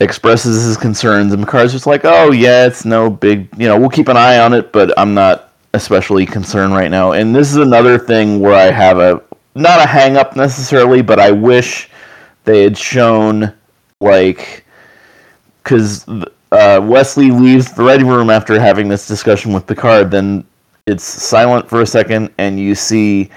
expresses 0.00 0.64
his 0.64 0.76
concerns, 0.76 1.32
and 1.32 1.42
Picard's 1.42 1.72
just 1.72 1.86
like, 1.86 2.02
"Oh 2.04 2.32
yeah, 2.32 2.66
it's 2.66 2.84
no 2.84 3.10
big, 3.10 3.48
you 3.56 3.66
know, 3.68 3.78
we'll 3.78 3.90
keep 3.90 4.08
an 4.08 4.16
eye 4.16 4.38
on 4.38 4.52
it, 4.52 4.72
but 4.72 4.96
I'm 4.98 5.14
not 5.14 5.52
especially 5.74 6.24
concerned 6.24 6.72
right 6.72 6.90
now." 6.90 7.12
And 7.12 7.34
this 7.34 7.50
is 7.50 7.56
another 7.56 7.98
thing 7.98 8.40
where 8.40 8.54
I 8.54 8.70
have 8.70 8.98
a 8.98 9.22
not 9.54 9.80
a 9.80 9.86
hang 9.86 10.16
up 10.16 10.36
necessarily, 10.36 11.02
but 11.02 11.18
I 11.18 11.30
wish 11.30 11.90
they 12.44 12.62
had 12.62 12.78
shown 12.78 13.52
like 14.00 14.64
because 15.62 16.06
uh, 16.52 16.80
Wesley 16.82 17.30
leaves 17.30 17.72
the 17.72 17.82
ready 17.82 18.04
room 18.04 18.30
after 18.30 18.58
having 18.60 18.88
this 18.88 19.06
discussion 19.06 19.52
with 19.52 19.66
Picard, 19.66 20.10
then 20.10 20.44
it's 20.86 21.04
silent 21.04 21.68
for 21.68 21.80
a 21.80 21.86
second, 21.86 22.30
and 22.38 22.58
you 22.58 22.74
see 22.74 23.30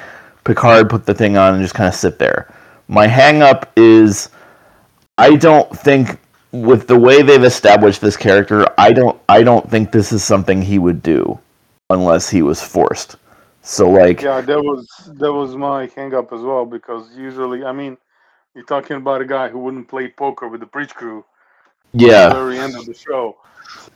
Picard 0.46 0.90
put 0.90 1.06
the 1.06 1.14
thing 1.14 1.38
on 1.38 1.56
and 1.56 1.62
just 1.62 1.74
kind 1.74 1.90
of 1.90 1.96
sit 1.96 2.18
there. 2.20 2.54
My 2.88 3.08
hang 3.08 3.42
up 3.42 3.72
is 3.76 4.30
I 5.18 5.36
don't 5.36 5.70
think 5.78 6.20
with 6.52 6.88
the 6.88 6.98
way 6.98 7.22
they've 7.22 7.44
established 7.44 8.00
this 8.00 8.16
character, 8.16 8.66
I 8.78 8.94
don't 8.94 9.20
I 9.28 9.44
don't 9.44 9.70
think 9.70 9.92
this 9.92 10.14
is 10.14 10.24
something 10.24 10.62
he 10.62 10.80
would 10.80 11.02
do 11.02 11.38
unless 11.90 12.30
he 12.30 12.42
was 12.42 12.62
forced. 12.62 13.18
So 13.62 13.90
like 13.90 14.22
Yeah, 14.22 14.42
that 14.42 14.62
was 14.62 14.88
that 15.16 15.34
was 15.34 15.56
my 15.56 15.90
hang 15.96 16.14
up 16.14 16.32
as 16.32 16.42
well 16.42 16.66
because 16.66 17.16
usually, 17.18 17.66
I 17.66 17.72
mean, 17.72 17.98
you're 18.54 18.66
talking 18.66 18.98
about 18.98 19.22
a 19.22 19.26
guy 19.26 19.50
who 19.50 19.60
wouldn't 19.60 19.90
play 19.90 20.08
poker 20.08 20.48
with 20.48 20.62
the 20.62 20.68
bridge 20.68 20.94
crew. 20.94 21.26
Yeah. 21.94 22.30
the 22.30 22.36
very 22.36 22.60
end 22.60 22.76
of 22.76 22.86
the 22.86 22.94
show. 22.94 23.38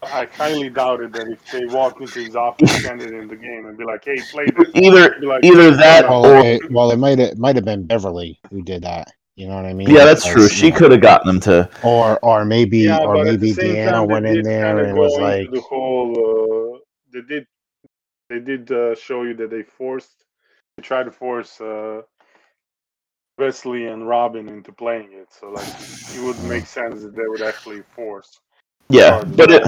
I 0.03 0.25
highly 0.25 0.69
doubted 0.69 1.13
that 1.13 1.27
if 1.27 1.39
they 1.51 1.65
walk 1.65 2.01
into 2.01 2.19
his 2.23 2.35
office, 2.35 2.83
end 2.85 3.01
it 3.01 3.13
in 3.13 3.27
the 3.27 3.35
game, 3.35 3.65
and 3.65 3.77
be 3.77 3.83
like, 3.85 4.03
"Hey, 4.05 4.21
play 4.21 4.51
this," 4.55 4.69
Either 4.75 5.15
like, 5.21 5.43
either 5.43 5.71
that 5.75 6.09
Well, 6.09 6.25
or 6.25 6.39
it, 6.45 6.61
well, 6.71 6.91
it 6.91 6.97
might 6.97 7.19
have 7.19 7.37
might 7.37 7.55
have 7.55 7.65
been 7.65 7.85
Beverly 7.85 8.39
who 8.49 8.61
did 8.61 8.83
that. 8.83 9.11
You 9.35 9.47
know 9.47 9.55
what 9.55 9.65
I 9.65 9.73
mean? 9.73 9.89
yeah, 9.89 10.05
that's 10.05 10.23
Because, 10.23 10.33
true. 10.33 10.49
She 10.49 10.69
know, 10.69 10.77
could 10.77 10.91
have 10.91 11.01
gotten 11.01 11.27
them 11.27 11.39
to. 11.41 11.69
Or 11.83 12.19
or 12.23 12.45
maybe 12.45 12.85
Yeah, 12.85 12.99
or 12.99 13.17
maybe 13.23 13.51
the 13.53 13.61
Deanna 13.61 14.07
went 14.07 14.25
in 14.25 14.43
there 14.43 14.83
and 14.83 14.97
was 14.97 15.17
like, 15.17 15.49
the 15.51 15.61
whole. 15.61 16.75
Uh, 16.75 16.79
they 17.13 17.21
did, 17.21 17.45
they 18.29 18.39
did 18.39 18.71
uh, 18.71 18.95
show 18.95 19.23
you 19.23 19.33
that 19.35 19.49
they 19.49 19.63
forced, 19.63 20.25
they 20.77 20.83
tried 20.83 21.05
to 21.05 21.11
force 21.11 21.59
uh, 21.61 22.01
Wesley 23.37 23.87
and 23.87 24.07
Robin 24.07 24.49
into 24.49 24.71
playing 24.73 25.13
it. 25.13 25.27
So 25.33 25.49
like, 25.49 25.67
it 26.13 26.21
would 26.21 26.41
make 26.43 26.65
sense 26.65 27.01
that 27.03 27.15
they 27.15 27.27
would 27.27 27.41
actually 27.41 27.81
force. 27.95 28.39
Yeah, 28.89 29.23
but 29.23 29.51
it, 29.51 29.63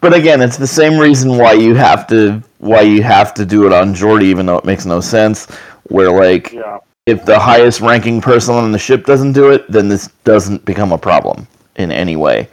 but 0.00 0.14
again, 0.14 0.40
it's 0.40 0.56
the 0.56 0.66
same 0.66 0.98
reason 0.98 1.36
why 1.36 1.52
you 1.52 1.74
have 1.74 2.06
to 2.08 2.42
why 2.58 2.82
you 2.82 3.02
have 3.02 3.34
to 3.34 3.44
do 3.46 3.66
it 3.66 3.72
on 3.72 3.94
Geordi, 3.94 4.24
even 4.24 4.46
though 4.46 4.58
it 4.58 4.64
makes 4.64 4.86
no 4.86 5.00
sense. 5.00 5.46
Where 5.84 6.10
like 6.10 6.52
Yeah, 6.52 6.78
if 7.06 7.24
the 7.24 7.38
highest 7.38 7.80
ranking 7.80 8.20
person 8.20 8.54
on 8.54 8.72
the 8.72 8.78
ship 8.78 9.04
doesn't 9.04 9.32
do 9.32 9.50
it, 9.50 9.70
then 9.70 9.88
this 9.88 10.08
doesn't 10.24 10.64
become 10.64 10.92
a 10.92 10.98
problem 10.98 11.46
in 11.76 11.92
any 11.92 12.16
way. 12.16 12.48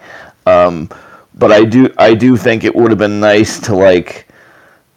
Um, 0.46 0.90
but 1.36 1.52
I 1.52 1.64
do 1.64 1.94
I 1.98 2.14
do 2.14 2.36
think 2.36 2.64
it 2.64 2.76
would 2.76 2.90
have 2.92 2.98
been 3.00 3.20
nice 3.20 3.60
to 3.62 3.76
like, 3.76 4.28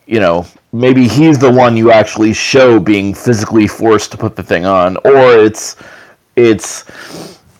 you 0.07 0.21
know, 0.21 0.47
maybe 0.73 1.07
he's 1.07 1.39
the 1.39 1.51
one 1.51 1.77
you 1.77 1.93
actually 1.93 2.33
show 2.33 2.81
being 2.81 3.15
physically 3.15 3.69
forced 3.69 4.11
to 4.13 4.17
put 4.19 4.35
the 4.37 4.43
thing 4.43 4.65
on, 4.67 4.97
or 4.99 5.37
it's 5.39 5.77
it's 6.37 6.85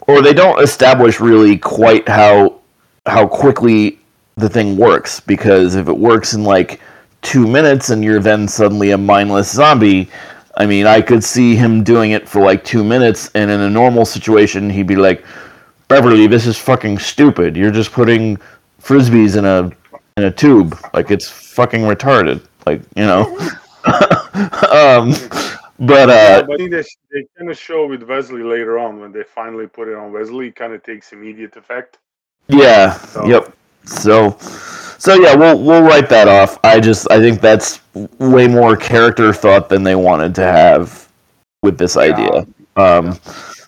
or 0.09 0.23
they 0.23 0.33
don't 0.33 0.61
establish 0.63 1.21
really 1.21 1.57
quite 1.59 2.09
how 2.09 2.60
how 3.07 3.27
quickly 3.27 3.99
the 4.37 4.49
thing 4.49 4.77
works 4.77 5.21
because 5.21 5.75
if 5.75 5.89
it 5.89 5.97
works 5.97 6.35
in 6.35 6.45
like 6.45 6.81
two 7.23 7.47
minutes 7.47 7.91
and 7.91 8.03
you're 8.03 8.21
then 8.21 8.49
suddenly 8.49 8.93
a 8.93 8.99
mindless 8.99 9.53
zombie 9.53 10.09
i 10.57 10.65
mean 10.65 10.87
i 10.87 11.01
could 11.01 11.23
see 11.23 11.55
him 11.55 11.85
doing 11.85 12.13
it 12.13 12.27
for 12.27 12.41
like 12.41 12.65
two 12.65 12.83
minutes 12.83 13.31
and 13.35 13.51
in 13.51 13.61
a 13.61 13.69
normal 13.69 14.07
situation 14.07 14.71
he'd 14.71 14.87
be 14.87 14.97
like 14.97 15.25
beverly 15.91 16.29
this 16.29 16.47
is 16.47 16.57
fucking 16.57 16.99
stupid. 16.99 17.57
You're 17.57 17.73
just 17.73 17.93
putting 17.93 18.39
frisbees 18.81 19.37
in 19.37 19.45
a 19.45 19.71
in 20.17 20.25
a 20.25 20.31
tube. 20.31 20.79
Like 20.95 21.11
it's 21.11 21.29
fucking 21.29 21.83
retarded. 21.83 22.41
Like 22.65 22.81
you 22.97 23.05
know? 23.05 23.25
Um 24.71 25.11
but 25.81 26.09
yeah 26.09 26.39
uh 26.39 26.43
but 26.43 26.55
I 26.55 26.57
think 26.57 26.71
they, 26.71 26.85
they 27.13 27.27
kind 27.37 27.51
of 27.51 27.59
show 27.59 27.87
with 27.87 28.05
Wesley 28.05 28.43
later 28.43 28.79
on 28.79 29.01
when 29.01 29.11
they 29.11 29.25
finally 29.25 29.67
put 29.67 29.89
it 29.89 29.97
on 29.97 30.13
Wesley, 30.13 30.53
kind 30.53 30.73
of 30.73 30.83
takes 30.85 31.13
immediate 31.13 31.57
effect. 31.57 31.99
Yeah. 32.53 32.95
So- 32.99 33.27
Yep. 33.27 33.57
So, 33.87 34.37
so 34.99 35.15
yeah, 35.15 35.35
we'll 35.35 35.61
we'll 35.61 35.83
write 35.83 36.09
that 36.11 36.29
off. 36.29 36.59
I 36.63 36.79
just 36.79 37.11
I 37.11 37.19
think 37.19 37.41
that's 37.41 37.81
way 38.19 38.47
more 38.47 38.77
character 38.77 39.33
thought 39.33 39.69
than 39.69 39.83
they 39.83 39.97
wanted 39.97 40.35
to 40.37 40.43
have 40.45 41.09
with 41.63 41.77
this 41.79 41.97
idea. 41.97 42.47
Um, 42.77 43.19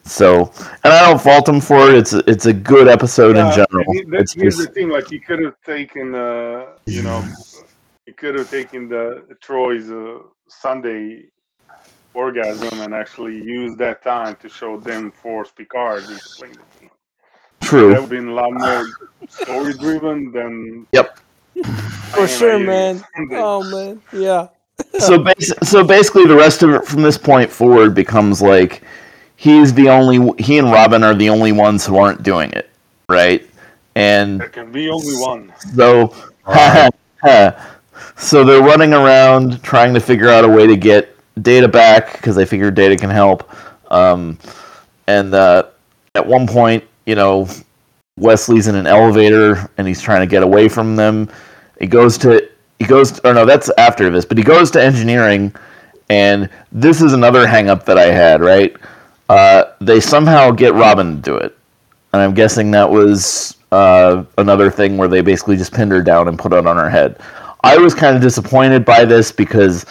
so, 0.04 0.52
and 0.84 0.92
I 0.92 1.08
don't 1.08 1.20
fault 1.20 1.46
them 1.46 1.60
for 1.60 1.88
it. 1.90 1.96
It's 1.96 2.12
a, 2.12 2.22
it's 2.30 2.46
a 2.46 2.52
good 2.52 2.86
episode 2.88 3.36
in 3.36 3.50
general. 3.52 3.92
he- 3.92 4.02
that- 4.10 4.20
It's 4.20 4.32
here's 4.34 4.56
just 4.56 4.68
the 4.68 4.74
thing: 4.74 4.90
like 4.90 5.08
he 5.08 5.18
could 5.18 5.40
have 5.42 5.54
taken, 5.66 6.14
uh, 6.14 6.66
you 6.86 7.02
know, 7.02 7.24
he 8.06 8.12
could 8.12 8.36
have 8.36 8.48
taken 8.50 8.88
the 8.88 9.24
Troi's 9.42 9.90
uh, 9.90 10.18
sundae 10.48 11.22
orgasm 12.14 12.80
and 12.80 12.94
actually 12.94 13.36
used 13.42 13.78
that 13.78 14.02
time 14.04 14.36
to 14.36 14.48
show 14.48 14.76
them 14.78 15.10
force 15.10 15.50
Picard 15.50 16.04
true. 17.72 17.88
would 17.88 17.96
have 17.96 18.10
been 18.10 18.28
a 18.28 18.34
lot 18.34 18.52
more 18.52 18.86
story 19.28 19.72
driven 19.74 20.32
than 20.32 20.86
Yep. 20.92 21.18
For 22.14 22.28
sure, 22.28 22.58
man. 22.58 23.04
Oh 23.32 23.62
man, 23.70 24.00
yeah. 24.12 24.48
so 24.98 25.18
bas- 25.18 25.52
so 25.62 25.84
basically 25.84 26.26
the 26.26 26.36
rest 26.36 26.62
of 26.62 26.70
it 26.70 26.84
from 26.84 27.02
this 27.02 27.18
point 27.18 27.50
forward 27.50 27.94
becomes 27.94 28.40
like 28.42 28.82
he's 29.36 29.72
the 29.74 29.88
only 29.88 30.32
he 30.42 30.58
and 30.58 30.70
Robin 30.70 31.02
are 31.02 31.14
the 31.14 31.28
only 31.28 31.52
ones 31.52 31.86
who 31.86 31.96
aren't 31.96 32.22
doing 32.22 32.50
it, 32.52 32.70
right? 33.08 33.46
And 33.94 34.40
There 34.40 34.48
can 34.48 34.72
be 34.72 34.88
only 34.88 35.14
one. 35.16 35.52
So, 35.74 36.14
so 38.16 38.44
they're 38.44 38.62
running 38.62 38.94
around 38.94 39.62
trying 39.62 39.92
to 39.94 40.00
figure 40.00 40.30
out 40.30 40.44
a 40.44 40.48
way 40.48 40.66
to 40.66 40.76
get 40.76 41.14
data 41.42 41.68
back 41.68 42.12
because 42.12 42.36
they 42.36 42.46
figure 42.46 42.70
data 42.70 42.96
can 42.96 43.10
help. 43.10 43.48
Um, 43.92 44.38
and 45.06 45.34
uh, 45.34 45.64
at 46.14 46.26
one 46.26 46.46
point, 46.46 46.84
you 47.06 47.14
know, 47.14 47.48
Wesley's 48.18 48.68
in 48.68 48.74
an 48.74 48.86
elevator 48.86 49.70
and 49.78 49.86
he's 49.88 50.00
trying 50.00 50.20
to 50.20 50.26
get 50.26 50.42
away 50.42 50.68
from 50.68 50.96
them. 50.96 51.28
He 51.78 51.86
goes 51.86 52.18
to 52.18 52.48
he 52.78 52.84
goes 52.84 53.20
or 53.20 53.32
no, 53.32 53.44
that's 53.44 53.70
after 53.78 54.10
this, 54.10 54.24
but 54.24 54.36
he 54.36 54.44
goes 54.44 54.70
to 54.72 54.82
engineering, 54.82 55.54
and 56.10 56.50
this 56.72 57.00
is 57.00 57.12
another 57.12 57.46
hang 57.46 57.68
up 57.68 57.84
that 57.86 57.96
I 57.96 58.06
had. 58.06 58.40
Right, 58.40 58.76
uh, 59.28 59.72
they 59.80 60.00
somehow 60.00 60.50
get 60.50 60.74
Robin 60.74 61.16
to 61.16 61.22
do 61.22 61.36
it, 61.36 61.56
and 62.12 62.20
I'm 62.20 62.34
guessing 62.34 62.72
that 62.72 62.90
was 62.90 63.56
uh, 63.70 64.24
another 64.38 64.70
thing 64.70 64.96
where 64.96 65.08
they 65.08 65.20
basically 65.20 65.56
just 65.56 65.72
pinned 65.72 65.92
her 65.92 66.02
down 66.02 66.26
and 66.26 66.38
put 66.38 66.52
it 66.52 66.66
on 66.66 66.76
her 66.76 66.90
head. 66.90 67.20
I 67.64 67.78
was 67.78 67.94
kind 67.94 68.16
of 68.16 68.22
disappointed 68.22 68.84
by 68.84 69.04
this 69.04 69.30
because 69.30 69.86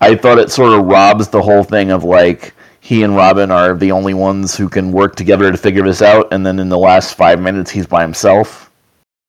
I 0.00 0.16
thought 0.16 0.38
it 0.38 0.50
sort 0.50 0.72
of 0.72 0.86
robs 0.86 1.28
the 1.28 1.40
whole 1.40 1.62
thing 1.62 1.92
of 1.92 2.02
like 2.02 2.52
he 2.88 3.02
and 3.02 3.14
Robin 3.14 3.50
are 3.50 3.76
the 3.76 3.92
only 3.92 4.14
ones 4.14 4.56
who 4.56 4.66
can 4.66 4.92
work 4.92 5.14
together 5.14 5.52
to 5.52 5.58
figure 5.58 5.84
this 5.84 6.00
out, 6.00 6.32
and 6.32 6.46
then 6.46 6.58
in 6.58 6.70
the 6.70 6.78
last 6.78 7.16
five 7.16 7.38
minutes 7.38 7.70
he's 7.70 7.86
by 7.86 8.00
himself. 8.00 8.70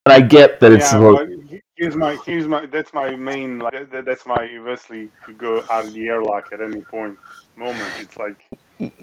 And 0.05 0.13
I 0.13 0.21
get 0.21 0.59
that 0.61 0.71
it's 0.71 0.93
yeah, 0.93 0.99
but 1.11 1.27
he- 1.47 1.61
here's 1.75 1.95
my 1.95 2.15
here's 2.25 2.47
my 2.47 2.65
that's 2.67 2.93
my 2.93 3.15
main 3.15 3.59
like 3.59 3.89
that, 3.91 4.05
that's 4.05 4.25
my 4.25 4.59
Wesley 4.65 5.11
to 5.25 5.33
go 5.33 5.65
out 5.69 5.85
of 5.87 5.93
the 5.93 6.07
airlock 6.07 6.51
at 6.53 6.61
any 6.61 6.81
point 6.81 7.19
moment. 7.57 7.95
It's 7.97 8.17
like 8.17 8.49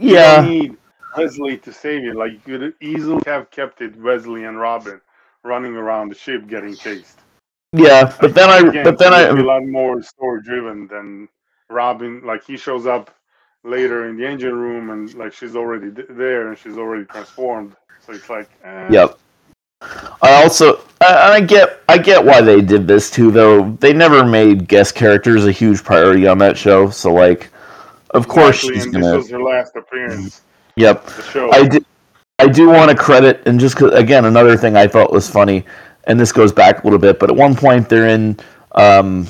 you 0.04 0.16
yeah, 0.16 0.20
don't 0.20 0.40
need 0.42 0.78
Wesley 1.16 1.58
to 1.58 1.72
save 1.72 2.04
you. 2.04 2.14
Like 2.14 2.32
you 2.32 2.40
could 2.58 2.74
easily 2.80 3.22
have 3.26 3.50
kept 3.50 3.82
it 3.82 3.96
Wesley 3.96 4.44
and 4.44 4.58
Robin 4.58 5.00
running 5.44 5.76
around 5.76 6.10
the 6.10 6.16
ship 6.16 6.46
getting 6.48 6.76
chased. 6.76 7.20
yeah. 7.72 8.14
But 8.20 8.34
then 8.34 8.50
I, 8.50 8.62
Again, 8.62 8.84
but 8.84 8.98
then 8.98 9.14
it 9.14 9.32
be 9.32 9.40
a 9.40 9.44
I, 9.44 9.44
lot 9.44 9.64
more 9.64 10.02
story 10.02 10.42
driven 10.42 10.88
than 10.88 11.28
Robin. 11.70 12.22
Like 12.24 12.44
he 12.44 12.56
shows 12.58 12.86
up 12.86 13.15
later 13.66 14.08
in 14.08 14.16
the 14.16 14.26
engine 14.26 14.54
room 14.54 14.90
and 14.90 15.12
like 15.14 15.32
she's 15.32 15.56
already 15.56 15.90
th- 15.90 16.08
there 16.10 16.48
and 16.48 16.58
she's 16.58 16.78
already 16.78 17.04
transformed. 17.04 17.74
So 18.04 18.12
it's 18.12 18.30
like, 18.30 18.48
eh, 18.64 18.88
yep. 18.90 19.18
I 19.82 20.42
also, 20.42 20.80
I, 21.00 21.32
I 21.34 21.40
get, 21.40 21.82
I 21.88 21.98
get 21.98 22.24
why 22.24 22.40
they 22.40 22.60
did 22.60 22.86
this 22.86 23.10
too. 23.10 23.30
Though 23.30 23.72
they 23.80 23.92
never 23.92 24.24
made 24.24 24.68
guest 24.68 24.94
characters 24.94 25.44
a 25.44 25.52
huge 25.52 25.84
priority 25.84 26.26
on 26.26 26.38
that 26.38 26.56
show. 26.56 26.88
So 26.90 27.12
like, 27.12 27.50
of 28.10 28.28
course 28.28 28.64
exactly, 28.64 28.74
she's 28.74 28.92
gonna. 28.92 29.06
this 29.06 29.16
was 29.16 29.30
her 29.30 29.42
last 29.42 29.76
appearance. 29.76 30.42
Yep. 30.78 31.10
I 31.34 31.66
do, 31.66 31.78
I 32.38 32.46
do 32.48 32.68
want 32.68 32.90
to 32.90 32.96
credit, 32.96 33.40
and 33.46 33.58
just 33.58 33.80
again, 33.80 34.26
another 34.26 34.58
thing 34.58 34.76
I 34.76 34.86
thought 34.86 35.10
was 35.10 35.26
funny, 35.26 35.64
and 36.04 36.20
this 36.20 36.32
goes 36.32 36.52
back 36.52 36.82
a 36.82 36.86
little 36.86 36.98
bit, 36.98 37.18
but 37.18 37.30
at 37.30 37.36
one 37.36 37.54
point 37.56 37.88
they're 37.88 38.08
in, 38.08 38.38
um, 38.72 39.26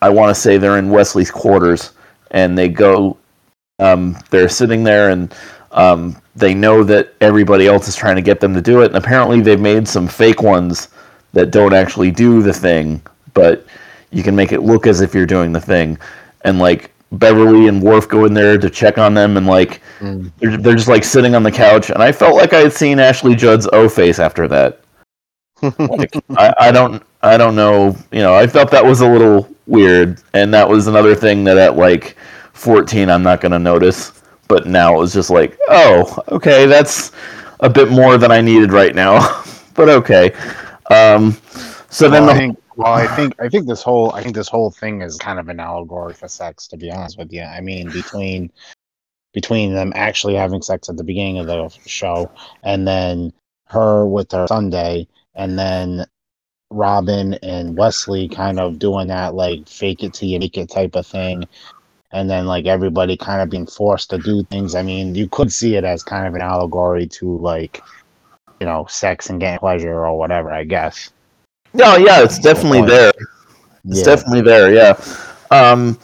I 0.00 0.08
want 0.08 0.34
to 0.34 0.40
say 0.40 0.58
they're 0.58 0.78
in 0.78 0.90
Wesley's 0.90 1.30
quarters, 1.30 1.92
and 2.32 2.58
they 2.58 2.68
go, 2.68 3.16
um, 3.78 4.16
they're 4.30 4.48
sitting 4.48 4.84
there, 4.84 5.10
and 5.10 5.34
um, 5.72 6.16
they 6.36 6.54
know 6.54 6.82
that 6.84 7.14
everybody 7.20 7.66
else 7.66 7.88
is 7.88 7.96
trying 7.96 8.16
to 8.16 8.22
get 8.22 8.40
them 8.40 8.54
to 8.54 8.62
do 8.62 8.82
it, 8.82 8.86
and 8.86 8.96
apparently 8.96 9.40
they've 9.40 9.60
made 9.60 9.86
some 9.88 10.06
fake 10.08 10.42
ones 10.42 10.88
that 11.32 11.50
don't 11.50 11.72
actually 11.74 12.10
do 12.10 12.42
the 12.42 12.52
thing, 12.52 13.00
but 13.34 13.66
you 14.10 14.22
can 14.22 14.36
make 14.36 14.52
it 14.52 14.60
look 14.62 14.86
as 14.86 15.00
if 15.00 15.14
you're 15.14 15.26
doing 15.26 15.52
the 15.52 15.60
thing, 15.60 15.98
and 16.44 16.58
like 16.58 16.90
Beverly 17.12 17.68
and 17.68 17.82
Worf 17.82 18.08
go 18.08 18.24
in 18.26 18.34
there 18.34 18.58
to 18.58 18.70
check 18.70 18.98
on 18.98 19.14
them, 19.14 19.36
and 19.36 19.46
like 19.46 19.80
Mm. 20.00 20.32
they're, 20.40 20.56
they're 20.56 20.74
just 20.74 20.88
like 20.88 21.04
sitting 21.04 21.34
on 21.34 21.42
the 21.44 21.50
couch, 21.52 21.90
and 21.90 22.02
I 22.02 22.10
felt 22.12 22.34
like 22.36 22.52
I 22.52 22.58
had 22.60 22.72
seen 22.72 22.98
Ashley 22.98 23.34
Judd's 23.36 23.68
O 23.72 23.88
face 23.88 24.18
after 24.18 24.48
that. 24.48 24.80
Like, 25.88 26.12
I, 26.36 26.52
I 26.58 26.72
don't 26.72 27.02
I 27.22 27.36
don't 27.36 27.54
know, 27.54 27.96
you 28.10 28.18
know, 28.20 28.34
I 28.34 28.46
felt 28.46 28.70
that 28.72 28.84
was 28.84 29.00
a 29.00 29.08
little 29.08 29.48
weird, 29.66 30.20
and 30.34 30.52
that 30.54 30.68
was 30.68 30.86
another 30.88 31.14
thing 31.14 31.44
that 31.44 31.56
at 31.58 31.76
like 31.76 32.16
14 32.62 33.10
I'm 33.10 33.24
not 33.24 33.40
gonna 33.40 33.58
notice, 33.58 34.22
but 34.46 34.66
now 34.66 34.94
it 34.94 34.98
was 34.98 35.12
just 35.12 35.30
like, 35.30 35.58
oh, 35.68 36.16
okay, 36.28 36.66
that's 36.66 37.10
a 37.60 37.68
bit 37.68 37.90
more 37.90 38.16
than 38.18 38.30
I 38.30 38.40
needed 38.40 38.72
right 38.72 38.94
now, 38.94 39.42
but 39.74 39.88
okay. 39.88 40.32
Um, 40.90 41.36
so 41.90 42.08
then 42.08 42.26
well, 42.26 42.34
I 42.34 42.38
think 42.38 42.62
well, 42.76 42.92
I 42.92 43.06
think 43.16 43.34
I 43.40 43.48
think 43.48 43.66
this 43.66 43.82
whole 43.82 44.12
I 44.12 44.22
think 44.22 44.36
this 44.36 44.48
whole 44.48 44.70
thing 44.70 45.02
is 45.02 45.16
kind 45.16 45.40
of 45.40 45.48
an 45.48 45.58
allegory 45.58 46.14
for 46.14 46.28
sex, 46.28 46.68
to 46.68 46.76
be 46.76 46.90
honest 46.90 47.18
with 47.18 47.32
you. 47.32 47.42
I 47.42 47.60
mean, 47.60 47.90
between 47.90 48.50
between 49.32 49.74
them 49.74 49.92
actually 49.96 50.34
having 50.34 50.62
sex 50.62 50.88
at 50.88 50.96
the 50.96 51.04
beginning 51.04 51.38
of 51.38 51.46
the 51.46 51.68
show 51.86 52.30
and 52.62 52.86
then 52.86 53.32
her 53.64 54.06
with 54.06 54.30
her 54.30 54.46
sundae 54.46 55.06
and 55.34 55.58
then 55.58 56.06
Robin 56.70 57.34
and 57.42 57.76
Wesley 57.76 58.28
kind 58.28 58.60
of 58.60 58.78
doing 58.78 59.08
that 59.08 59.34
like 59.34 59.68
fake 59.68 60.02
it 60.02 60.14
till 60.14 60.28
you 60.28 60.38
make 60.38 60.56
it 60.56 60.70
type 60.70 60.94
of 60.94 61.06
thing. 61.06 61.44
And 62.12 62.28
then 62.28 62.46
like 62.46 62.66
everybody 62.66 63.16
kind 63.16 63.40
of 63.40 63.48
being 63.50 63.66
forced 63.66 64.10
to 64.10 64.18
do 64.18 64.42
things. 64.44 64.74
I 64.74 64.82
mean, 64.82 65.14
you 65.14 65.28
could 65.28 65.52
see 65.52 65.76
it 65.76 65.84
as 65.84 66.02
kind 66.02 66.26
of 66.26 66.34
an 66.34 66.42
allegory 66.42 67.06
to 67.08 67.38
like 67.38 67.82
you 68.60 68.66
know, 68.66 68.86
sex 68.88 69.28
and 69.28 69.40
getting 69.40 69.58
pleasure 69.58 70.04
or 70.06 70.16
whatever. 70.16 70.52
I 70.52 70.62
guess. 70.64 71.10
No, 71.74 71.96
yeah, 71.96 72.22
it's 72.22 72.38
definitely 72.38 72.82
there. 72.82 73.12
It's 73.88 73.98
Yeah. 73.98 74.04
definitely 74.04 74.42
there. 74.42 74.72
Yeah. 74.72 74.94
Um, 75.50 75.98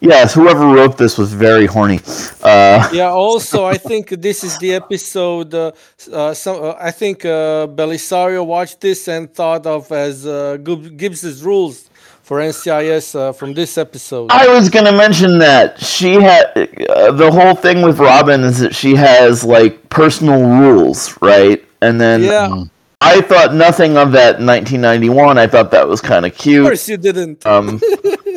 yes, 0.00 0.32
whoever 0.32 0.66
wrote 0.66 0.96
this 0.96 1.18
was 1.18 1.34
very 1.34 1.66
horny. 1.66 2.00
Uh, 2.42 2.88
Yeah. 2.92 3.10
Also, 3.10 3.66
I 3.66 3.76
think 3.76 4.08
this 4.08 4.42
is 4.44 4.56
the 4.58 4.72
episode. 4.74 5.52
Uh, 5.52 5.72
uh, 6.10 6.32
some, 6.32 6.62
uh, 6.62 6.74
I 6.80 6.90
think 6.90 7.24
uh, 7.26 7.66
Bellisario 7.66 8.46
watched 8.46 8.80
this 8.80 9.06
and 9.08 9.32
thought 9.34 9.66
of 9.66 9.92
as 9.92 10.24
uh, 10.26 10.56
Gib- 10.62 10.96
Gibbs's 10.96 11.42
rules 11.42 11.89
for 12.30 12.38
NCIS 12.38 13.16
uh, 13.16 13.32
from 13.32 13.54
this 13.54 13.76
episode. 13.76 14.30
I 14.30 14.46
was 14.46 14.68
gonna 14.68 14.92
mention 14.92 15.38
that 15.38 15.80
she 15.80 16.14
had 16.14 16.46
uh, 16.88 17.10
the 17.10 17.28
whole 17.28 17.56
thing 17.56 17.82
with 17.82 17.98
Robin 17.98 18.44
is 18.44 18.60
that 18.60 18.72
she 18.72 18.94
has 18.94 19.42
like 19.42 19.90
personal 19.90 20.40
rules, 20.40 21.20
right? 21.20 21.60
And 21.82 22.00
then 22.00 22.22
yeah. 22.22 22.46
Mm. 22.46 22.70
I 23.00 23.20
thought 23.20 23.52
nothing 23.52 23.96
of 23.96 24.12
that 24.12 24.38
in 24.38 24.46
1991. 24.46 25.38
I 25.38 25.48
thought 25.48 25.72
that 25.72 25.88
was 25.88 26.00
kind 26.00 26.24
of 26.24 26.32
cute. 26.38 26.60
Of 26.60 26.68
course, 26.68 26.88
you 26.88 26.98
didn't. 26.98 27.44
Um, 27.44 27.80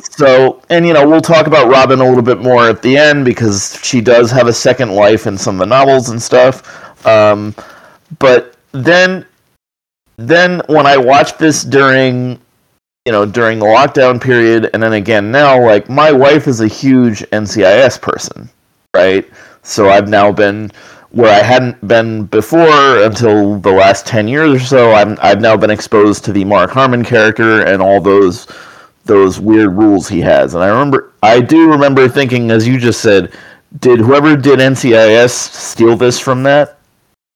so, 0.02 0.64
and 0.72 0.88
you 0.88 0.94
know, 0.94 1.08
we'll 1.08 1.22
talk 1.22 1.46
about 1.46 1.70
Robin 1.70 2.00
a 2.00 2.04
little 2.04 2.24
bit 2.24 2.40
more 2.40 2.68
at 2.68 2.82
the 2.82 2.98
end 2.98 3.26
because 3.26 3.80
she 3.84 4.02
does 4.02 4.32
have 4.32 4.48
a 4.48 4.54
second 4.54 4.96
life 4.96 5.28
in 5.28 5.38
some 5.38 5.54
of 5.58 5.60
the 5.60 5.68
novels 5.68 6.10
and 6.10 6.20
stuff. 6.20 7.06
Um, 7.06 7.54
but 8.18 8.58
then, 8.72 9.28
then 10.18 10.64
when 10.66 10.88
I 10.88 10.98
watched 10.98 11.38
this 11.38 11.64
during, 11.64 12.40
you 13.06 13.12
know, 13.12 13.26
during 13.26 13.60
the 13.60 13.66
lockdown 13.66 14.22
period, 14.22 14.70
and 14.74 14.82
then 14.82 14.94
again 14.94 15.32
now, 15.32 15.62
like 15.64 15.90
my 15.90 16.12
wife 16.12 16.48
is 16.48 16.62
a 16.62 16.68
huge 16.68 17.20
NCIS 17.32 18.02
person, 18.02 18.50
right? 18.96 19.30
So 19.64 19.90
I've 19.90 20.08
now 20.08 20.32
been 20.32 20.72
where 21.12 21.30
I 21.32 21.44
hadn't 21.44 21.86
been 21.88 22.26
before 22.26 23.04
until 23.04 23.60
the 23.60 23.72
last 23.72 24.06
ten 24.08 24.28
years 24.28 24.54
or 24.56 24.60
so. 24.66 24.92
I'm 24.94 25.18
I've 25.22 25.42
now 25.42 25.58
been 25.58 25.70
exposed 25.70 26.24
to 26.26 26.32
the 26.34 26.46
Mark 26.46 26.72
Harmon 26.72 27.04
character 27.04 27.66
and 27.66 27.82
all 27.82 28.00
those 28.00 28.48
those 29.06 29.38
weird 29.38 29.74
rules 29.74 30.08
he 30.08 30.22
has. 30.22 30.56
And 30.56 30.64
I 30.64 30.68
remember, 30.70 31.12
I 31.24 31.42
do 31.42 31.70
remember 31.70 32.08
thinking, 32.08 32.52
as 32.52 32.66
you 32.66 32.80
just 32.80 33.02
said, 33.02 33.34
did 33.82 34.00
whoever 34.00 34.38
did 34.38 34.60
NCIS 34.60 35.32
steal 35.32 35.98
this 35.98 36.20
from 36.20 36.42
that, 36.44 36.78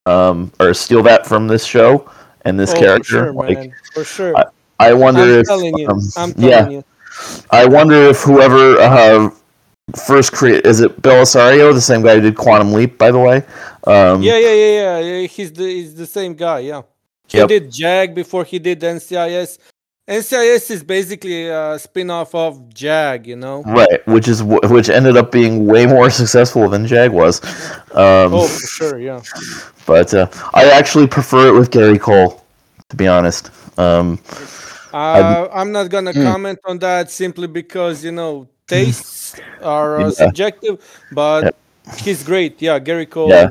um, 0.06 0.50
or 0.62 0.74
steal 0.74 1.04
that 1.04 1.28
from 1.28 1.46
this 1.48 1.66
show 1.66 2.10
and 2.46 2.58
this 2.58 2.74
Oh, 2.74 2.80
character? 2.80 3.04
For 3.04 3.24
sure, 3.26 3.34
like, 3.34 3.58
man. 3.58 3.74
For 3.94 4.04
sure. 4.06 4.38
I- 4.38 4.46
I 4.80 4.94
wonder 4.94 5.22
I'm 5.22 5.30
if, 5.40 5.48
telling 5.48 5.78
you. 5.78 5.88
um, 5.90 6.00
I'm 6.18 6.34
telling 6.34 6.50
yeah, 6.50 6.70
you. 6.70 6.84
I 7.52 7.66
wonder 7.66 7.96
if 7.96 8.22
whoever 8.22 8.78
uh, 8.80 9.30
first 9.96 10.34
created 10.34 10.66
is 10.68 10.82
it 10.82 11.02
Bellisario, 11.02 11.74
the 11.74 11.82
same 11.82 12.02
guy 12.04 12.16
who 12.16 12.22
did 12.22 12.36
Quantum 12.36 12.74
Leap, 12.74 12.98
by 12.98 13.12
the 13.12 13.20
way. 13.20 13.38
Um, 13.86 14.22
Yeah, 14.22 14.38
yeah, 14.38 14.54
yeah, 14.54 15.00
yeah, 15.00 15.00
yeah. 15.00 15.28
He's 15.28 15.52
the 15.52 15.66
he's 15.66 15.96
the 15.96 16.06
same 16.06 16.34
guy. 16.36 16.60
Yeah. 16.60 16.82
He 17.28 17.38
Yep. 17.40 17.48
did 17.50 17.72
Jag 17.72 18.16
before 18.16 18.44
he 18.44 18.60
did 18.60 18.80
NCIS. 18.82 19.58
NCIS 20.08 20.72
is 20.72 20.84
basically 20.84 21.50
a 21.50 21.78
spin-off 21.78 22.34
of 22.34 22.74
Jag, 22.74 23.28
you 23.28 23.36
know. 23.36 23.62
Right, 23.64 24.06
which 24.08 24.30
is 24.30 24.42
which 24.42 24.90
ended 24.90 25.18
up 25.18 25.32
being 25.34 25.66
way 25.68 25.86
more 25.86 26.10
successful 26.10 26.70
than 26.70 26.86
Jag 26.88 27.12
was. 27.12 27.42
Um, 27.92 28.34
Oh, 28.34 28.48
for 28.48 28.68
sure, 28.68 29.00
yeah. 29.00 29.22
But 29.86 30.14
uh, 30.14 30.28
I 30.54 30.66
actually 30.70 31.08
prefer 31.08 31.48
it 31.50 31.60
with 31.60 31.72
Gary 31.72 32.00
Cole, 32.00 32.42
to 32.90 32.96
be 32.96 33.08
honest. 33.08 33.52
Um, 33.78 34.18
Uh, 34.94 35.48
I'm 35.54 35.72
not 35.72 35.90
gonna 35.90 36.14
Hmm. 36.14 36.22
comment 36.22 36.60
on 36.66 36.80
that 36.80 37.12
simply 37.12 37.48
because 37.48 38.04
you 38.04 38.12
know 38.12 38.48
tastes 38.68 39.36
are 39.62 40.02
uh, 40.02 40.10
Yeah. 40.10 40.12
subjective, 40.12 40.80
but 41.12 41.46
Yep. 41.46 41.56
he's 41.98 42.24
great. 42.24 42.62
Yeah, 42.62 42.80
Gary 42.80 43.06
Cole. 43.06 43.30
Yeah. 43.30 43.50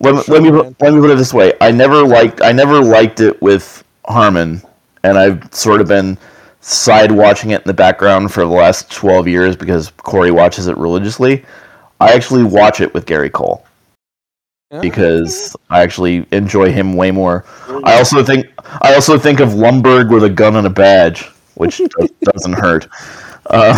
let, 0.00 0.14
me, 0.14 0.22
Sure, 0.22 0.34
let 0.34 0.42
me 0.42 0.50
man. 0.50 0.76
put, 0.78 0.80
let 0.80 0.92
me 0.94 1.00
put 1.00 1.10
it 1.10 1.18
this 1.18 1.34
way: 1.34 1.52
I 1.60 1.70
never 1.72 2.02
liked 2.06 2.42
I 2.42 2.52
never 2.52 2.80
liked 2.82 3.20
it 3.20 3.40
with 3.42 3.84
Harmon, 4.06 4.62
and 5.04 5.18
I've 5.18 5.52
sort 5.54 5.80
of 5.80 5.88
been 5.88 6.18
side 6.60 7.12
watching 7.12 7.50
it 7.50 7.62
in 7.62 7.66
the 7.66 7.74
background 7.74 8.32
for 8.32 8.40
the 8.40 8.50
last 8.50 8.90
twelve 8.90 9.28
years 9.28 9.56
because 9.56 9.90
Corey 9.98 10.30
watches 10.32 10.68
it 10.68 10.76
religiously. 10.78 11.44
I 12.00 12.12
actually 12.12 12.44
watch 12.44 12.80
it 12.80 12.92
with 12.94 13.06
Gary 13.06 13.30
Cole 13.30 13.65
Yeah. 13.65 13.65
Because 14.80 15.54
I 15.70 15.80
actually 15.82 16.26
enjoy 16.32 16.72
him 16.72 16.94
way 16.94 17.12
more. 17.12 17.44
I 17.84 17.96
also 17.98 18.24
think 18.24 18.46
I 18.82 18.94
also 18.94 19.16
think 19.16 19.38
of 19.38 19.50
Lumbergh 19.50 20.12
with 20.12 20.24
a 20.24 20.30
gun 20.30 20.56
and 20.56 20.66
a 20.66 20.70
badge, 20.70 21.22
which 21.54 21.78
does, 21.98 22.10
doesn't 22.22 22.54
hurt. 22.54 22.88
Uh, 23.48 23.74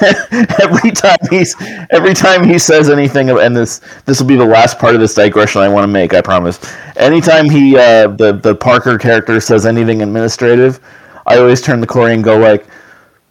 every 0.60 0.92
time 0.92 1.16
he's 1.30 1.56
every 1.90 2.14
time 2.14 2.44
he 2.44 2.60
says 2.60 2.90
anything, 2.90 3.28
and 3.28 3.56
this 3.56 3.80
this 4.04 4.20
will 4.20 4.28
be 4.28 4.36
the 4.36 4.44
last 4.44 4.78
part 4.78 4.94
of 4.94 5.00
this 5.00 5.14
digression 5.14 5.62
I 5.62 5.68
want 5.68 5.82
to 5.82 5.88
make. 5.92 6.14
I 6.14 6.20
promise. 6.20 6.60
Anytime 6.96 7.50
he 7.50 7.76
uh, 7.76 8.06
the 8.06 8.38
the 8.40 8.54
Parker 8.54 8.98
character 8.98 9.40
says 9.40 9.66
anything 9.66 10.00
administrative, 10.00 10.78
I 11.26 11.38
always 11.38 11.60
turn 11.60 11.80
the 11.80 11.88
Corey 11.88 12.14
and 12.14 12.22
go 12.22 12.38
like, 12.38 12.68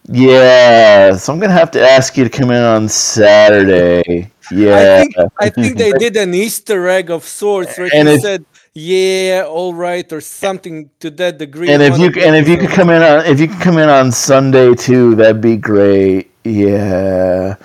"Yeah, 0.09 1.15
so 1.15 1.31
I'm 1.31 1.39
gonna 1.39 1.53
have 1.53 1.71
to 1.71 1.81
ask 1.81 2.17
you 2.17 2.25
to 2.25 2.29
come 2.29 2.51
in 2.51 2.61
on 2.61 2.89
Saturday." 2.89 4.31
I 4.71 4.85
Yeah, 4.85 4.99
think 4.99 5.15
I 5.39 5.49
think 5.49 5.77
they 5.77 5.93
did 5.93 6.15
an 6.17 6.33
Easter 6.33 6.87
egg 6.87 7.09
of 7.11 7.23
sorts 7.25 7.77
where 7.77 7.89
And 7.93 8.07
he 8.07 8.09
said, 8.09 8.45
"Yeah, 8.73 9.45
all 9.47 9.73
right," 9.73 10.11
or 10.13 10.21
something 10.21 10.91
to 11.01 11.09
that 11.11 11.37
degree. 11.39 11.73
and 11.73 11.81
if 11.81 11.97
you 11.97 12.07
and 12.23 12.35
if 12.35 12.47
you 12.47 12.57
could 12.57 12.69
come 12.69 12.89
in 12.89 13.01
on 13.01 13.25
if 13.25 13.39
you 13.39 13.47
could 13.47 13.61
come 13.61 13.77
in 13.77 13.89
on 13.89 14.11
Sunday 14.11 14.73
too, 14.75 15.15
that'd 15.15 15.41
be 15.41 15.57
great. 15.57 16.31
Yeah. 16.43 17.55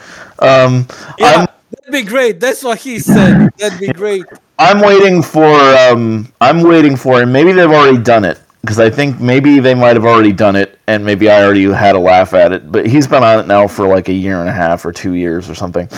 Um, 0.40 0.86
yeah, 1.18 1.46
that'd 1.86 1.92
be 1.92 2.02
great. 2.02 2.40
That's 2.40 2.62
what 2.64 2.78
he 2.80 2.98
said. 3.00 3.38
That'd 3.58 3.78
be 3.80 3.90
great. 3.90 4.28
I'm 4.58 4.80
waiting 4.80 5.22
for 5.22 5.46
um 5.90 6.32
I'm 6.40 6.62
waiting 6.62 6.96
for 6.96 7.22
and 7.22 7.32
maybe 7.32 7.52
they've 7.52 7.70
already 7.70 7.98
done 8.02 8.24
it 8.24 8.40
because 8.62 8.78
I 8.80 8.90
think 8.90 9.20
maybe 9.20 9.60
they 9.60 9.74
might 9.74 9.96
have 9.96 10.04
already 10.06 10.32
done 10.32 10.56
it 10.56 10.78
and 10.86 11.04
maybe 11.04 11.30
I 11.30 11.44
already 11.44 11.64
had 11.72 11.96
a 11.96 11.98
laugh 12.00 12.34
at 12.34 12.52
it 12.52 12.70
but 12.72 12.86
he's 12.86 13.06
been 13.06 13.24
on 13.24 13.40
it 13.40 13.46
now 13.46 13.66
for 13.68 13.86
like 13.88 14.08
a 14.08 14.12
year 14.12 14.40
and 14.40 14.48
a 14.48 14.52
half 14.52 14.84
or 14.86 14.92
2 14.92 15.14
years 15.14 15.50
or 15.50 15.54
something. 15.54 15.88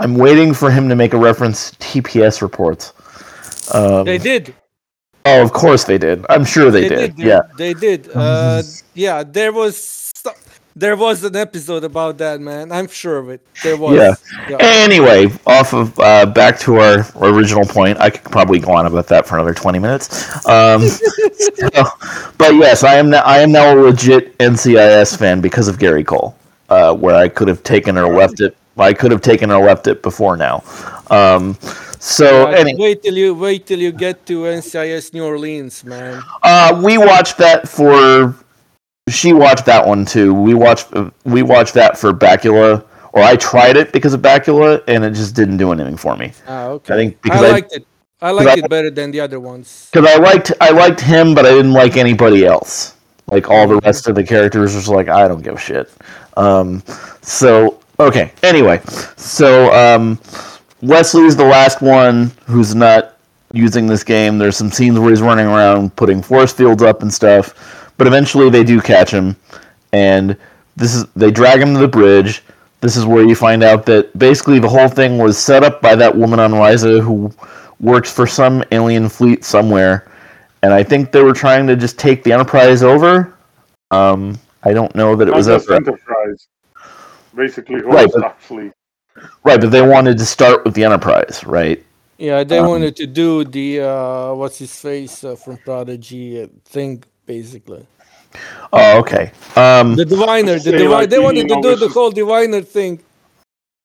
I'm 0.00 0.14
waiting 0.16 0.54
for 0.54 0.70
him 0.70 0.88
to 0.88 0.96
make 0.96 1.12
a 1.12 1.18
reference 1.18 1.70
to 1.72 1.76
TPS 1.78 2.40
reports. 2.42 2.92
Um, 3.74 4.04
They 4.04 4.18
did. 4.18 4.54
oh, 5.26 5.42
of 5.42 5.52
course 5.52 5.84
they 5.84 5.98
did. 5.98 6.24
I'm 6.28 6.44
sure 6.44 6.70
they, 6.70 6.88
did. 6.88 7.16
They, 7.16 7.24
Yeah. 7.24 7.40
they 7.56 7.74
did. 7.74 8.08
Uh, 8.14 8.62
yeah, 8.94 9.22
there 9.22 9.52
was 9.52 9.76
sto- 9.76 10.32
there 10.74 10.96
was 10.96 11.22
an 11.24 11.36
episode 11.36 11.84
about 11.84 12.16
that, 12.18 12.40
man. 12.40 12.72
I'm 12.72 12.88
sure 12.88 13.18
of 13.18 13.28
it. 13.28 13.46
There 13.62 13.76
was. 13.76 13.94
Yeah. 13.96 14.14
Yeah. 14.48 14.56
Anyway, 14.60 15.28
off 15.46 15.74
of 15.74 15.98
uh, 16.00 16.24
back 16.26 16.58
to 16.60 16.76
our 16.76 17.06
original 17.20 17.66
point. 17.66 17.98
I 18.00 18.08
could 18.10 18.24
probably 18.32 18.58
go 18.58 18.72
on 18.72 18.86
about 18.86 19.06
that 19.08 19.26
for 19.26 19.34
another 19.36 19.54
twenty 19.54 19.78
minutes. 19.78 20.08
Um, 20.46 20.80
so- 20.88 21.84
but 22.38 22.54
yes, 22.54 22.82
I 22.84 22.94
am 22.94 23.10
now. 23.10 23.22
I 23.22 23.38
am 23.40 23.52
now 23.52 23.74
a 23.74 23.76
legit 23.78 24.36
NCIS 24.38 25.18
fan 25.18 25.40
because 25.42 25.68
of 25.68 25.78
Gary 25.78 26.04
Cole. 26.04 26.34
Uh, 26.70 26.94
where 26.94 27.16
I 27.16 27.28
could 27.28 27.48
have 27.48 27.62
taken 27.64 27.98
or 27.98 28.14
left 28.16 28.40
it. 28.40 28.56
I 28.80 28.92
could 28.92 29.10
have 29.10 29.20
taken 29.20 29.50
or 29.50 29.64
left 29.64 29.86
it 29.86 30.02
before 30.02 30.36
now. 30.36 30.62
Um, 31.10 31.54
so 31.98 32.48
Yeah, 32.50 32.56
any, 32.58 32.74
wait 32.76 33.02
till 33.02 33.14
you 33.16 33.34
wait 33.34 33.66
till 33.66 33.78
you 33.78 33.92
get 33.92 34.24
to 34.26 34.42
NCIS 34.44 35.12
New 35.12 35.24
Orleans, 35.24 35.84
man. 35.84 36.22
uh, 36.42 36.80
we 36.82 36.98
watched 36.98 37.38
that 37.38 37.68
for. 37.68 38.34
She 39.08 39.32
watched 39.32 39.66
that 39.66 39.86
one 39.86 40.04
too. 40.04 40.32
We 40.32 40.54
watched. 40.54 40.88
We 41.24 41.42
watched 41.42 41.74
that 41.74 41.98
for 41.98 42.12
Bakula, 42.12 42.84
or 43.12 43.22
I 43.22 43.36
tried 43.36 43.76
it 43.76 43.92
because 43.92 44.14
of 44.14 44.22
Bakula, 44.22 44.82
and 44.86 45.04
it 45.04 45.12
just 45.14 45.34
didn't 45.34 45.56
do 45.56 45.72
anything 45.72 45.96
for 45.96 46.16
me. 46.16 46.32
Ah, 46.46 46.66
okay. 46.68 46.94
I 46.94 46.96
think 46.96 47.22
because 47.22 47.42
I, 47.42 47.50
liked 47.50 47.72
it. 47.72 47.86
I 48.22 48.30
liked 48.30 48.50
I- 48.50 48.64
it 48.64 48.70
better 48.70 48.90
than 48.90 49.10
the 49.10 49.20
other 49.20 49.40
ones. 49.40 49.88
because 49.92 50.08
I 50.08 50.16
liked 50.18 50.52
I 50.60 50.70
liked 50.70 51.00
him, 51.00 51.34
but 51.34 51.44
I 51.44 51.50
didn't 51.50 51.72
like 51.72 51.96
anybody 51.96 52.46
else. 52.46 52.94
Like 53.30 53.48
all 53.50 53.66
the 53.68 53.76
rest 53.84 54.08
of 54.08 54.14
the 54.14 54.24
characters 54.24 54.74
was 54.74 54.88
like 54.88 55.08
I 55.08 55.26
don't 55.28 55.42
give 55.42 55.54
a 55.54 55.58
shit. 55.58 55.90
Um, 56.36 56.82
so 57.22 57.80
okay. 58.00 58.32
Anyway, 58.42 58.80
so 59.16 59.72
um, 59.72 60.18
Wesley's 60.82 61.36
the 61.36 61.44
last 61.44 61.82
one 61.82 62.32
who's 62.46 62.74
not 62.74 63.16
using 63.52 63.86
this 63.86 64.04
game. 64.04 64.38
There's 64.38 64.56
some 64.56 64.70
scenes 64.70 64.98
where 64.98 65.10
he's 65.10 65.22
running 65.22 65.46
around 65.46 65.94
putting 65.96 66.22
force 66.22 66.52
fields 66.52 66.82
up 66.82 67.02
and 67.02 67.12
stuff, 67.12 67.92
but 67.96 68.06
eventually 68.06 68.50
they 68.50 68.64
do 68.64 68.80
catch 68.80 69.10
him, 69.10 69.36
and 69.92 70.36
this 70.76 70.94
is 70.94 71.04
they 71.16 71.30
drag 71.30 71.60
him 71.60 71.74
to 71.74 71.80
the 71.80 71.88
bridge. 71.88 72.42
This 72.80 72.96
is 72.96 73.04
where 73.04 73.24
you 73.24 73.34
find 73.34 73.62
out 73.62 73.84
that 73.86 74.16
basically 74.18 74.58
the 74.58 74.68
whole 74.68 74.88
thing 74.88 75.18
was 75.18 75.36
set 75.36 75.62
up 75.62 75.82
by 75.82 75.94
that 75.96 76.16
woman 76.16 76.40
on 76.40 76.52
Risa 76.52 77.02
who 77.02 77.30
works 77.78 78.10
for 78.10 78.26
some 78.26 78.64
alien 78.72 79.08
fleet 79.08 79.44
somewhere, 79.44 80.10
and 80.62 80.72
I 80.72 80.82
think 80.82 81.12
they 81.12 81.22
were 81.22 81.34
trying 81.34 81.66
to 81.66 81.76
just 81.76 81.98
take 81.98 82.22
the 82.24 82.32
Enterprise 82.32 82.82
over. 82.82 83.34
Um, 83.90 84.38
I 84.62 84.72
don't 84.72 84.94
know 84.94 85.16
that 85.16 85.28
it 85.28 85.32
Not 85.32 85.36
was 85.36 85.48
ever 85.48 85.74
Enterprise. 85.74 86.48
Basically, 87.34 87.80
whole 87.82 87.92
Right, 87.92 88.08
but- 88.12 88.20
stock 88.20 88.40
fleet. 88.40 88.72
right, 89.44 89.60
but 89.60 89.70
they 89.70 89.82
wanted 89.82 90.18
to 90.18 90.24
start 90.26 90.64
with 90.64 90.74
the 90.74 90.84
Enterprise, 90.84 91.42
right? 91.46 91.82
Yeah, 92.18 92.44
they 92.44 92.58
Um, 92.58 92.68
wanted 92.68 92.96
to 92.96 93.06
do 93.06 93.44
the 93.44 93.80
uh, 93.80 94.34
what's 94.34 94.58
his 94.58 94.74
face 94.78 95.24
uh, 95.24 95.36
from 95.36 95.56
Prodigy 95.58 96.42
uh, 96.42 96.46
thing, 96.64 97.02
basically. 97.26 97.86
Oh, 98.72 98.98
okay. 98.98 99.32
Um, 99.56 99.96
The 99.96 100.04
diviner, 100.04 100.54
the 100.54 100.60
Say, 100.60 100.70
divi- 100.72 100.88
like, 100.88 101.10
they 101.10 101.16
you 101.16 101.22
wanted 101.22 101.48
to 101.48 101.54
know, 101.56 101.62
do 101.62 101.76
the 101.76 101.86
is- 101.86 101.94
whole 101.94 102.10
diviner 102.10 102.60
thing. 102.62 103.00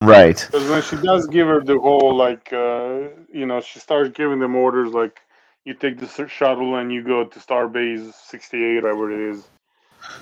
right. 0.02 0.38
Because 0.50 0.68
when 0.68 0.82
she 0.82 0.96
does 0.96 1.26
give 1.26 1.46
her 1.48 1.60
the 1.64 1.78
whole 1.78 2.14
like, 2.14 2.52
uh, 2.52 3.08
you 3.32 3.46
know, 3.46 3.60
she 3.60 3.78
starts 3.80 4.10
giving 4.10 4.38
them 4.38 4.54
orders 4.54 4.92
like, 4.92 5.20
you 5.64 5.74
take 5.74 5.98
the 5.98 6.06
shuttle 6.28 6.76
and 6.76 6.92
you 6.92 7.02
go 7.02 7.24
to 7.24 7.38
Starbase 7.40 8.12
68, 8.14 8.82
whatever 8.82 9.10
it 9.10 9.30
is. 9.32 9.48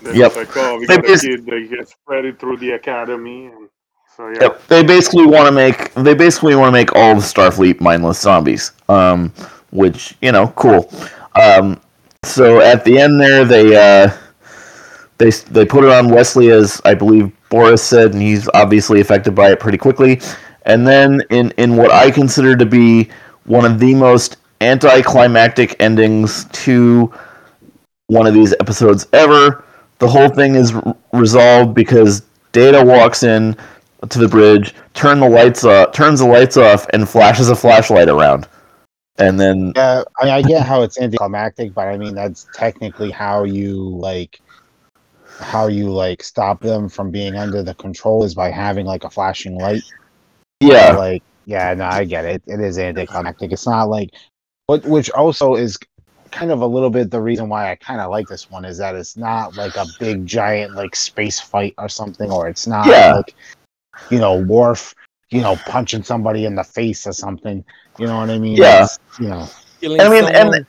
Then 0.02 0.16
Yep. 0.16 0.36
Like, 0.36 0.56
oh, 0.56 0.78
we 0.78 0.86
They 0.86 0.96
got 0.96 1.04
a 1.04 1.18
kid 1.18 1.46
that 1.46 1.68
gets 1.70 1.92
spread 1.92 2.24
it 2.24 2.38
through 2.38 2.58
the 2.58 2.72
academy, 2.72 3.46
and 3.46 3.68
so 4.16 4.28
yeah. 4.28 4.38
Yep. 4.42 4.66
They 4.68 4.82
basically 4.82 5.26
want 5.26 5.46
to 5.46 5.52
make 5.52 5.92
they 5.94 6.14
basically 6.14 6.54
want 6.54 6.68
to 6.68 6.72
make 6.72 6.94
all 6.94 7.12
of 7.12 7.18
Starfleet 7.18 7.80
mindless 7.80 8.20
zombies. 8.20 8.72
Um, 8.88 9.32
which 9.70 10.16
you 10.22 10.32
know, 10.32 10.48
cool. 10.56 10.90
Um, 11.34 11.80
so 12.22 12.60
at 12.60 12.84
the 12.84 12.98
end 12.98 13.20
there, 13.20 13.44
they 13.44 13.76
uh, 13.76 14.16
they 15.18 15.30
they 15.30 15.66
put 15.66 15.84
it 15.84 15.90
on 15.90 16.08
Wesley 16.08 16.50
as 16.50 16.80
I 16.84 16.94
believe 16.94 17.30
Boris 17.50 17.82
said, 17.82 18.14
and 18.14 18.22
he's 18.22 18.48
obviously 18.54 19.00
affected 19.00 19.34
by 19.34 19.50
it 19.52 19.60
pretty 19.60 19.78
quickly. 19.78 20.20
And 20.62 20.86
then 20.86 21.22
in 21.30 21.50
in 21.52 21.76
what 21.76 21.92
I 21.92 22.10
consider 22.10 22.56
to 22.56 22.66
be 22.66 23.10
one 23.44 23.64
of 23.64 23.78
the 23.78 23.94
most 23.94 24.38
anticlimactic 24.60 25.76
endings 25.80 26.46
to 26.46 27.12
one 28.06 28.26
of 28.26 28.34
these 28.34 28.54
episodes 28.60 29.06
ever, 29.12 29.63
the 29.98 30.08
whole 30.08 30.28
thing 30.28 30.54
is 30.54 30.74
r- 30.74 30.96
resolved 31.12 31.74
because 31.74 32.22
Data 32.52 32.82
walks 32.84 33.22
in 33.22 33.56
to 34.08 34.18
the 34.18 34.28
bridge, 34.28 34.74
turn 34.94 35.20
the 35.20 35.28
lights 35.28 35.64
off, 35.64 35.92
turns 35.92 36.20
the 36.20 36.26
lights 36.26 36.56
off, 36.56 36.86
and 36.92 37.08
flashes 37.08 37.48
a 37.48 37.56
flashlight 37.56 38.08
around. 38.08 38.46
And 39.18 39.38
then 39.38 39.72
Yeah, 39.76 40.02
I, 40.20 40.24
mean, 40.24 40.34
I 40.34 40.42
get 40.42 40.66
how 40.66 40.82
it's 40.82 41.00
anticlimactic, 41.00 41.72
but 41.74 41.88
I 41.88 41.96
mean 41.96 42.14
that's 42.14 42.48
technically 42.52 43.10
how 43.10 43.44
you 43.44 43.88
like 43.88 44.40
how 45.40 45.66
you 45.66 45.90
like 45.90 46.22
stop 46.22 46.60
them 46.60 46.88
from 46.88 47.10
being 47.10 47.36
under 47.36 47.62
the 47.62 47.74
control 47.74 48.24
is 48.24 48.34
by 48.34 48.50
having 48.50 48.86
like 48.86 49.04
a 49.04 49.10
flashing 49.10 49.58
light. 49.58 49.82
yeah, 50.60 50.92
Like, 50.92 51.22
yeah, 51.44 51.74
no, 51.74 51.84
I 51.84 52.04
get 52.04 52.24
it. 52.24 52.42
It 52.46 52.60
is 52.60 52.78
anticlimactic. 52.78 53.52
It's 53.52 53.66
not 53.66 53.88
like, 53.88 54.10
but 54.66 54.84
which 54.84 55.10
also 55.10 55.54
is 55.54 55.76
kind 56.34 56.50
of 56.50 56.60
a 56.60 56.66
little 56.66 56.90
bit 56.90 57.10
the 57.10 57.20
reason 57.20 57.48
why 57.48 57.70
I 57.70 57.76
kind 57.76 58.00
of 58.00 58.10
like 58.10 58.26
this 58.26 58.50
one 58.50 58.64
is 58.64 58.78
that 58.78 58.94
it's 58.94 59.16
not 59.16 59.56
like 59.56 59.76
a 59.76 59.86
big 60.00 60.26
giant 60.26 60.74
like 60.74 60.96
space 60.96 61.40
fight 61.40 61.74
or 61.78 61.88
something, 61.88 62.30
or 62.30 62.48
it's 62.48 62.66
not 62.66 62.86
Yeah. 62.86 63.14
like 63.14 63.34
you 64.10 64.18
know 64.18 64.38
Worf, 64.40 64.94
you 65.30 65.40
know, 65.40 65.56
punching 65.66 66.02
somebody 66.02 66.44
in 66.44 66.54
the 66.54 66.64
face 66.64 67.06
or 67.06 67.12
something. 67.12 67.64
You 67.98 68.06
know 68.06 68.18
what 68.18 68.30
I 68.30 68.38
mean? 68.38 68.56
Yeah. 68.56 68.84
It's, 68.84 68.98
you 69.20 69.28
know. 69.28 69.48
Killing 69.80 70.00
I 70.00 70.08
mean, 70.08 70.24
and- 70.24 70.66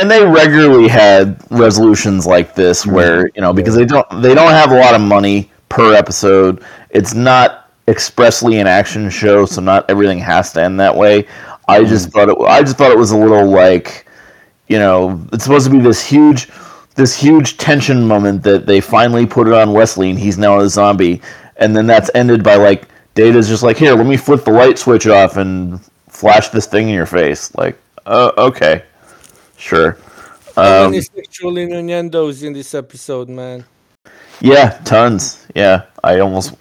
and 0.00 0.10
they 0.10 0.24
regularly 0.24 0.86
had 0.86 1.42
resolutions 1.50 2.26
like 2.26 2.54
this 2.54 2.82
mm-hmm. 2.82 2.94
where 2.94 3.28
you 3.34 3.40
know 3.40 3.52
because 3.52 3.74
they 3.74 3.84
don't 3.84 4.06
they 4.22 4.34
don't 4.34 4.50
have 4.50 4.70
a 4.70 4.78
lot 4.78 4.94
of 4.94 5.00
money 5.00 5.50
per 5.68 5.94
episode. 5.94 6.62
It's 6.90 7.14
not 7.14 7.70
expressly 7.88 8.60
an 8.60 8.66
action 8.66 9.10
show, 9.10 9.46
so 9.46 9.60
not 9.60 9.88
everything 9.90 10.18
has 10.18 10.52
to 10.52 10.62
end 10.62 10.78
that 10.80 10.94
way. 10.94 11.26
I 11.66 11.80
mm-hmm. 11.80 11.88
just 11.88 12.10
thought 12.10 12.28
it. 12.28 12.38
I 12.40 12.62
just 12.62 12.76
thought 12.76 12.92
it 12.92 12.98
was 12.98 13.10
a 13.10 13.16
little 13.16 13.48
like, 13.50 14.06
you 14.68 14.78
know, 14.78 15.20
it's 15.32 15.44
supposed 15.44 15.66
to 15.66 15.72
be 15.72 15.80
this 15.80 16.04
huge, 16.04 16.48
this 16.94 17.16
huge 17.16 17.56
tension 17.58 18.06
moment 18.06 18.42
that 18.44 18.66
they 18.66 18.80
finally 18.80 19.26
put 19.26 19.46
it 19.48 19.54
on 19.54 19.72
Wesley, 19.72 20.10
and 20.10 20.18
he's 20.18 20.38
now 20.38 20.60
a 20.60 20.68
zombie, 20.68 21.20
and 21.56 21.76
then 21.76 21.86
that's 21.86 22.10
ended 22.14 22.42
by 22.44 22.56
like 22.56 22.88
Data's 23.14 23.48
just 23.48 23.62
like, 23.62 23.76
here, 23.76 23.94
let 23.94 24.06
me 24.06 24.16
flip 24.16 24.44
the 24.44 24.52
light 24.52 24.78
switch 24.78 25.06
off 25.06 25.36
and 25.36 25.80
flash 26.08 26.48
this 26.48 26.66
thing 26.66 26.88
in 26.88 26.94
your 26.94 27.06
face. 27.06 27.54
Like, 27.56 27.78
uh, 28.06 28.32
okay, 28.38 28.84
sure. 29.56 29.98
How 30.62 30.74
Um, 30.86 30.86
many 30.86 31.00
sexual 31.00 31.56
innuendos 31.58 32.42
in 32.42 32.52
this 32.52 32.74
episode, 32.74 33.28
man? 33.28 33.66
yeah, 34.40 34.78
tons. 34.84 35.46
Yeah, 35.54 35.84
I 36.04 36.20
almost, 36.20 36.54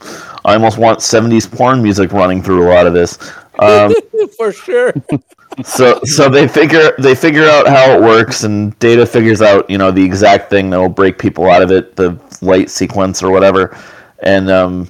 I 0.46 0.54
almost 0.54 0.78
want 0.78 1.02
'70s 1.02 1.48
porn 1.48 1.82
music 1.82 2.12
running 2.12 2.42
through 2.42 2.68
a 2.68 2.70
lot 2.74 2.88
of 2.88 2.94
this. 2.94 3.18
Um, 3.60 3.94
For 4.38 4.52
sure. 4.52 4.94
so 5.64 6.00
so 6.04 6.30
they 6.30 6.48
figure 6.48 6.94
they 7.00 7.16
figure 7.16 7.46
out 7.46 7.68
how 7.68 7.92
it 7.92 8.02
works 8.02 8.44
and 8.44 8.78
data 8.80 9.06
figures 9.06 9.42
out 9.42 9.70
you 9.70 9.78
know 9.78 9.92
the 9.92 10.04
exact 10.04 10.50
thing 10.50 10.70
that 10.70 10.80
will 10.80 10.90
break 10.90 11.18
people 11.18 11.50
out 11.50 11.62
of 11.62 11.72
it 11.72 11.96
the 11.96 12.20
light 12.42 12.70
sequence 12.70 13.24
or 13.24 13.32
whatever 13.32 13.78
and 14.20 14.50
um, 14.50 14.90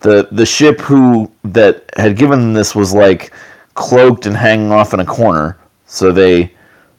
the 0.00 0.28
the 0.32 0.46
ship 0.46 0.80
who 0.80 1.30
that 1.44 1.84
had 1.96 2.16
given 2.16 2.52
this 2.52 2.74
was 2.74 2.92
like 2.94 3.32
cloaked 3.74 4.26
and 4.26 4.36
hanging 4.36 4.72
off 4.72 4.94
in 4.94 5.00
a 5.00 5.06
corner 5.06 5.58
so 5.86 6.12
they 6.12 6.52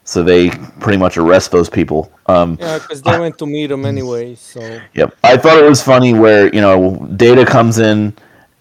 so 0.03 0.23
they 0.23 0.49
pretty 0.79 0.97
much 0.97 1.17
arrest 1.17 1.51
those 1.51 1.69
people 1.69 2.11
um, 2.27 2.59
Yeah, 2.59 2.79
because 2.79 3.01
they 3.01 3.15
went 3.15 3.37
to 3.39 3.45
meet 3.45 3.71
him 3.71 3.85
anyway. 3.85 4.35
So 4.35 4.83
Yep. 4.93 5.17
I 5.23 5.37
thought 5.37 5.57
it 5.57 5.67
was 5.67 5.83
funny 5.83 6.13
where, 6.13 6.53
you 6.53 6.61
know, 6.61 6.97
Data 7.15 7.45
comes 7.45 7.79
in 7.79 8.13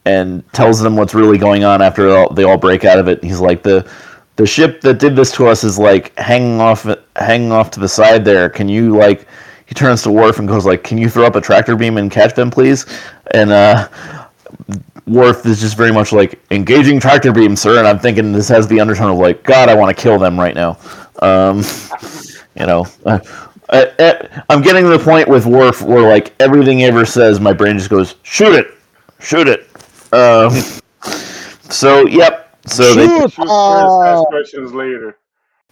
and 0.07 0.44
tells 0.53 0.80
them 0.80 0.96
what's 0.96 1.14
really 1.14 1.38
going 1.38 1.64
on 1.64 1.82
after 1.82 2.11
all, 2.11 2.32
they 2.32 2.44
all 2.44 2.59
break 2.59 2.84
out 2.84 2.98
of 2.98 3.09
it. 3.09 3.22
He's 3.22 3.40
like 3.40 3.62
the 3.62 3.88
the 4.41 4.47
ship 4.47 4.80
that 4.80 4.99
did 4.99 5.14
this 5.14 5.30
to 5.32 5.47
us 5.47 5.64
is 5.64 5.78
like 5.78 6.16
hanging 6.18 6.62
off 6.62 6.86
hanging 7.16 7.53
off 7.53 7.70
to 7.72 7.78
the 7.78 7.88
side 7.88 8.24
there. 8.24 8.49
Can 8.49 8.70
you 8.70 8.97
like 8.97 9.26
he 9.66 9.74
turns 9.74 10.03
to 10.05 10.11
Worf 10.11 10.38
and 10.38 10.49
goes 10.49 10.64
like, 10.64 10.82
"Can 10.82 10.97
you 10.97 11.11
throw 11.11 11.26
up 11.26 11.36
a 11.36 11.43
tractor 11.43 11.76
beam 11.76 11.99
and 11.99 12.11
catch 12.11 12.34
them, 12.34 12.51
please?" 12.51 12.86
And 13.32 13.51
uh 13.53 13.86
Worf 15.07 15.45
is 15.45 15.61
just 15.61 15.76
very 15.76 15.93
much 15.93 16.11
like 16.12 16.41
engaging 16.51 17.01
tractor 17.01 17.32
beam, 17.32 17.55
sir. 17.55 17.78
And 17.78 17.86
I'm 17.86 17.99
thinking 17.99 18.32
this 18.32 18.49
has 18.49 18.66
the 18.66 18.80
undertone 18.80 19.11
of 19.11 19.18
like, 19.18 19.43
God, 19.43 19.68
I 19.68 19.74
want 19.74 19.95
to 19.95 20.03
kill 20.03 20.18
them 20.18 20.41
right 20.41 20.55
now. 20.55 20.78
Um, 21.20 21.62
you 22.59 22.64
know, 22.64 22.86
uh, 23.05 23.18
uh, 23.68 23.84
uh, 23.99 24.43
I'm 24.49 24.62
getting 24.62 24.84
to 24.84 24.91
the 24.91 24.99
point 24.99 25.28
with 25.28 25.45
Worf 25.45 25.82
where 25.82 26.09
like 26.09 26.32
everything 26.41 26.78
he 26.78 26.84
ever 26.84 27.05
says, 27.05 27.41
my 27.41 27.53
brain 27.53 27.76
just 27.76 27.91
goes, 27.91 28.14
shoot 28.22 28.55
it, 28.55 28.68
shoot 29.18 29.49
it. 29.49 29.68
Um, 30.14 30.53
so 31.68 32.07
yep. 32.07 32.49
So 32.70 32.94
they 32.94 33.08
Shoot! 33.08 33.32
Shoot 33.32 33.54
first, 33.56 34.00
ask 34.02 34.26
questions 34.26 34.72
later. 34.72 35.18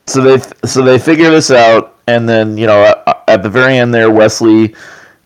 so 0.07 0.22
they 0.22 0.38
so 0.66 0.82
they 0.82 0.99
figure 0.99 1.30
this 1.30 1.51
out, 1.51 1.96
and 2.07 2.28
then 2.28 2.57
you 2.57 2.66
know 2.66 2.84
at, 3.07 3.24
at 3.28 3.42
the 3.42 3.51
very 3.51 3.76
end 3.78 3.92
there, 3.94 4.11
Wesley 4.11 4.74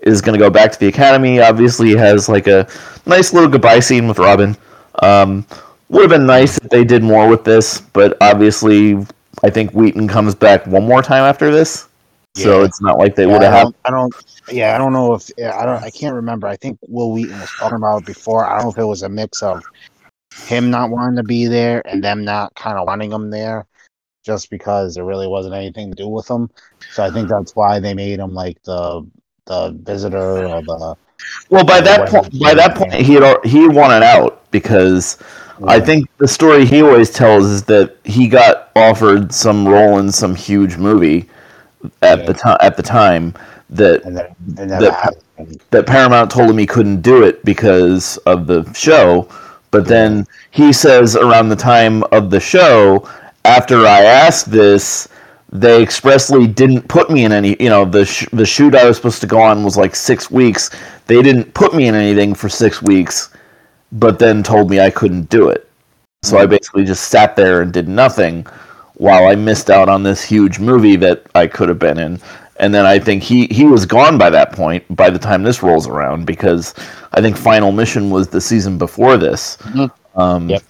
is 0.00 0.20
going 0.20 0.38
to 0.38 0.44
go 0.44 0.50
back 0.50 0.72
to 0.72 0.78
the 0.78 0.88
academy. 0.88 1.40
Obviously, 1.40 1.88
he 1.88 1.96
has 1.96 2.28
like 2.28 2.46
a 2.46 2.68
nice 3.06 3.32
little 3.32 3.48
goodbye 3.48 3.80
scene 3.80 4.08
with 4.08 4.18
Robin. 4.18 4.56
Um, 5.02 5.46
would 5.88 6.02
have 6.02 6.10
been 6.10 6.26
nice 6.26 6.58
if 6.58 6.68
they 6.70 6.84
did 6.84 7.02
more 7.02 7.28
with 7.28 7.44
this, 7.44 7.80
but 7.80 8.16
obviously, 8.20 8.94
I 9.44 9.50
think 9.50 9.72
Wheaton 9.72 10.08
comes 10.08 10.34
back 10.34 10.66
one 10.66 10.86
more 10.86 11.02
time 11.02 11.22
after 11.24 11.50
this, 11.50 11.88
so 12.34 12.62
it's 12.62 12.80
not 12.82 12.98
like 12.98 13.14
they 13.16 13.26
Yeah, 13.26 13.32
would 13.32 13.42
have 13.42 13.52
had. 13.52 13.66
don't, 13.66 13.76
I 13.84 13.90
don't. 13.90 14.14
Yeah, 14.50 14.74
I 14.74 14.78
don't 14.78 14.92
know 14.92 15.14
if 15.14 15.28
yeah, 15.36 15.56
I 15.58 15.64
don't. 15.64 15.82
I 15.82 15.90
can't 15.90 16.14
remember. 16.14 16.46
I 16.46 16.56
think 16.56 16.78
Wil 16.88 17.12
Wheaton 17.12 17.38
was 17.40 17.52
talking 17.52 17.76
about 17.76 17.98
it 17.98 18.06
before. 18.06 18.44
I 18.46 18.56
don't 18.56 18.64
know 18.64 18.70
if 18.70 18.78
it 18.78 18.84
was 18.84 19.02
a 19.02 19.08
mix 19.08 19.42
of 19.42 19.62
him 20.46 20.70
not 20.70 20.90
wanting 20.90 21.16
to 21.16 21.22
be 21.22 21.46
there 21.46 21.86
and 21.86 22.02
them 22.02 22.24
not 22.24 22.54
kind 22.54 22.78
of 22.78 22.86
wanting 22.86 23.12
him 23.12 23.30
there, 23.30 23.66
just 24.24 24.50
because 24.50 24.94
there 24.94 25.04
really 25.04 25.26
wasn't 25.26 25.54
anything 25.54 25.90
to 25.90 25.96
do 25.96 26.08
with 26.08 26.28
him. 26.28 26.50
So 26.92 27.04
I 27.04 27.10
think 27.10 27.28
that's 27.28 27.54
why 27.56 27.80
they 27.80 27.94
made 27.94 28.18
him 28.18 28.34
like 28.34 28.62
the 28.62 29.06
the 29.46 29.76
visitor 29.82 30.46
or 30.46 30.62
the. 30.62 30.96
Well, 31.50 31.64
by 31.64 31.80
that 31.80 32.08
point, 32.08 32.40
by 32.40 32.54
that 32.54 32.76
point, 32.76 32.92
he 32.94 33.14
had 33.14 33.44
he 33.44 33.68
wanted 33.68 34.02
out 34.02 34.50
because 34.50 35.18
I 35.66 35.80
think 35.80 36.08
the 36.18 36.28
story 36.28 36.64
he 36.64 36.82
always 36.82 37.10
tells 37.10 37.46
is 37.46 37.64
that 37.64 37.96
he 38.04 38.26
got 38.28 38.70
offered 38.74 39.32
some 39.32 39.66
role 39.66 39.98
in 39.98 40.10
some 40.10 40.34
huge 40.34 40.76
movie 40.76 41.28
at 42.02 42.20
Yeah. 42.20 42.26
the 42.26 42.34
time 42.34 42.58
at 42.60 42.76
the 42.76 42.82
time 42.82 43.34
that 43.70 44.04
and 44.04 44.16
then 44.16 44.26
it 44.58 44.66
never 44.66 44.84
that- 44.86 45.16
that 45.70 45.86
Paramount 45.86 46.30
told 46.30 46.50
him 46.50 46.58
he 46.58 46.66
couldn't 46.66 47.00
do 47.00 47.24
it 47.24 47.44
because 47.44 48.16
of 48.18 48.46
the 48.46 48.70
show. 48.74 49.26
But 49.72 49.88
then 49.88 50.26
he 50.52 50.72
says 50.72 51.16
around 51.16 51.48
the 51.48 51.56
time 51.56 52.04
of 52.12 52.30
the 52.30 52.38
show, 52.38 53.08
after 53.44 53.78
I 53.86 54.02
asked 54.02 54.50
this, 54.50 55.08
they 55.50 55.82
expressly 55.82 56.46
didn't 56.46 56.86
put 56.88 57.10
me 57.10 57.24
in 57.24 57.32
any. 57.32 57.56
You 57.58 57.70
know, 57.70 57.84
the 57.84 58.04
sh- 58.04 58.28
the 58.32 58.46
shoot 58.46 58.74
I 58.74 58.84
was 58.84 58.96
supposed 58.96 59.20
to 59.22 59.26
go 59.26 59.40
on 59.40 59.64
was 59.64 59.76
like 59.76 59.96
six 59.96 60.30
weeks. 60.30 60.70
They 61.06 61.20
didn't 61.22 61.52
put 61.54 61.74
me 61.74 61.88
in 61.88 61.94
anything 61.94 62.34
for 62.34 62.48
six 62.48 62.80
weeks, 62.82 63.30
but 63.92 64.18
then 64.18 64.42
told 64.42 64.70
me 64.70 64.78
I 64.78 64.90
couldn't 64.90 65.28
do 65.30 65.48
it. 65.48 65.68
So 66.22 66.38
I 66.38 66.46
mm. 66.46 66.50
basically 66.50 66.84
just 66.84 67.08
sat 67.08 67.34
there 67.34 67.62
and 67.62 67.72
did 67.72 67.88
nothing 67.88 68.46
while 68.94 69.26
I 69.26 69.34
missed 69.34 69.70
out 69.70 69.88
on 69.88 70.02
this 70.02 70.22
huge 70.22 70.58
movie 70.58 70.96
that 70.96 71.24
I 71.34 71.46
could 71.46 71.68
have 71.68 71.78
been 71.78 71.98
in. 71.98 72.20
And 72.58 72.74
then 72.74 72.84
I 72.86 72.98
think 72.98 73.22
he, 73.22 73.46
he 73.46 73.64
was 73.64 73.86
gone 73.86 74.18
by 74.18 74.30
that 74.30 74.52
point, 74.52 74.84
by 74.94 75.10
the 75.10 75.18
time 75.18 75.42
this 75.42 75.62
rolls 75.62 75.86
around, 75.88 76.26
because 76.26 76.74
I 77.12 77.20
think 77.20 77.36
Final 77.36 77.72
Mission 77.72 78.10
was 78.10 78.28
the 78.28 78.40
season 78.40 78.78
before 78.78 79.16
this. 79.16 79.56
Mhm. 79.62 79.90
Um, 80.14 80.48
Yep. 80.50 80.62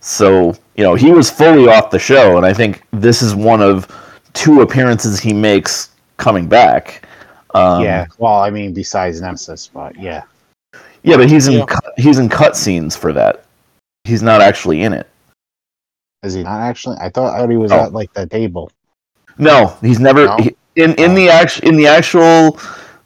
So, 0.00 0.54
you 0.76 0.82
know, 0.84 0.94
he 0.94 1.12
was 1.12 1.30
fully 1.30 1.68
off 1.68 1.90
the 1.90 1.98
show, 1.98 2.36
and 2.36 2.46
I 2.46 2.52
think 2.54 2.82
this 2.92 3.20
is 3.22 3.34
one 3.34 3.60
of 3.62 3.86
two 4.32 4.62
appearances 4.62 5.20
he 5.20 5.32
makes 5.34 5.90
coming 6.16 6.48
back. 6.48 7.06
Um, 7.54 7.82
yeah. 7.84 8.06
Well, 8.18 8.40
I 8.40 8.50
mean, 8.50 8.72
besides 8.72 9.20
Nemesis, 9.20 9.68
but 9.72 9.94
yeah. 9.98 10.22
Yeah, 11.02 11.16
but 11.16 11.28
he's 11.30 11.48
in 11.48 11.54
Yeah. 11.58 11.66
cut, 11.66 11.84
he's 11.96 12.18
in 12.18 12.28
cutscenes 12.28 12.96
for 12.96 13.12
that. 13.12 13.44
He's 14.04 14.22
not 14.22 14.40
actually 14.40 14.82
in 14.82 14.92
it. 14.92 15.06
Is 16.22 16.34
he 16.34 16.42
not 16.42 16.60
actually? 16.60 16.96
I 17.00 17.08
thought, 17.10 17.34
I 17.34 17.38
thought 17.40 17.50
he 17.50 17.56
was 17.56 17.72
Oh. 17.72 17.80
at 17.80 17.92
like 17.92 18.12
the 18.14 18.26
table. 18.26 18.70
No, 19.38 19.76
he's 19.80 20.00
never 20.00 20.26
No? 20.26 20.36
he- 20.38 20.56
in 20.82 20.94
in 20.94 21.14
the 21.14 21.28
act 21.28 21.60
in 21.60 21.76
the 21.76 21.86
actual 21.86 22.58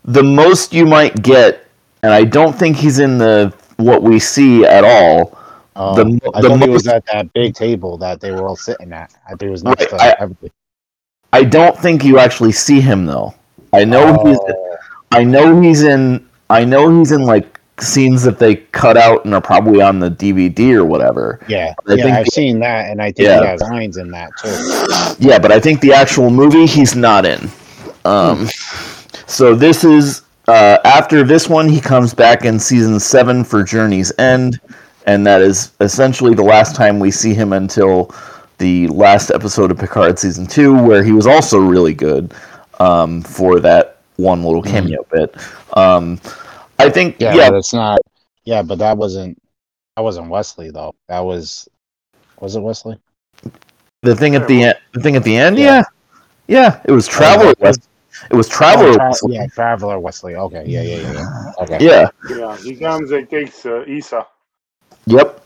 the 0.04 0.22
most 0.22 0.72
you 0.72 0.86
might 0.86 1.22
get, 1.22 1.66
and 2.02 2.12
I 2.12 2.24
don't 2.24 2.54
think 2.54 2.76
he's 2.76 2.98
in 2.98 3.18
the 3.18 3.52
what 3.76 4.02
we 4.02 4.18
see 4.18 4.64
at 4.64 4.84
all. 4.84 5.38
Oh, 5.76 5.94
The- 5.96 6.02
um, 6.02 6.20
I 6.34 6.40
the 6.40 6.48
thought 6.50 6.62
he 6.62 6.68
was 6.68 6.86
at 6.86 7.04
that 7.12 7.32
big 7.32 7.54
table 7.54 7.96
that 7.98 8.20
they 8.20 8.30
were 8.30 8.46
all 8.46 8.56
sitting 8.56 8.92
at. 8.92 9.12
I 9.26 9.30
think 9.30 9.42
it 9.42 9.50
was 9.50 9.64
next 9.64 9.90
Right, 9.92 9.98
to 9.98 10.04
I- 10.04 10.16
everything. 10.22 10.50
I 11.32 11.42
don't 11.42 11.76
think 11.76 12.04
you 12.04 12.18
actually 12.18 12.52
see 12.52 12.80
him 12.80 13.06
though. 13.06 13.34
I 13.72 13.84
know 13.84 14.22
he's 14.24 14.38
Oh, 14.38 14.76
I 15.10 15.24
know 15.24 15.60
he's 15.60 15.82
in 15.82 16.24
I 16.50 16.64
know 16.64 16.96
he's 16.98 17.10
in 17.10 17.22
like 17.22 17.58
scenes 17.80 18.22
that 18.22 18.38
they 18.38 18.54
cut 18.54 18.96
out 18.96 19.24
and 19.24 19.34
are 19.34 19.40
probably 19.40 19.82
on 19.82 19.98
the 19.98 20.08
DVD 20.08 20.74
or 20.74 20.84
whatever. 20.84 21.40
yeah, 21.48 21.74
I 21.88 21.94
yeah. 21.94 22.04
think- 22.04 22.16
I've 22.16 22.28
seen 22.28 22.60
that, 22.60 22.88
and 22.88 23.02
I 23.02 23.06
think 23.10 23.26
Yeah. 23.28 23.40
he 23.40 23.46
has 23.48 23.60
lines 23.62 23.96
in 23.96 24.12
that 24.12 24.30
too. 24.40 25.16
Yeah, 25.18 25.40
but 25.40 25.50
I 25.50 25.58
think 25.58 25.80
the 25.80 25.92
actual 25.92 26.30
movie 26.30 26.66
he's 26.66 26.94
not 26.94 27.26
in. 27.26 27.50
Um, 28.04 28.48
so 29.26 29.54
this 29.54 29.84
is 29.84 30.22
uh, 30.48 30.78
after 30.84 31.22
this 31.22 31.48
one, 31.48 31.68
he 31.68 31.80
comes 31.80 32.14
back 32.14 32.44
in 32.44 32.58
season 32.58 33.00
seven 33.00 33.44
for 33.44 33.62
Journey's 33.62 34.12
End, 34.18 34.60
and 35.06 35.26
that 35.26 35.40
is 35.40 35.72
essentially 35.80 36.34
the 36.34 36.42
last 36.42 36.76
time 36.76 36.98
we 36.98 37.10
see 37.10 37.34
him 37.34 37.52
until 37.52 38.14
the 38.58 38.86
last 38.88 39.30
episode 39.30 39.70
of 39.70 39.78
Picard 39.78 40.18
season 40.18 40.46
two, 40.46 40.74
where 40.74 41.02
he 41.02 41.12
was 41.12 41.26
also 41.26 41.58
really 41.58 41.94
good 41.94 42.34
um, 42.78 43.22
for 43.22 43.58
that 43.60 43.98
one 44.16 44.44
little 44.44 44.62
cameo 44.62 45.04
bit. 45.10 45.34
Um, 45.76 46.20
I 46.78 46.90
think, 46.90 47.16
Yeah, 47.18 47.34
yeah, 47.34 47.50
but 47.50 47.72
not. 47.72 47.98
Yeah, 48.44 48.62
but 48.62 48.78
that 48.78 48.96
wasn't. 48.96 49.40
That 49.96 50.02
wasn't 50.02 50.28
Wesley 50.28 50.70
though. 50.70 50.94
That 51.08 51.20
was. 51.20 51.68
Was 52.40 52.56
it 52.56 52.60
Wesley? 52.60 52.98
the 54.02 54.14
thing 54.14 54.34
at 54.34 54.46
the 54.46 54.64
end, 54.64 54.74
the 54.92 55.00
thing 55.00 55.16
at 55.16 55.24
the 55.24 55.34
end, 55.36 55.56
Yeah. 55.58 55.64
yeah, 55.64 55.82
yeah, 56.46 56.80
it 56.84 56.92
was 56.92 57.06
Traveler. 57.06 57.54
yeah. 57.58 57.72
West, 58.30 58.32
it 58.32 58.36
was 58.36 58.48
Traveler. 58.48 58.88
Oh, 58.90 58.94
Tra- 58.96 59.08
Wesley. 59.10 59.34
yeah, 59.34 59.46
Traveler 59.48 59.98
Wesley. 60.00 60.34
Okay, 60.36 60.64
yeah, 60.66 60.82
yeah, 60.82 60.96
yeah. 60.96 61.12
yeah. 61.12 61.52
Okay. 61.62 61.78
yeah, 61.84 62.08
Yeah, 62.30 62.56
he 62.58 62.76
comes 62.76 63.10
and 63.10 63.28
takes 63.28 63.64
uh, 63.66 63.84
Isa. 63.86 64.26
yep, 65.06 65.40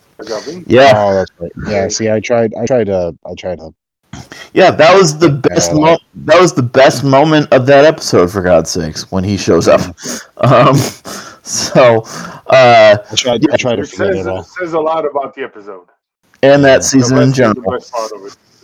yeah. 0.66 0.92
Oh, 0.96 1.14
that's 1.14 1.30
right. 1.38 1.52
Yeah. 1.68 1.88
See, 1.88 2.10
I 2.10 2.20
tried. 2.20 2.54
I 2.54 2.66
tried 2.66 2.86
to. 2.86 3.16
I 3.26 3.34
tried 3.34 3.58
to. 3.58 3.72
Yeah, 4.54 4.70
that 4.72 4.96
was 4.96 5.18
the 5.18 5.28
best. 5.30 5.70
Yeah. 5.72 5.78
Mo- 5.78 5.98
that 6.26 6.40
was 6.40 6.54
the 6.54 6.62
best 6.62 7.04
moment 7.04 7.52
of 7.52 7.66
that 7.66 7.84
episode, 7.84 8.30
for 8.32 8.42
God's 8.42 8.70
sakes, 8.70 9.10
when 9.12 9.22
he 9.24 9.36
shows 9.36 9.68
up. 9.68 9.80
Um, 10.38 10.76
so, 11.42 12.02
uh, 12.46 12.96
I 13.10 13.14
tried. 13.16 13.50
I 13.52 13.56
tried 13.56 13.76
to 13.76 13.86
forget 13.86 14.14
says, 14.14 14.26
it 14.26 14.28
all. 14.28 14.42
says 14.44 14.72
a 14.72 14.78
lot 14.80 15.04
about 15.04 15.34
the 15.34 15.42
episode. 15.42 15.86
and 16.42 16.64
that 16.64 16.78
The 16.78 16.82
season 16.84 17.18
in 17.18 17.28
rest 17.30 17.30
is 17.30 17.36
the 17.36 17.54
general. 17.54 17.80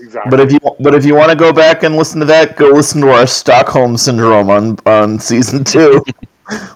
Best 0.06 0.22
part 0.22 0.26
of 0.26 0.30
it. 0.30 0.30
Exactly. 0.30 0.30
But 0.30 0.40
if 0.40 0.52
you 0.52 0.60
but 0.80 0.94
if 0.94 1.04
you 1.04 1.14
want 1.14 1.30
to 1.30 1.36
go 1.36 1.52
back 1.52 1.82
and 1.82 1.96
listen 1.96 2.20
to 2.20 2.26
that, 2.26 2.56
go 2.56 2.68
listen 2.70 3.00
to 3.02 3.10
our 3.10 3.26
Stockholm 3.26 3.96
syndrome 3.96 4.50
on 4.50 4.78
on 4.86 5.18
season 5.18 5.64
two, 5.64 6.04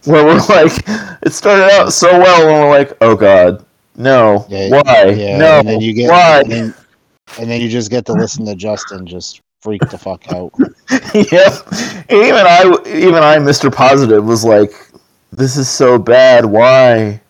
where 0.05 0.25
we're 0.25 0.37
like, 0.49 0.73
it 1.23 1.33
started 1.33 1.71
out 1.75 1.93
so 1.93 2.19
well, 2.19 2.43
and 2.49 2.71
we're 2.71 2.79
like, 2.79 2.97
oh 3.01 3.17
God, 3.17 3.65
no, 3.97 4.47
Yeah, 4.49 4.71
why, 4.71 5.05
Yeah, 5.11 5.39
no, 5.39 5.59
and 5.61 5.69
then 5.69 5.81
you 5.81 5.93
get. 5.93 6.11
why? 6.11 6.41
And 6.41 6.51
then, 6.51 6.75
and 7.39 7.51
then 7.51 7.61
you 7.61 7.69
just 7.69 7.91
get 7.91 8.07
to 8.07 8.13
listen 8.13 8.45
to 8.47 8.55
Justin 8.55 9.07
just 9.07 9.41
freak 9.61 9.83
the 9.91 9.99
fuck 9.99 10.33
out. 10.33 10.53
yep. 11.15 11.53
Even 12.11 12.47
I, 12.47 12.77
even 12.87 13.23
I, 13.23 13.37
Mr. 13.39 13.73
Positive, 13.75 14.25
was 14.25 14.45
like, 14.45 14.71
"This 15.33 15.57
is 15.57 15.69
so 15.69 15.99
bad. 15.99 16.45
Why? 16.47 17.21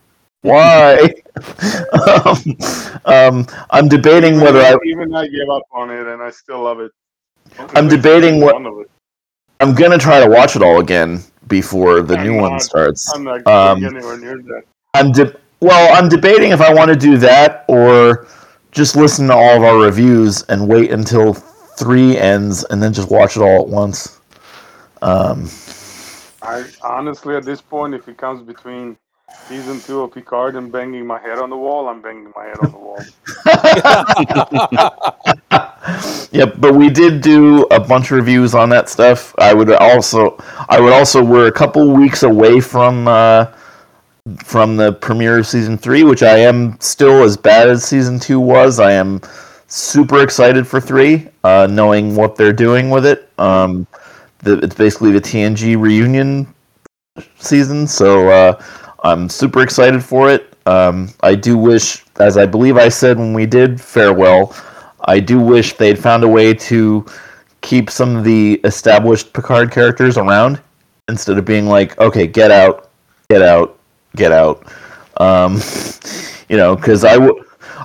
Why?" 0.41 1.13
um, 2.25 2.57
um, 3.05 3.47
I'm 3.69 3.87
debating 3.87 4.39
whether 4.39 4.59
I, 4.59 4.77
even 4.85 5.13
I 5.15 5.27
gave 5.27 5.49
up 5.49 5.63
on 5.71 5.89
it, 5.89 6.07
and 6.07 6.21
I 6.21 6.29
still 6.31 6.63
love 6.63 6.79
it. 6.79 6.91
I'm 7.75 7.87
debating 7.87 8.41
what-. 8.41 8.55
I'm 9.61 9.73
gonna 9.73 9.97
try 9.97 10.19
to 10.23 10.29
watch 10.29 10.55
it 10.55 10.61
all 10.61 10.79
again 10.79 11.21
before 11.47 12.01
the 12.01 12.17
I'm 12.17 12.27
new 12.27 12.35
one 12.37 12.59
starts. 12.59 13.13
I'm 13.13 13.23
not 13.23 13.45
Um, 13.47 13.83
anywhere 13.83 14.17
near 14.17 14.37
that. 14.37 14.63
I'm 14.93 15.11
de- 15.11 15.35
well, 15.61 15.93
I'm 15.95 16.07
debating 16.07 16.51
if 16.51 16.61
I 16.61 16.73
want 16.73 16.89
to 16.89 16.95
do 16.95 17.17
that 17.17 17.65
or 17.67 18.27
just 18.71 18.95
listen 18.95 19.27
to 19.27 19.33
all 19.33 19.57
of 19.57 19.63
our 19.63 19.77
reviews 19.77 20.43
and 20.43 20.67
wait 20.67 20.91
until 20.91 21.33
three 21.33 22.17
ends 22.17 22.63
and 22.65 22.81
then 22.81 22.93
just 22.93 23.09
watch 23.09 23.35
it 23.35 23.41
all 23.41 23.61
at 23.63 23.67
once. 23.67 24.19
Um, 25.01 25.49
I 26.41 26.65
honestly, 26.81 27.35
at 27.35 27.45
this 27.45 27.61
point, 27.61 27.93
if 27.93 28.07
it 28.07 28.17
comes 28.17 28.41
between 28.43 28.97
season 29.47 29.79
two 29.81 30.01
of 30.01 30.13
Picard 30.13 30.55
and 30.55 30.71
banging 30.71 31.05
my 31.05 31.19
head 31.19 31.39
on 31.39 31.49
the 31.49 31.57
wall, 31.57 31.87
I'm 31.87 32.01
banging 32.01 32.31
my 32.35 32.45
head 32.45 32.59
on 32.61 32.71
the 32.71 32.77
wall. 32.77 32.99
Yep, 36.31 36.55
but 36.59 36.75
we 36.75 36.89
did 36.89 37.21
do 37.21 37.63
a 37.71 37.79
bunch 37.79 38.11
of 38.11 38.17
reviews 38.17 38.53
on 38.53 38.69
that 38.69 38.87
stuff. 38.87 39.33
I 39.39 39.53
would 39.53 39.71
also, 39.71 40.37
I 40.69 40.79
would 40.79 40.93
also, 40.93 41.23
we're 41.23 41.47
a 41.47 41.51
couple 41.51 41.91
weeks 41.91 42.21
away 42.21 42.59
from 42.59 43.07
uh, 43.07 43.47
from 44.43 44.77
the 44.77 44.93
premiere 44.93 45.39
of 45.39 45.47
season 45.47 45.77
three, 45.77 46.03
which 46.03 46.21
I 46.21 46.37
am 46.37 46.79
still 46.79 47.23
as 47.23 47.35
bad 47.35 47.69
as 47.69 47.83
season 47.83 48.19
two 48.19 48.39
was. 48.39 48.79
I 48.79 48.91
am 48.91 49.21
super 49.67 50.21
excited 50.21 50.67
for 50.67 50.79
three, 50.79 51.27
uh, 51.43 51.67
knowing 51.69 52.15
what 52.15 52.35
they're 52.35 52.53
doing 52.53 52.91
with 52.91 53.05
it. 53.05 53.29
Um, 53.39 53.87
the, 54.39 54.59
it's 54.59 54.75
basically 54.75 55.11
the 55.11 55.21
TNG 55.21 55.79
reunion 55.81 56.53
season, 57.39 57.87
so 57.87 58.29
uh, 58.29 58.63
I'm 59.03 59.29
super 59.29 59.61
excited 59.61 60.03
for 60.03 60.29
it. 60.29 60.53
Um, 60.65 61.09
I 61.21 61.35
do 61.35 61.57
wish, 61.57 62.05
as 62.19 62.37
I 62.37 62.45
believe 62.45 62.77
I 62.77 62.89
said 62.89 63.17
when 63.17 63.33
we 63.33 63.45
did 63.45 63.79
farewell, 63.79 64.55
I 65.05 65.19
do 65.19 65.39
wish 65.39 65.73
they'd 65.73 65.97
found 65.97 66.23
a 66.23 66.27
way 66.27 66.53
to 66.53 67.05
keep 67.61 67.89
some 67.89 68.15
of 68.15 68.23
the 68.23 68.55
established 68.63 69.33
Picard 69.33 69.71
characters 69.71 70.17
around 70.17 70.61
instead 71.07 71.37
of 71.37 71.45
being 71.45 71.65
like, 71.65 71.99
okay, 71.99 72.27
get 72.27 72.51
out, 72.51 72.89
get 73.29 73.41
out, 73.41 73.79
get 74.15 74.31
out. 74.31 74.71
Um, 75.17 75.59
you 76.49 76.57
know, 76.57 76.75
because 76.75 77.03
I 77.03 77.17
would, 77.17 77.35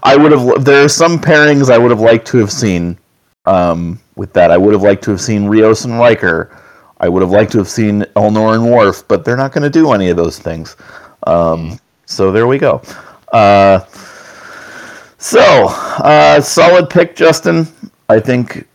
I 0.02 0.16
would 0.16 0.32
have. 0.32 0.64
There 0.64 0.84
are 0.84 0.88
some 0.88 1.18
pairings 1.18 1.70
I 1.70 1.78
would 1.78 1.90
have 1.90 2.00
liked 2.00 2.26
to 2.28 2.38
have 2.38 2.52
seen. 2.52 2.98
Um, 3.46 4.00
with 4.16 4.32
that, 4.34 4.50
I 4.50 4.56
would 4.56 4.72
have 4.72 4.82
liked 4.82 5.04
to 5.04 5.10
have 5.10 5.20
seen 5.20 5.46
Rios 5.46 5.84
and 5.84 5.98
Riker. 5.98 6.56
I 6.98 7.08
would 7.08 7.22
have 7.22 7.30
liked 7.30 7.52
to 7.52 7.58
have 7.58 7.68
seen 7.68 8.02
Elnor 8.16 8.54
and 8.54 8.70
Worf, 8.70 9.06
but 9.08 9.24
they're 9.24 9.36
not 9.36 9.52
going 9.52 9.64
to 9.64 9.70
do 9.70 9.92
any 9.92 10.08
of 10.08 10.16
those 10.16 10.38
things. 10.38 10.76
Um, 11.26 11.78
so 12.06 12.30
there 12.32 12.46
we 12.46 12.58
go. 12.58 12.82
Uh, 13.32 13.80
so, 15.18 15.68
uh, 15.70 16.40
solid 16.40 16.90
pick, 16.90 17.16
Justin. 17.16 17.66
I 18.08 18.20
think 18.20 18.66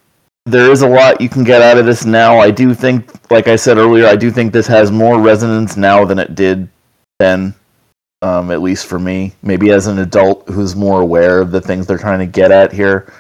there 0.46 0.72
is 0.72 0.82
a 0.82 0.88
lot 0.88 1.22
you 1.22 1.30
can 1.30 1.44
get 1.44 1.62
out 1.62 1.78
of 1.78 1.86
this 1.86 2.06
now. 2.06 2.40
I 2.40 2.52
do 2.52 2.74
think, 2.74 3.12
like 3.32 3.48
I 3.48 3.56
said 3.56 3.78
earlier, 3.78 4.08
I 4.08 4.16
do 4.16 4.32
think 4.32 4.52
this 4.52 4.68
has 4.68 4.92
more 4.92 5.20
resonance 5.22 5.78
now 5.78 6.06
than 6.06 6.18
it 6.18 6.36
did 6.36 6.68
then, 7.20 7.54
um, 8.22 8.50
at 8.52 8.62
least 8.62 8.88
for 8.88 9.00
me. 9.00 9.34
Maybe 9.44 9.72
as 9.72 9.88
an 9.88 10.00
adult 10.00 10.48
who's 10.50 10.76
more 10.76 11.02
aware 11.02 11.40
of 11.40 11.52
the 11.52 11.62
things 11.62 11.86
they're 11.86 11.98
trying 11.98 12.20
to 12.20 12.26
get 12.26 12.52
at 12.52 12.72
here. 12.72 13.14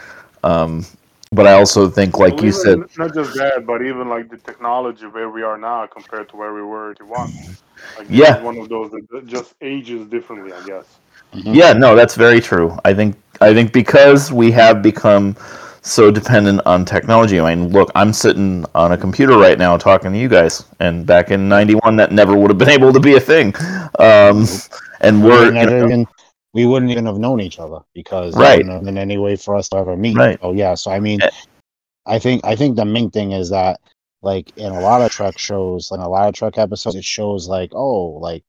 Um, 0.43 0.85
but 1.31 1.45
I 1.45 1.53
also 1.53 1.89
think, 1.89 2.17
like 2.17 2.33
Well, 2.35 2.45
you 2.45 2.49
even- 2.49 2.61
said, 2.61 2.79
not 2.97 3.13
just 3.13 3.35
that, 3.35 3.65
but 3.65 3.81
even 3.83 4.09
like 4.09 4.29
the 4.29 4.37
technology 4.37 5.05
where 5.05 5.29
we 5.29 5.43
are 5.43 5.57
now 5.57 5.85
compared 5.85 6.27
to 6.29 6.35
where 6.35 6.53
we 6.53 6.61
were 6.63 6.91
at 6.91 7.01
one. 7.03 7.31
Like, 7.97 8.07
Yeah. 8.09 8.41
one 8.41 8.57
of 8.57 8.67
those 8.69 8.89
that 8.91 9.27
just 9.27 9.53
ages 9.61 10.07
differently, 10.07 10.51
I 10.53 10.65
guess. 10.65 10.85
Yeah, 11.31 11.73
no, 11.73 11.95
that's 11.95 12.15
very 12.15 12.41
true. 12.41 12.75
I 12.83 12.93
think 12.93 13.15
I 13.41 13.53
think 13.53 13.71
because 13.71 14.33
we 14.33 14.51
have 14.51 14.81
become 14.81 15.35
so 15.81 16.11
dependent 16.11 16.59
on 16.65 16.83
technology. 16.83 17.39
I 17.39 17.55
mean, 17.55 17.69
look, 17.69 17.89
I'm 17.95 18.11
sitting 18.11 18.65
on 18.75 18.91
a 18.91 18.97
computer 18.97 19.37
right 19.37 19.57
now 19.57 19.77
talking 19.77 20.11
to 20.11 20.17
you 20.17 20.27
guys, 20.27 20.65
and 20.81 21.05
back 21.05 21.31
in 21.31 21.47
'91, 21.47 21.95
that 21.97 22.11
never 22.11 22.35
would 22.35 22.49
have 22.49 22.57
been 22.57 22.69
able 22.69 22.91
to 22.91 22.99
be 22.99 23.15
a 23.15 23.19
thing. 23.19 23.53
Um, 23.99 24.45
and 25.01 25.23
We 25.23 25.29
we're 25.29 25.39
wouldn't 25.45 25.57
have 25.57 25.71
even- 25.71 26.07
we 26.53 26.65
wouldn't 26.65 26.91
even 26.91 27.05
have 27.05 27.17
known 27.19 27.41
each 27.41 27.59
other 27.59 27.79
because 27.93 28.35
there 28.35 28.41
Right. 28.41 28.57
wouldn't 28.57 28.73
have 28.73 28.83
been 28.85 28.97
any 28.97 29.17
way 29.17 29.35
for 29.35 29.55
us 29.55 29.69
to 29.69 29.77
ever 29.77 29.95
meet. 29.95 30.15
Right. 30.17 30.37
Oh 30.41 30.53
yeah. 30.53 30.75
So 30.75 30.91
I 30.91 30.99
mean. 30.99 31.19
I 32.05 32.17
think 32.19 32.43
I 32.43 32.55
think 32.55 32.75
the 32.75 32.85
main 32.85 33.11
thing 33.11 33.33
is 33.33 33.49
that 33.51 33.79
like 34.21 34.51
in 34.55 34.71
a 34.71 34.79
lot 34.79 35.01
of 35.01 35.11
Trek 35.11 35.37
shows, 35.37 35.91
in 35.91 35.99
a 35.99 36.09
lot 36.09 36.27
of 36.27 36.33
Trek 36.33 36.57
episodes, 36.57 36.95
it 36.95 37.03
shows 37.05 37.47
like 37.47 37.71
oh 37.73 38.17
like 38.19 38.43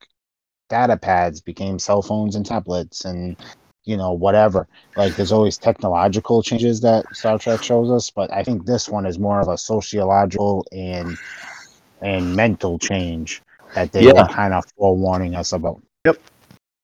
data 0.71 0.97
pads 0.97 1.41
became 1.41 1.79
cell 1.79 2.03
phones 2.03 2.37
and 2.37 2.47
tablets 2.47 3.05
and 3.05 3.37
you 3.85 3.97
know 3.97 4.13
whatever. 4.13 4.67
Like 4.97 5.17
there's 5.17 5.33
always 5.33 5.59
technological 5.59 6.43
changes 6.43 6.81
that 6.83 7.15
Star 7.15 7.39
Trek 7.39 7.63
shows 7.63 7.91
us, 7.91 8.11
but 8.11 8.33
I 8.33 8.43
think 8.43 8.65
this 8.65 8.89
one 8.89 9.07
is 9.07 9.19
more 9.19 9.41
of 9.41 9.49
a 9.49 9.59
sociological 9.59 10.67
and 10.73 11.19
and 12.01 12.35
mental 12.35 12.79
change 12.79 13.43
that 13.75 13.93
they 13.93 14.07
Yeah. 14.07 14.13
were 14.13 14.27
kind 14.27 14.55
of 14.55 14.65
forewarning 14.79 15.35
us 15.35 15.53
about. 15.53 15.83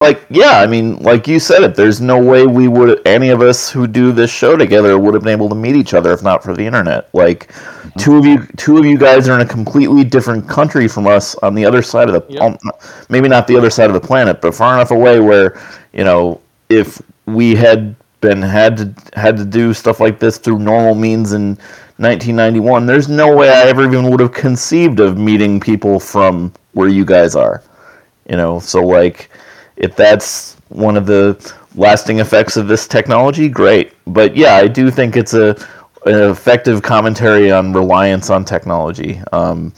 Like, 0.03 0.27
yeah, 0.29 0.61
I 0.61 0.67
mean, 0.67 0.99
like 0.99 1.27
you 1.27 1.41
said 1.41 1.63
it. 1.63 1.75
There's 1.75 2.03
no 2.03 2.23
way 2.23 2.47
we 2.47 2.69
would 2.69 3.01
any 3.07 3.31
of 3.31 3.41
us 3.41 3.71
who 3.71 3.87
do 3.87 4.13
this 4.13 4.31
show 4.31 4.55
together 4.55 4.99
would 4.99 5.15
have 5.15 5.23
been 5.23 5.33
able 5.33 5.49
to 5.49 5.55
meet 5.55 5.75
each 5.75 5.95
other 5.95 6.13
if 6.13 6.23
not 6.23 6.45
for 6.45 6.55
the 6.55 6.67
internet. 6.67 7.09
Like, 7.15 7.51
two 7.97 8.19
of 8.19 8.27
you, 8.27 8.47
two 8.59 8.77
of 8.77 8.85
you 8.85 8.99
guys 8.99 9.27
are 9.27 9.35
in 9.35 9.41
a 9.41 9.49
completely 9.49 10.05
different 10.05 10.47
country 10.47 10.87
from 10.87 11.07
us 11.07 11.35
on 11.37 11.55
the 11.55 11.65
other 11.65 11.81
side 11.81 12.11
of 12.11 12.15
the, 12.15 12.33
Yep. 12.35 12.43
um, 12.43 12.59
maybe 13.09 13.27
not 13.27 13.47
the 13.47 13.57
other 13.57 13.71
side 13.71 13.89
of 13.89 13.95
the 13.95 14.07
planet, 14.07 14.43
but 14.43 14.55
far 14.55 14.75
enough 14.75 14.91
away 14.91 15.19
where 15.19 15.59
you 15.95 16.05
know 16.05 16.43
if 16.69 17.01
we 17.25 17.55
had 17.55 17.97
been 18.21 18.43
had 18.43 18.77
to 18.77 18.95
had 19.19 19.39
to 19.39 19.47
do 19.47 19.73
stuff 19.73 19.99
like 19.99 20.19
this 20.19 20.37
through 20.37 20.59
normal 20.59 20.95
means 20.95 21.33
in 21.33 21.57
1991, 21.97 22.85
there's 22.85 23.09
no 23.09 23.35
way 23.35 23.49
I 23.49 23.63
ever 23.63 23.85
even 23.85 24.11
would 24.11 24.21
have 24.21 24.33
conceived 24.33 25.01
of 25.01 25.17
meeting 25.17 25.59
people 25.59 25.99
from 25.99 26.53
where 26.75 26.89
you 26.89 27.07
guys 27.07 27.35
are. 27.35 27.63
You 28.29 28.37
know, 28.37 28.61
so 28.61 28.85
like 28.85 29.31
if 29.77 29.97
that's 29.97 30.57
one 30.69 30.97
of 30.97 31.07
the 31.07 31.55
lasting 31.75 32.19
effects 32.19 32.57
of 32.57 32.69
this 32.69 32.89
technology, 32.89 33.49
great. 33.49 33.93
But 34.07 34.37
yeah, 34.37 34.55
I 34.55 34.67
do 34.69 34.91
think 34.91 35.17
it's 35.17 35.35
a 35.35 35.57
an 36.07 36.31
effective 36.31 36.83
commentary 36.83 37.51
on 37.51 37.73
reliance 37.73 38.31
on 38.31 38.45
technology. 38.45 39.21
Um, 39.33 39.73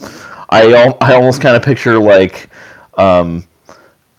I 0.51 0.95
I 1.01 1.15
almost 1.15 1.41
kind 1.41 1.57
of 1.57 1.63
picture 1.63 1.99
like, 1.99 2.49
um, 2.97 3.47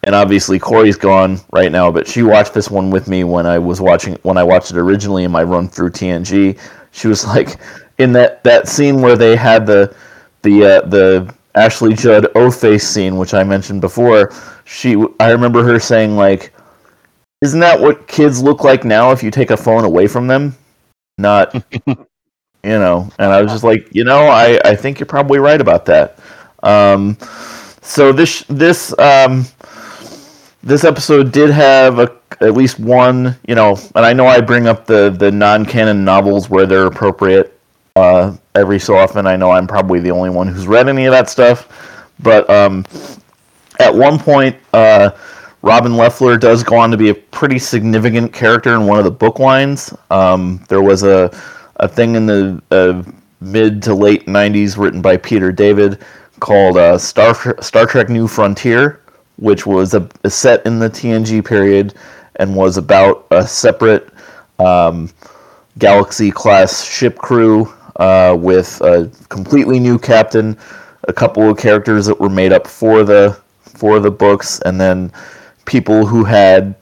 and 0.03 0.15
obviously 0.15 0.59
Corey's 0.59 0.97
gone 0.97 1.39
right 1.51 1.71
now, 1.71 1.91
but 1.91 2.07
she 2.07 2.23
watched 2.23 2.53
this 2.53 2.69
one 2.69 2.89
with 2.89 3.07
me 3.07 3.23
when 3.23 3.45
I 3.45 3.59
was 3.59 3.79
watching 3.81 4.15
when 4.23 4.37
I 4.37 4.43
watched 4.43 4.71
it 4.71 4.77
originally 4.77 5.23
in 5.23 5.31
my 5.31 5.43
run 5.43 5.67
through 5.67 5.91
TNG. 5.91 6.59
She 6.91 7.07
was 7.07 7.25
like 7.25 7.57
in 7.97 8.11
that 8.13 8.43
that 8.43 8.67
scene 8.67 9.01
where 9.01 9.15
they 9.15 9.35
had 9.35 9.65
the 9.65 9.95
the 10.41 10.63
uh, 10.65 10.81
the 10.81 11.33
Ashley 11.59 11.93
Judd 11.93 12.27
O 12.35 12.49
face 12.51 12.87
scene, 12.87 13.17
which 13.17 13.33
I 13.33 13.43
mentioned 13.43 13.81
before. 13.81 14.33
She 14.65 14.95
I 15.19 15.31
remember 15.31 15.63
her 15.63 15.79
saying 15.79 16.15
like, 16.15 16.53
"Isn't 17.41 17.59
that 17.59 17.79
what 17.79 18.07
kids 18.07 18.41
look 18.41 18.63
like 18.63 18.83
now 18.85 19.11
if 19.11 19.23
you 19.23 19.31
take 19.31 19.51
a 19.51 19.57
phone 19.57 19.83
away 19.85 20.07
from 20.07 20.27
them?" 20.27 20.55
Not 21.17 21.53
you 22.63 22.77
know 22.77 23.09
and 23.19 23.31
i 23.31 23.41
was 23.41 23.51
just 23.51 23.63
like 23.63 23.87
you 23.91 24.03
know 24.03 24.27
i 24.27 24.59
i 24.65 24.75
think 24.75 24.99
you're 24.99 25.07
probably 25.07 25.39
right 25.39 25.61
about 25.61 25.85
that 25.85 26.19
um 26.63 27.17
so 27.81 28.11
this 28.11 28.43
this 28.49 28.97
um 28.99 29.45
this 30.61 30.83
episode 30.83 31.31
did 31.31 31.49
have 31.49 31.99
a, 31.99 32.13
at 32.41 32.53
least 32.53 32.79
one 32.79 33.37
you 33.47 33.55
know 33.55 33.77
and 33.95 34.05
i 34.05 34.11
know 34.11 34.27
i 34.27 34.41
bring 34.41 34.67
up 34.67 34.85
the 34.85 35.09
the 35.19 35.31
non-canon 35.31 36.03
novels 36.03 36.49
where 36.49 36.65
they're 36.65 36.87
appropriate 36.87 37.58
uh 37.99 38.35
every 38.55 38.79
so 38.79 38.95
often 38.95 39.27
i 39.27 39.35
know 39.35 39.51
i'm 39.51 39.67
probably 39.67 39.99
the 39.99 40.11
only 40.11 40.29
one 40.29 40.47
who's 40.47 40.67
read 40.67 40.87
any 40.87 41.05
of 41.05 41.11
that 41.11 41.29
stuff 41.29 42.11
but 42.19 42.49
um 42.49 42.85
at 43.79 43.93
one 43.93 44.17
point 44.17 44.55
uh 44.73 45.11
Robin 45.61 45.97
Leffler 45.97 46.37
does 46.37 46.63
go 46.63 46.77
on 46.77 46.89
to 46.89 46.95
be 46.95 47.09
a 47.09 47.13
pretty 47.13 47.59
significant 47.59 48.31
character 48.31 48.75
in 48.75 48.87
one 48.87 48.97
of 48.97 49.03
the 49.03 49.11
book 49.11 49.39
lines. 49.39 49.93
Um, 50.09 50.63
there 50.69 50.81
was 50.81 51.03
a 51.03 51.37
a 51.79 51.87
thing 51.87 52.15
in 52.15 52.25
the 52.25 52.61
uh, 52.71 53.03
mid 53.41 53.81
to 53.83 53.95
late 53.95 54.25
90s 54.25 54.77
written 54.77 55.01
by 55.01 55.17
Peter 55.17 55.51
David 55.51 56.03
called 56.39 56.77
uh, 56.77 56.97
Star, 56.97 57.35
Star 57.61 57.85
Trek 57.85 58.09
New 58.09 58.27
Frontier, 58.27 59.01
which 59.37 59.65
was 59.65 59.93
a, 59.93 60.07
a, 60.23 60.29
set 60.29 60.65
in 60.65 60.79
the 60.79 60.89
TNG 60.89 61.43
period 61.43 61.93
and 62.35 62.55
was 62.55 62.77
about 62.77 63.27
a 63.31 63.45
separate 63.47 64.09
um, 64.59 65.09
Galaxy 65.77 66.31
class 66.31 66.83
ship 66.83 67.17
crew 67.17 67.73
uh, 67.99 68.35
with 68.39 68.81
a 68.81 69.11
completely 69.27 69.79
new 69.79 69.99
captain, 69.99 70.57
a 71.07 71.13
couple 71.13 71.49
of 71.49 71.57
characters 71.57 72.05
that 72.05 72.19
were 72.19 72.29
made 72.29 72.51
up 72.51 72.65
for 72.65 73.03
the 73.03 73.39
for 73.61 73.99
the 73.99 74.11
books, 74.11 74.59
and 74.61 74.79
then 74.79 75.11
people 75.65 76.05
who 76.05 76.23
had 76.23 76.75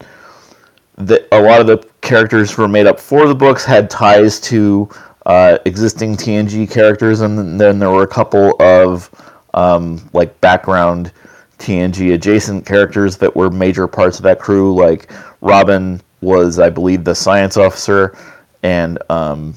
the, 0.96 1.28
a 1.32 1.42
lot 1.42 1.60
of 1.60 1.68
the 1.68 1.78
characters 2.02 2.52
who 2.52 2.62
were 2.62 2.68
made 2.68 2.88
up 2.88 3.00
for 3.00 3.28
the 3.28 3.36
books 3.36 3.66
had 3.66 3.90
ties 3.90 4.40
to 4.40 4.90
uh, 5.26 5.58
existing 5.66 6.16
TNG 6.16 6.70
characters, 6.70 7.22
and 7.22 7.60
then 7.60 7.80
there 7.80 7.92
were 7.92 8.04
a 8.04 8.08
couple 8.08 8.56
of 8.62 9.10
um, 9.54 10.10
like 10.14 10.40
background 10.40 11.12
TNG 11.60 12.14
adjacent 12.14 12.66
characters 12.66 13.18
that 13.18 13.36
were 13.36 13.50
major 13.50 13.88
parts 13.88 14.18
of 14.18 14.24
that 14.24 14.40
crew. 14.40 14.74
Like 14.74 15.12
Robin 15.42 16.00
was, 16.22 16.60
I 16.60 16.70
believe, 16.70 17.04
the 17.04 17.16
science 17.16 17.58
officer, 17.58 18.18
and 18.64 18.98
um, 19.10 19.56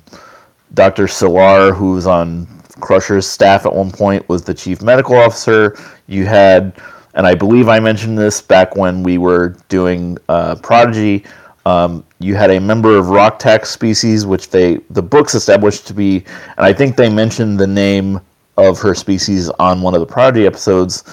Dr. 0.75 1.07
Selar, 1.07 1.75
who 1.75 1.93
was 1.93 2.07
on 2.07 2.47
Crusher's 2.81 3.27
staff 3.27 3.67
at 3.67 3.75
one 3.75 3.91
point, 3.91 4.29
was 4.29 4.45
the 4.45 4.55
chief 4.55 4.83
medical 4.83 5.17
officer. 5.17 5.77
You 6.07 6.27
had, 6.27 6.81
and 7.15 7.27
I 7.27 7.35
believe 7.35 7.69
I 7.69 7.81
mentioned 7.81 8.17
this 8.19 8.41
back 8.41 8.77
when 8.77 9.03
we 9.03 9.19
were 9.19 9.57
doing 9.69 10.19
uh, 10.29 10.57
Prodigy. 10.57 11.25
Um, 11.67 12.05
you 12.21 12.35
had 12.37 12.51
a 12.51 12.61
member 12.61 12.97
of 12.97 13.11
Rok-Tahk 13.11 13.67
species, 13.67 14.25
which 14.27 14.51
they 14.51 14.77
the 14.91 15.03
books 15.03 15.35
established 15.35 15.87
to 15.89 15.95
be, 15.95 16.25
and 16.57 16.67
I 16.67 16.73
think 16.73 16.97
they 16.97 17.11
mentioned 17.11 17.59
the 17.59 17.67
name 17.67 18.21
of 18.57 18.79
her 18.81 18.95
species 18.95 19.51
on 19.51 19.83
one 19.83 19.95
of 19.95 20.01
the 20.01 20.07
Prodigy 20.07 20.47
episodes. 20.47 21.05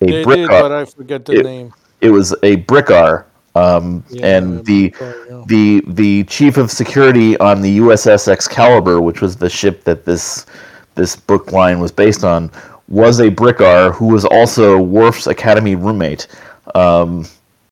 A 0.00 0.06
they 0.06 0.24
did, 0.24 0.48
but 0.48 0.72
I 0.72 0.84
forget 0.86 1.24
the 1.26 1.40
it, 1.40 1.44
name. 1.44 1.74
It 2.00 2.10
was 2.10 2.32
a 2.42 2.56
Brikar, 2.56 3.26
um, 3.54 4.04
yeah, 4.10 4.36
and 4.36 4.64
the 4.64 4.94
yeah. 5.00 5.44
the 5.46 5.82
the 5.86 6.24
chief 6.24 6.56
of 6.56 6.70
security 6.70 7.36
on 7.38 7.62
the 7.62 7.78
USS 7.78 8.28
Excalibur, 8.28 9.00
which 9.00 9.20
was 9.20 9.36
the 9.36 9.50
ship 9.50 9.84
that 9.84 10.04
this 10.04 10.46
this 10.94 11.16
book 11.16 11.52
line 11.52 11.80
was 11.80 11.92
based 11.92 12.24
on, 12.24 12.50
was 12.88 13.20
a 13.20 13.30
Brikar 13.30 13.92
who 13.92 14.08
was 14.08 14.24
also 14.24 14.80
Worf's 14.80 15.26
academy 15.26 15.74
roommate. 15.74 16.26
Um, 16.74 17.26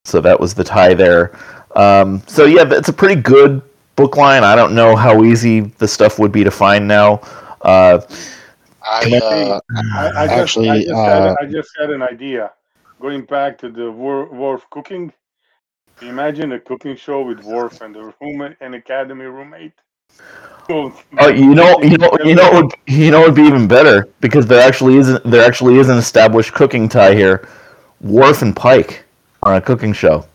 so 0.04 0.20
that 0.20 0.38
was 0.38 0.54
the 0.54 0.64
tie 0.64 0.94
there. 0.94 1.36
Um, 1.76 2.22
so 2.26 2.44
yeah, 2.44 2.64
it's 2.66 2.88
a 2.88 2.92
pretty 2.92 3.20
good 3.20 3.62
book 3.96 4.16
line. 4.16 4.44
I 4.44 4.56
don't 4.56 4.74
know 4.74 4.96
how 4.96 5.24
easy 5.24 5.60
the 5.60 5.86
stuff 5.86 6.18
would 6.18 6.32
be 6.32 6.44
to 6.44 6.50
find 6.50 6.88
now. 6.88 7.20
Uh, 7.62 8.00
I, 8.82 9.20
uh, 9.22 9.60
I, 9.76 10.08
I, 10.08 10.26
just, 10.26 10.38
actually, 10.38 10.70
I 10.70 10.78
just, 10.78 10.92
uh, 10.92 11.04
had, 11.04 11.36
I 11.40 11.46
just 11.46 11.70
had 11.78 11.90
an 11.90 12.02
idea. 12.02 12.52
Going 13.00 13.24
back 13.24 13.58
to 13.58 13.68
the 13.68 13.90
Worf 13.92 14.64
cooking, 14.70 15.12
imagine 16.00 16.52
a 16.52 16.60
cooking 16.60 16.96
show 16.96 17.22
with 17.22 17.42
Worf 17.44 17.80
and 17.80 17.94
the 17.94 18.12
roommate 18.20 18.56
and 18.60 18.74
academy 18.74 19.24
roommate. 19.24 19.72
Oh, 20.70 20.92
you 21.28 21.54
know, 21.54 21.80
you 21.82 21.96
know, 21.96 22.10
you 22.24 22.34
know, 22.34 22.68
you 22.86 23.10
know, 23.10 23.22
would 23.22 23.34
be 23.34 23.42
even 23.42 23.66
better 23.66 24.06
because 24.20 24.46
there 24.46 24.60
actually 24.60 24.96
isn't 24.96 25.24
there 25.24 25.44
actually 25.44 25.78
is 25.78 25.88
an 25.88 25.96
established 25.98 26.52
cooking 26.52 26.88
tie 26.88 27.14
here. 27.14 27.48
Worf 28.00 28.42
and 28.42 28.54
Pike 28.54 29.04
on 29.42 29.56
a 29.56 29.60
cooking 29.60 29.92
show. 29.92 30.26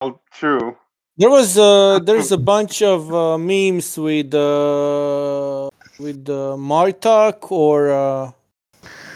Oh, 0.00 0.20
True. 0.32 0.76
There 1.16 1.30
was 1.30 1.58
uh 1.58 1.98
there's 1.98 2.30
a 2.30 2.38
bunch 2.38 2.80
of 2.80 3.12
uh, 3.12 3.38
memes 3.38 3.98
with 3.98 4.32
uh 4.34 5.68
with 5.98 6.28
uh, 6.28 6.54
Martok 6.56 7.50
or 7.50 7.90
uh 7.90 8.30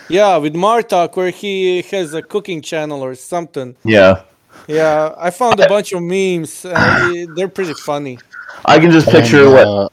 yeah 0.09 0.37
with 0.37 0.55
Martok 0.55 1.17
where 1.17 1.31
he 1.31 1.83
has 1.83 2.13
a 2.13 2.23
cooking 2.23 2.61
channel 2.61 3.03
or 3.03 3.15
something. 3.15 3.77
Yeah. 3.85 4.25
Yeah, 4.69 5.15
I 5.19 5.31
found 5.31 5.61
a 5.61 5.69
bunch 5.69 5.93
of 5.93 6.03
memes. 6.03 6.65
And 6.65 7.37
they're 7.37 7.49
pretty 7.49 7.75
funny. 7.75 8.19
I 8.65 8.79
can 8.79 8.91
just 8.91 9.09
picture 9.09 9.47
and, 9.47 9.55
uh, 9.55 9.83
what 9.83 9.93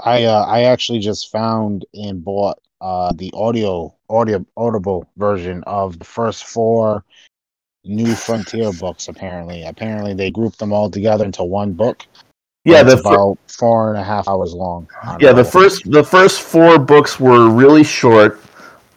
I 0.00 0.24
uh, 0.24 0.44
I 0.44 0.62
actually 0.64 1.00
just 1.00 1.30
found 1.30 1.84
and 1.94 2.24
bought 2.24 2.58
uh 2.80 3.12
the 3.12 3.30
audio 3.34 3.94
audio 4.08 4.44
audible 4.56 5.08
version 5.16 5.62
of 5.66 5.98
the 5.98 6.04
first 6.04 6.44
four 6.44 7.04
New 7.84 8.14
Frontier 8.14 8.72
books. 8.72 9.08
Apparently, 9.08 9.64
apparently 9.64 10.14
they 10.14 10.30
grouped 10.30 10.58
them 10.58 10.72
all 10.72 10.90
together 10.90 11.24
into 11.24 11.44
one 11.44 11.72
book. 11.72 12.06
Yeah, 12.64 12.82
that's 12.82 13.00
about 13.00 13.38
four 13.48 13.90
and 13.90 14.00
a 14.00 14.04
half 14.04 14.28
hours 14.28 14.52
long. 14.52 14.88
Yeah, 15.20 15.32
the 15.32 15.44
first 15.44 15.90
the 15.90 16.04
first 16.04 16.42
four 16.42 16.78
books 16.78 17.18
were 17.18 17.48
really 17.48 17.84
short. 17.84 18.40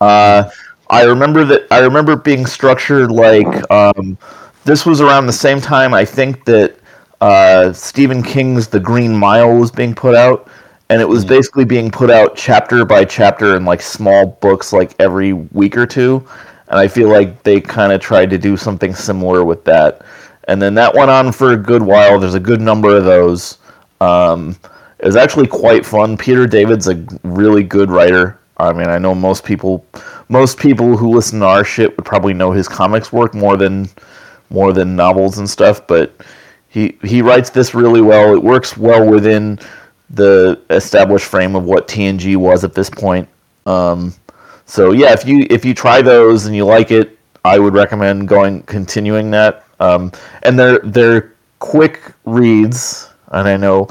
Uh, 0.01 0.49
I 0.89 1.03
remember 1.03 1.45
that 1.45 1.67
I 1.71 1.79
remember 1.79 2.15
being 2.15 2.45
structured 2.45 3.11
like 3.11 3.71
um, 3.71 4.17
this 4.64 4.86
was 4.86 5.01
around 5.01 5.26
the 5.26 5.34
same 5.34 5.62
time 5.62 5.93
I 5.93 6.05
think 6.05 6.45
that 6.45 6.78
uh, 7.20 7.72
Stephen 7.74 8.24
King's 8.24 8.68
The 8.68 8.80
Green 8.80 9.16
Mile 9.16 9.55
was 9.57 9.72
being 9.72 9.93
put 9.93 10.16
out, 10.16 10.49
and 10.89 11.01
it 11.01 11.07
was 11.07 11.24
mm. 11.26 11.30
basically 11.30 11.66
being 11.66 11.91
put 11.91 12.09
out 12.09 12.36
chapter 12.36 12.86
by 12.86 13.05
chapter 13.05 13.55
in 13.55 13.66
like 13.66 13.82
small 13.82 14.38
books 14.41 14.74
like 14.74 14.95
every 14.99 15.34
week 15.34 15.78
or 15.78 15.86
two 15.86 16.26
and 16.72 16.80
I 16.80 16.88
feel 16.88 17.09
like 17.09 17.43
they 17.43 17.59
kind 17.59 17.91
of 17.91 17.99
tried 17.99 18.30
to 18.30 18.38
do 18.38 18.55
something 18.55 18.95
similar 18.95 19.43
with 19.43 19.66
that. 19.66 20.03
And 20.47 20.62
then 20.62 20.74
that 20.76 20.95
went 20.95 21.12
on 21.12 21.34
for 21.34 21.51
a 21.51 21.57
good 21.57 21.84
while. 21.84 22.18
There's 22.18 22.34
a 22.34 22.39
good 22.39 22.62
number 22.62 22.95
of 22.95 23.03
those. 23.03 23.57
Um, 23.99 24.55
it 24.99 25.05
was 25.05 25.18
actually 25.18 25.47
quite 25.47 25.86
fun. 25.86 26.16
Peter 26.16 26.47
David's 26.47 26.88
a 26.88 27.05
really 27.24 27.62
good 27.62 27.91
writer. 27.91 28.39
I 28.55 28.72
mean, 28.72 28.88
I 28.88 28.99
know 28.99 29.14
most 29.14 29.43
people, 29.43 29.86
most 30.30 30.57
people 30.57 30.95
who 30.95 31.09
listen 31.09 31.41
to 31.41 31.45
our 31.45 31.66
shit 31.66 31.95
would 31.97 32.05
probably 32.05 32.34
know 32.34 32.53
his 32.53 32.70
comics 32.70 33.12
work 33.12 33.34
more 33.34 33.57
than, 33.57 33.89
more 34.52 34.74
than 34.74 34.95
novels 34.95 35.38
and 35.38 35.49
stuff. 35.49 35.86
But 35.88 36.14
he 36.70 36.97
he 37.04 37.22
writes 37.22 37.49
this 37.49 37.74
really 37.74 38.02
well. 38.02 38.34
It 38.34 38.43
works 38.43 38.78
well 38.78 39.10
within 39.10 39.60
the 40.10 40.62
established 40.70 41.26
frame 41.26 41.56
of 41.56 41.64
what 41.64 41.88
TNG 41.88 42.36
was 42.38 42.64
at 42.64 42.74
this 42.74 42.89
point. 42.89 43.28
Um, 43.66 44.14
so 44.66 44.91
yeah, 44.91 45.14
if 45.14 45.26
you 45.26 45.45
if 45.49 45.66
you 45.66 45.74
try 45.74 46.02
those 46.02 46.45
and 46.45 46.56
you 46.56 46.66
like 46.66 46.91
it, 46.91 47.18
I 47.43 47.60
would 47.60 47.74
recommend 47.74 48.28
going 48.28 48.64
continuing 48.64 49.32
that. 49.32 49.66
Um, 49.80 50.12
and 50.43 50.58
they're 50.58 50.80
they're 50.80 51.34
quick 51.60 52.14
reads, 52.26 53.10
and 53.32 53.47
I 53.47 53.58
know 53.58 53.88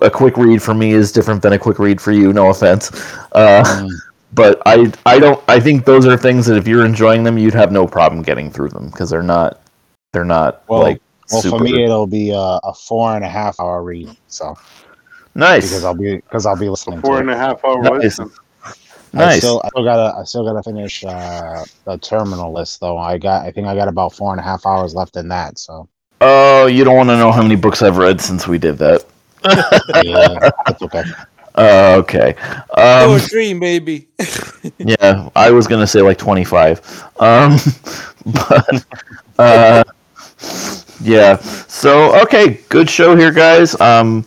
a 0.00 0.10
quick 0.10 0.36
read 0.36 0.62
for 0.62 0.74
me 0.74 0.92
is 0.92 1.12
different 1.12 1.42
than 1.42 1.52
a 1.52 1.58
quick 1.58 1.78
read 1.78 2.00
for 2.00 2.12
you. 2.12 2.32
No 2.32 2.50
offense, 2.50 2.90
uh, 3.32 3.64
mm. 3.64 3.90
but 4.32 4.62
I 4.66 4.92
I 5.06 5.18
don't 5.18 5.42
I 5.48 5.60
think 5.60 5.84
those 5.84 6.06
are 6.06 6.16
things 6.16 6.46
that 6.46 6.56
if 6.56 6.66
you're 6.66 6.86
enjoying 6.86 7.24
them, 7.24 7.38
you'd 7.38 7.54
have 7.54 7.72
no 7.72 7.86
problem 7.86 8.22
getting 8.22 8.50
through 8.50 8.70
them 8.70 8.86
because 8.86 9.10
they're 9.10 9.22
not 9.22 9.61
they're 10.12 10.24
not 10.24 10.62
well, 10.68 10.80
like. 10.80 11.00
Well, 11.30 11.42
super. 11.42 11.58
for 11.58 11.64
me, 11.64 11.82
it'll 11.82 12.06
be 12.06 12.30
a, 12.30 12.36
a, 12.36 12.74
four 12.74 13.14
and 13.14 13.24
a 13.24 13.28
half 13.28 13.58
hour 13.58 13.82
read. 13.82 14.14
So 14.28 14.56
nice 15.34 15.70
because 15.70 15.84
I'll 15.84 15.94
be 15.94 16.16
because 16.16 16.44
I'll 16.44 16.58
be 16.58 16.68
listening. 16.68 16.98
A 16.98 17.02
four 17.02 17.20
and 17.20 17.30
a 17.30 17.36
half 17.36 17.64
hour 17.64 17.82
nice. 17.82 18.02
listen. 18.02 18.30
Nice. 19.14 19.36
I 19.36 19.38
still, 19.38 19.60
I 19.62 19.68
still 19.68 19.84
gotta, 19.84 20.18
I 20.18 20.24
still 20.24 20.44
gotta 20.44 20.62
finish 20.62 21.04
uh, 21.04 21.64
the 21.84 21.98
terminal 21.98 22.52
list 22.52 22.80
though. 22.80 22.96
I 22.96 23.18
got, 23.18 23.44
I 23.44 23.50
think 23.50 23.66
I 23.66 23.74
got 23.74 23.88
about 23.88 24.14
four 24.14 24.32
and 24.32 24.40
a 24.40 24.42
half 24.42 24.64
hours 24.64 24.94
left 24.94 25.16
in 25.16 25.28
that. 25.28 25.58
So. 25.58 25.88
Oh, 26.22 26.66
you 26.66 26.82
don't 26.82 26.96
want 26.96 27.10
to 27.10 27.16
know 27.18 27.30
how 27.30 27.42
many 27.42 27.56
books 27.56 27.82
I've 27.82 27.98
read 27.98 28.20
since 28.20 28.46
we 28.48 28.56
did 28.56 28.78
that. 28.78 29.04
yeah, 30.04 30.50
that's 30.64 30.80
okay. 30.82 31.02
Uh, 31.54 31.96
okay. 31.98 32.34
Two 32.38 32.80
or 32.80 33.14
Um, 33.16 33.18
three, 33.18 33.52
maybe. 33.52 34.08
yeah, 34.78 35.28
I 35.36 35.50
was 35.50 35.66
gonna 35.66 35.86
say 35.86 36.00
like 36.00 36.16
twenty 36.16 36.44
five. 36.44 36.80
Um, 37.18 37.58
but 38.26 38.86
uh, 39.38 39.84
yeah. 41.02 41.36
So 41.36 42.20
okay, 42.22 42.60
good 42.68 42.88
show 42.88 43.16
here, 43.16 43.32
guys. 43.32 43.78
Um, 43.80 44.24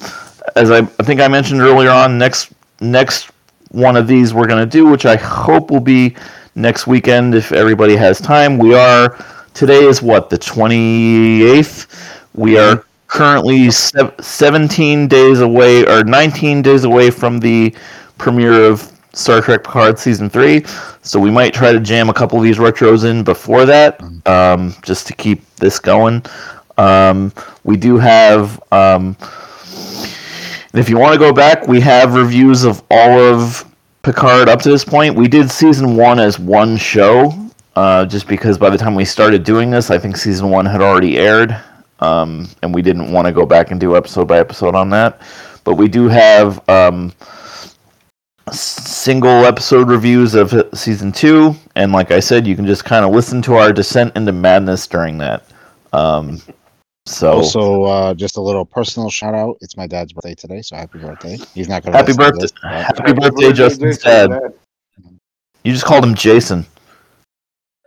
as 0.56 0.72
I, 0.72 0.80
I 0.80 1.04
think 1.04 1.22
I 1.22 1.28
mentioned 1.28 1.62
earlier 1.62 1.90
on, 1.90 2.18
next 2.18 2.54
next 2.82 3.32
one 3.72 3.96
of 3.96 4.08
these 4.08 4.34
we're 4.34 4.48
gonna 4.48 4.66
do, 4.66 4.86
which 4.86 5.06
I 5.06 5.16
hope 5.16 5.72
will 5.72 5.80
be 5.80 6.16
next 6.56 6.88
weekend 6.88 7.36
if 7.36 7.52
everybody 7.52 7.96
has 7.96 8.20
time. 8.20 8.58
We 8.58 8.76
are 8.76 9.18
today 9.54 9.84
is 9.86 10.02
what 10.02 10.30
the 10.30 10.38
twenty 10.38 11.44
eighth. 11.44 11.88
We 12.34 12.58
are 12.58 12.86
currently 13.08 13.72
sev- 13.72 14.14
seventeen 14.20 15.08
days 15.08 15.42
away 15.42 15.86
or 15.86 16.04
nineteen 16.04 16.62
days 16.62 16.84
away 16.84 17.10
from 17.12 17.40
the 17.40 17.76
premiere 18.18 18.66
of 18.66 18.92
Star 19.16 19.42
Trek 19.42 19.64
Picard 19.64 19.98
season 19.98 20.30
three. 20.30 20.64
So 21.02 21.20
we 21.20 21.32
might 21.32 21.54
try 21.54 21.72
to 21.72 21.80
jam 21.80 22.10
a 22.10 22.14
couple 22.14 22.38
of 22.38 22.44
these 22.44 22.58
retros 22.58 23.10
in 23.10 23.24
before 23.24 23.66
that, 23.66 24.02
um, 24.28 24.76
just 24.84 25.08
to 25.08 25.14
keep 25.14 25.44
this 25.56 25.80
going. 25.80 26.24
Um, 26.78 27.34
we 27.64 27.78
do 27.78 27.98
have. 27.98 28.62
Um, 28.72 29.18
if 30.74 30.90
you 30.90 30.98
want 30.98 31.14
to 31.14 31.20
go 31.20 31.32
back, 31.32 31.68
we 31.70 31.80
have 31.80 32.16
reviews 32.16 32.66
of 32.66 32.84
all 32.92 33.18
of 33.18 33.64
Picard 34.04 34.50
up 34.50 34.62
to 34.64 34.70
this 34.70 34.84
point. 34.84 35.16
We 35.16 35.30
did 35.30 35.50
season 35.50 35.96
one 35.96 36.20
as 36.20 36.38
one 36.38 36.76
show, 36.76 37.34
uh, 37.78 38.06
just 38.06 38.28
because 38.28 38.58
by 38.58 38.70
the 38.70 38.78
time 38.78 38.94
we 38.94 39.06
started 39.06 39.46
doing 39.46 39.72
this, 39.72 39.90
I 39.90 39.98
think 39.98 40.18
season 40.18 40.50
one 40.50 40.66
had 40.66 40.82
already 40.82 41.18
aired, 41.18 41.58
um, 42.02 42.50
and 42.62 42.76
we 42.76 42.82
didn't 42.82 43.10
want 43.10 43.26
to 43.26 43.32
go 43.32 43.46
back 43.46 43.72
and 43.72 43.80
do 43.80 43.96
episode 43.96 44.28
by 44.28 44.38
episode 44.38 44.76
on 44.76 44.90
that. 44.90 45.22
But 45.64 45.76
we 45.76 45.88
do 45.88 46.10
have 46.10 46.68
um, 46.70 47.14
single 48.52 49.46
episode 49.46 49.90
reviews 49.90 50.36
of 50.36 50.54
season 50.74 51.12
two, 51.12 51.56
and 51.76 51.92
like 51.92 52.12
I 52.12 52.20
said, 52.20 52.46
you 52.46 52.56
can 52.56 52.66
just 52.66 52.86
kind 52.86 53.04
of 53.06 53.12
listen 53.12 53.42
to 53.44 53.56
our 53.56 53.74
descent 53.74 54.16
into 54.16 54.32
madness 54.32 54.86
during 54.88 55.18
that. 55.20 55.44
Um, 55.94 56.42
so 57.08 57.34
Also, 57.34 57.84
uh, 57.84 58.14
just 58.14 58.38
a 58.38 58.42
little 58.42 58.66
personal 58.66 59.10
shout 59.10 59.34
out. 59.36 59.58
It's 59.62 59.78
my 59.78 59.88
dad's 59.88 60.14
birthday 60.14 60.36
today, 60.36 60.62
so 60.62 60.76
happy 60.76 61.00
birthday. 61.00 61.38
He's 61.54 61.68
not 61.70 61.84
gonna 61.84 61.98
Happy 61.98 62.14
listen 62.14 62.24
to 62.24 62.32
birthday. 62.32 62.42
this, 62.42 62.52
but 62.62 62.72
happy 62.72 63.14
birthday, 63.14 63.54
Justin's 63.54 63.98
Jason, 63.98 64.32
dad. 64.32 64.54
You 65.64 65.72
just 65.74 65.86
called 65.86 66.04
him 66.04 66.14
Jason. 66.16 66.66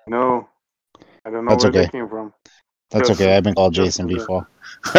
No, 0.07 0.49
I 1.25 1.31
don't 1.31 1.45
know 1.45 1.51
That's 1.51 1.65
where 1.65 1.73
they 1.73 1.81
okay. 1.83 1.91
came 1.91 2.09
from. 2.09 2.33
That's 2.91 3.09
Yes. 3.11 3.21
okay. 3.21 3.37
I've 3.37 3.43
been 3.43 3.55
called 3.55 3.75
Jason 3.75 4.07
before. 4.07 4.49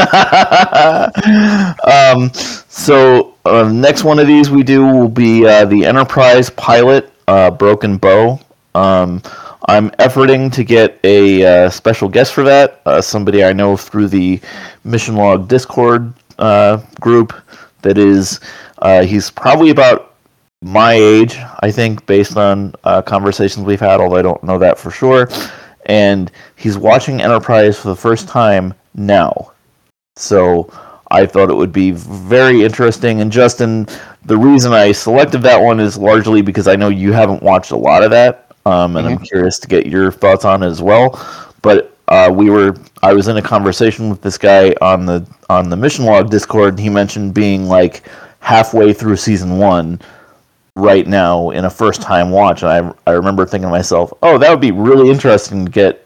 um, 1.86 2.32
so 2.34 3.36
uh, 3.46 3.70
next 3.72 4.04
one 4.04 4.20
of 4.20 4.28
these 4.28 4.50
we 4.50 4.64
do 4.64 4.86
will 4.86 5.10
be 5.10 5.46
uh, 5.46 5.66
the 5.66 5.86
Enterprise 5.86 6.50
pilot, 6.52 7.12
uh, 7.28 7.50
Broken 7.50 7.98
Bow. 7.98 8.40
Um, 8.76 9.22
I'm 9.68 9.90
efforting 9.92 10.52
to 10.54 10.64
get 10.64 11.00
a 11.04 11.66
uh, 11.66 11.70
special 11.70 12.10
guest 12.10 12.34
for 12.34 12.44
that. 12.44 12.82
Uh, 12.86 13.02
somebody 13.02 13.44
I 13.44 13.54
know 13.54 13.78
through 13.78 14.08
the 14.10 14.40
Mission 14.84 15.16
Log 15.16 15.48
Discord 15.48 16.14
uh, 16.38 16.78
group. 17.00 17.34
That 17.82 17.98
is, 17.98 18.42
he's 19.06 19.32
probably 19.32 19.70
about 19.70 20.16
my 20.62 20.94
age, 20.94 21.38
I 21.62 21.72
think, 21.72 22.06
based 22.06 22.36
on 22.36 22.74
conversations 23.06 23.66
we've 23.66 23.80
had. 23.80 24.02
Although 24.02 24.18
I 24.18 24.22
don't 24.22 24.44
know 24.44 24.60
that 24.60 24.78
for 24.78 24.92
sure. 24.92 25.30
And 25.86 26.30
he's 26.58 26.78
watching 26.78 27.22
Enterprise 27.22 27.80
for 27.80 27.88
the 27.88 27.96
first 27.96 28.28
time 28.28 28.74
now. 28.96 29.54
So 30.20 30.72
I 31.12 31.26
thought 31.26 31.50
it 31.50 31.56
would 31.56 31.72
be 31.72 31.92
very 31.92 32.64
interesting. 32.64 33.22
And 33.22 33.32
Justin, 33.32 33.88
the 34.26 34.38
reason 34.38 34.74
I 34.74 34.92
selected 34.92 35.42
that 35.44 35.58
one 35.62 35.80
is 35.80 35.98
largely 35.98 36.42
because 36.42 36.68
I 36.68 36.76
know 36.76 36.90
you 36.90 37.12
haven't 37.12 37.42
watched 37.42 37.72
a 37.72 37.78
lot 37.78 38.04
of 38.04 38.12
that, 38.12 38.52
um, 38.66 38.96
and 38.96 39.08
I'm 39.08 39.18
curious 39.20 39.58
to 39.60 39.68
get 39.68 39.88
your 39.88 40.12
thoughts 40.12 40.46
on 40.46 40.62
it 40.62 40.68
as 40.68 40.82
well. 40.82 41.20
But 41.62 41.96
uh, 42.10 42.32
we 42.34 42.50
were, 42.50 42.76
I 43.02 43.14
was 43.14 43.28
in 43.28 43.38
a 43.38 43.42
conversation 43.42 44.10
with 44.10 44.22
this 44.22 44.38
guy 44.38 44.74
on 44.82 45.06
the 45.06 45.28
on 45.50 45.70
the 45.70 45.78
Mission 45.78 46.06
Log 46.06 46.30
Discord, 46.30 46.74
and 46.74 46.80
he 46.80 46.90
mentioned 46.90 47.34
being 47.34 47.66
like 47.66 48.04
halfway 48.40 48.94
through 48.94 49.16
season 49.16 49.58
one 49.58 50.00
right 50.76 51.08
now 51.08 51.50
in 51.50 51.66
a 51.66 51.70
first 51.70 52.02
time 52.02 52.30
watch, 52.30 52.62
and 52.62 52.72
I 52.72 53.12
I 53.12 53.14
remember 53.14 53.46
thinking 53.46 53.68
to 53.68 53.72
myself, 53.72 54.14
oh, 54.22 54.38
that 54.38 54.50
would 54.50 54.62
be 54.62 54.72
really 54.72 55.10
interesting 55.10 55.66
to 55.66 55.72
get 55.72 56.06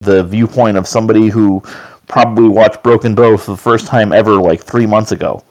the 0.00 0.24
viewpoint 0.24 0.78
of 0.78 0.88
somebody 0.88 1.28
who 1.28 1.62
probably 2.10 2.48
watched 2.48 2.82
Broken 2.82 3.14
Bow 3.14 3.36
for 3.36 3.52
the 3.52 3.56
first 3.56 3.86
time 3.86 4.12
ever 4.12 4.34
like 4.34 4.62
three 4.62 4.86
months 4.86 5.12
ago, 5.12 5.42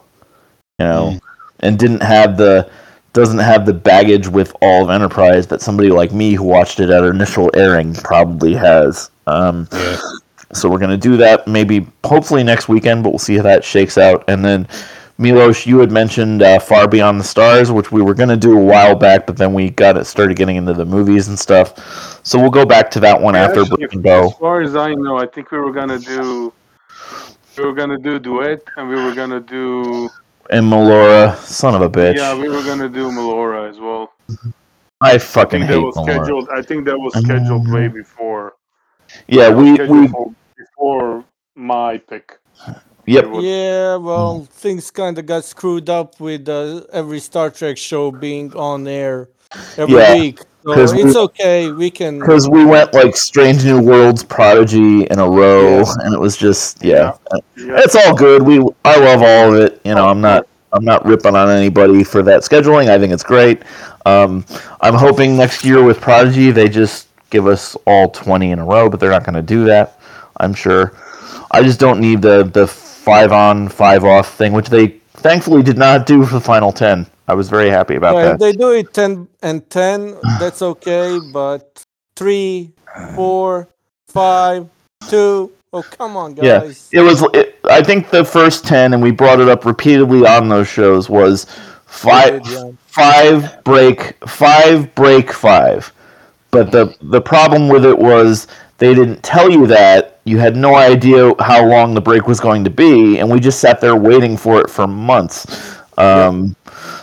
you 0.78 0.84
know, 0.86 1.18
and 1.60 1.78
didn't 1.78 2.02
have 2.02 2.36
the 2.36 2.70
doesn't 3.12 3.38
have 3.38 3.66
the 3.66 3.72
baggage 3.72 4.28
with 4.28 4.54
all 4.62 4.84
of 4.84 4.90
Enterprise 4.90 5.46
that 5.48 5.60
somebody 5.60 5.88
like 5.90 6.12
me 6.12 6.34
who 6.34 6.44
watched 6.44 6.78
it 6.78 6.90
at 6.90 7.02
our 7.02 7.10
initial 7.10 7.50
airing 7.54 7.94
probably 7.94 8.54
has. 8.54 9.10
Um, 9.26 9.66
Yeah. 9.72 9.96
so 10.52 10.68
we're 10.68 10.78
gonna 10.78 10.96
do 10.96 11.16
that 11.16 11.48
maybe 11.48 11.88
hopefully 12.04 12.44
next 12.44 12.68
weekend, 12.68 13.02
but 13.02 13.10
we'll 13.10 13.18
see 13.18 13.36
how 13.36 13.42
that 13.42 13.64
shakes 13.64 13.98
out. 13.98 14.22
And 14.28 14.44
then 14.44 14.68
Milos, 15.20 15.66
you 15.66 15.78
had 15.80 15.92
mentioned 15.92 16.42
uh, 16.42 16.58
Far 16.58 16.88
Beyond 16.88 17.20
the 17.20 17.24
Stars, 17.24 17.70
which 17.70 17.92
we 17.92 18.00
were 18.00 18.14
gonna 18.14 18.38
do 18.38 18.58
a 18.58 18.64
while 18.64 18.94
back, 18.94 19.26
but 19.26 19.36
then 19.36 19.52
we 19.52 19.68
got 19.68 19.98
it 19.98 20.06
started 20.06 20.34
getting 20.36 20.56
into 20.56 20.72
the 20.72 20.86
movies 20.86 21.28
and 21.28 21.38
stuff. 21.38 22.24
So 22.24 22.38
we'll 22.40 22.50
go 22.50 22.64
back 22.64 22.90
to 22.92 23.00
that 23.00 23.20
one 23.20 23.36
after 23.36 23.60
Actually, 23.60 23.76
Broken 23.76 24.00
Bow. 24.02 24.26
As 24.28 24.34
far 24.38 24.62
as 24.62 24.74
I 24.76 24.94
know, 24.94 25.18
I 25.18 25.26
think 25.26 25.50
we 25.50 25.58
were 25.58 25.72
gonna 25.72 25.98
do 25.98 26.52
we 27.58 27.64
were 27.66 27.74
gonna 27.74 27.98
do 27.98 28.18
duet, 28.18 28.62
and 28.78 28.88
we 28.88 28.94
were 28.94 29.14
gonna 29.14 29.40
do 29.40 30.08
And 30.48 30.64
Melora, 30.72 31.36
son 31.36 31.74
of 31.74 31.82
a 31.82 31.90
bitch. 31.90 32.16
yeah, 32.16 32.34
we 32.34 32.48
were 32.48 32.62
gonna 32.62 32.88
do 32.88 33.10
Melora 33.10 33.68
as 33.68 33.78
well. 33.78 34.12
I 35.02 35.12
I 35.12 35.18
fucking 35.18 35.60
think 35.60 35.70
hate 35.70 35.74
that 35.76 35.80
was 35.82 35.96
Melora. 35.96 36.14
scheduled. 36.14 36.48
I 36.48 36.62
think 36.62 36.86
that 36.86 36.98
was 36.98 37.14
scheduled 37.22 37.70
way 37.70 37.88
before. 37.88 38.54
Yeah, 39.28 39.50
we 39.50 39.72
we 39.86 40.08
before 40.56 41.24
my 41.54 41.98
pick. 41.98 42.38
Yep. 43.10 43.26
Yeah, 43.32 43.96
well, 43.96 44.44
things 44.50 44.90
kind 44.90 45.18
of 45.18 45.26
got 45.26 45.44
screwed 45.44 45.90
up 45.90 46.20
with 46.20 46.48
uh, 46.48 46.82
every 46.92 47.20
Star 47.20 47.50
Trek 47.50 47.78
show 47.78 48.10
being 48.12 48.54
on 48.56 48.86
air 48.88 49.30
every 49.76 49.96
Yeah, 49.96 50.06
week. 50.06 50.40
So 50.64 50.74
'cause 50.74 50.92
it's 50.94 51.14
we- 51.14 51.16
okay. 51.16 51.72
We 51.72 51.90
can. 51.90 52.20
Because 52.20 52.48
we 52.48 52.64
went 52.64 52.94
like 52.94 53.16
Strange 53.16 53.64
New 53.64 53.80
Worlds, 53.80 54.24
Prodigy 54.24 55.04
in 55.04 55.18
a 55.18 55.28
row, 55.28 55.84
Yeah. 55.84 55.94
and 56.04 56.14
it 56.14 56.20
was 56.20 56.36
just 56.36 56.84
yeah. 56.84 57.12
Yeah. 57.56 57.80
It's 57.84 57.96
all 57.96 58.14
good. 58.14 58.42
We 58.42 58.60
I 58.84 58.98
love 58.98 59.22
all 59.22 59.54
of 59.54 59.60
it. 59.60 59.80
You 59.84 59.94
know, 59.94 60.08
I'm 60.08 60.20
not 60.20 60.46
I'm 60.72 60.84
not 60.84 61.04
ripping 61.06 61.36
on 61.36 61.48
anybody 61.50 62.04
for 62.04 62.22
that 62.24 62.42
scheduling. 62.42 62.90
I 62.90 62.98
think 62.98 63.12
it's 63.12 63.24
great. 63.24 63.62
Um, 64.06 64.44
I'm 64.82 64.94
hoping 64.94 65.36
next 65.36 65.64
year 65.64 65.82
with 65.82 66.00
Prodigy 66.00 66.50
they 66.52 66.68
just 66.68 67.08
give 67.30 67.46
us 67.46 67.76
all 67.86 68.08
20 68.10 68.52
in 68.52 68.58
a 68.58 68.64
row, 68.64 68.88
but 68.90 69.00
they're 69.00 69.10
not 69.10 69.24
going 69.24 69.34
to 69.36 69.42
do 69.42 69.64
that. 69.64 69.98
I'm 70.38 70.54
sure. 70.54 70.92
I 71.52 71.62
just 71.62 71.80
don't 71.80 72.00
need 72.00 72.22
the 72.22 72.44
the 72.44 72.66
five 73.00 73.32
on 73.32 73.68
five 73.68 74.04
off 74.04 74.34
thing, 74.36 74.52
which 74.52 74.68
they 74.70 74.88
thankfully 75.14 75.62
did 75.62 75.78
not 75.78 76.06
do 76.06 76.24
for 76.26 76.34
the 76.34 76.40
final 76.40 76.72
10. 76.72 77.06
I 77.28 77.34
was 77.34 77.48
very 77.50 77.70
happy 77.70 77.96
about 77.96 78.16
Yeah, 78.16 78.22
that. 78.22 78.34
if 78.34 78.38
they 78.38 78.52
do 78.52 78.72
it 78.72 78.94
10 78.94 79.28
and 79.42 79.68
10, 79.70 80.18
that's 80.38 80.62
okay, 80.62 81.20
but 81.20 81.84
3, 82.16 82.72
4, 83.14 83.68
5, 84.08 84.70
2, 85.08 85.52
oh, 85.72 85.82
come 85.84 86.16
on, 86.16 86.34
guys. 86.34 86.92
Yeah, 86.92 87.00
it 87.00 87.00
was. 87.02 87.24
It, 87.34 87.58
I 87.64 87.82
think 87.82 88.10
the 88.10 88.24
first 88.24 88.66
ten, 88.66 88.94
and 88.94 89.02
we 89.02 89.10
brought 89.12 89.40
it 89.40 89.48
up 89.48 89.64
repeatedly 89.64 90.26
on 90.26 90.48
those 90.48 90.68
shows, 90.68 91.10
was 91.10 91.46
five, 91.86 92.42
yeah. 92.44 92.72
five 92.86 93.64
break, 93.64 94.16
five 94.28 94.94
break 94.94 95.32
five. 95.32 95.92
But 96.50 96.72
the 96.72 96.94
the 97.02 97.20
problem 97.22 97.68
with 97.68 97.84
it 97.86 97.98
was 97.98 98.48
they 98.80 98.94
didn't 98.94 99.22
tell 99.22 99.50
you 99.50 99.66
that. 99.68 100.18
You 100.24 100.38
had 100.38 100.56
no 100.56 100.74
idea 100.76 101.32
how 101.40 101.64
long 101.66 101.94
the 101.94 102.00
break 102.00 102.26
was 102.26 102.40
going 102.40 102.64
to 102.64 102.70
be, 102.70 103.18
and 103.20 103.30
we 103.30 103.40
just 103.40 103.60
sat 103.60 103.80
there 103.80 103.96
waiting 103.96 104.36
for 104.36 104.60
it 104.60 104.70
for 104.70 104.86
months. 104.88 105.78
Um, 105.98 106.56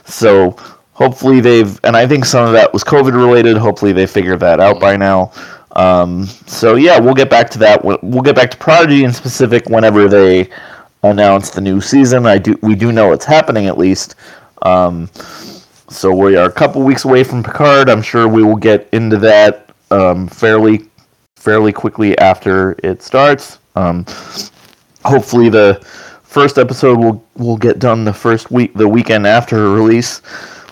So 0.06 0.56
hopefully 0.94 1.42
they've, 1.42 1.80
and 1.84 1.96
I 1.98 2.08
think 2.08 2.26
some 2.26 2.46
of 2.48 2.54
that 2.54 2.72
was 2.74 2.84
COVID 2.84 3.14
related. 3.14 3.58
Hopefully 3.58 3.94
they 3.94 4.08
figured 4.08 4.40
that 4.42 4.60
out 4.60 4.80
by 4.80 4.98
now. 4.98 5.32
Um, 5.74 6.26
so 6.48 6.76
yeah, 6.76 7.00
we'll 7.00 7.14
get 7.14 7.30
back 7.30 7.50
to 7.52 7.60
that. 7.60 7.84
We'll 7.86 8.00
we'll 8.02 8.24
get 8.24 8.36
back 8.36 8.50
to 8.52 8.58
Prodigy 8.58 9.04
in 9.04 9.14
specific 9.14 9.68
whenever 9.70 10.08
they 10.08 10.50
announce 11.04 11.52
the 11.52 11.62
new 11.62 11.82
season. 11.82 12.26
I 12.26 12.40
do, 12.40 12.58
we 12.64 12.76
do 12.76 12.92
know 12.92 13.12
it's 13.14 13.26
happening 13.26 13.68
at 13.68 13.78
least. 13.78 14.16
Um, 14.64 15.10
so 15.90 16.14
we 16.14 16.36
are 16.36 16.48
a 16.50 16.52
couple 16.52 16.82
weeks 16.82 17.06
away 17.06 17.24
from 17.24 17.44
Picard. 17.44 17.90
I'm 17.90 18.02
sure 18.02 18.28
we 18.28 18.44
will 18.44 18.56
get 18.56 18.90
into 18.92 19.18
that 19.18 19.70
um, 19.92 20.28
fairly, 20.28 20.86
fairly 21.48 21.72
quickly 21.72 22.18
after 22.18 22.76
it 22.84 23.02
starts. 23.02 23.60
Um, 23.78 24.06
hopefully 25.06 25.48
the 25.48 25.80
first 26.24 26.58
episode 26.58 27.00
will 27.00 27.26
will 27.38 27.56
get 27.56 27.80
done 27.80 28.04
the 28.04 28.12
first 28.12 28.52
week, 28.52 28.74
the 28.74 28.86
weekend 28.86 29.26
after 29.26 29.72
release. 29.72 30.22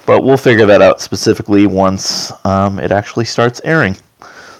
But 0.05 0.25
we'll 0.25 0.35
figure 0.35 0.65
that 0.65 0.81
out 0.81 0.99
specifically 0.99 1.65
once 1.65 2.33
um, 2.45 2.77
it 2.79 2.91
actually 2.91 3.23
starts 3.23 3.61
airing. 3.63 3.95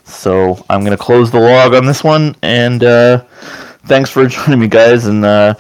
So 0.06 0.64
I'm 0.70 0.86
gonna 0.86 0.96
close 0.96 1.32
the 1.32 1.40
log 1.40 1.74
on 1.74 1.86
this 1.86 2.02
one, 2.02 2.34
and 2.44 2.82
uh, 2.82 3.26
thanks 3.88 4.10
for 4.10 4.26
joining 4.28 4.62
me, 4.62 4.70
guys. 4.70 5.08
And 5.08 5.26
uh, 5.26 5.56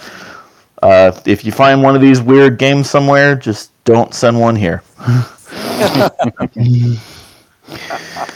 uh, 0.81 1.11
if 1.25 1.43
you 1.43 1.51
find 1.51 1.83
one 1.83 1.95
of 1.95 2.01
these 2.01 2.21
weird 2.21 2.57
games 2.57 2.89
somewhere, 2.89 3.35
just 3.35 3.71
don't 3.83 4.13
send 4.13 4.39
one 4.39 4.55
here. 4.55 4.83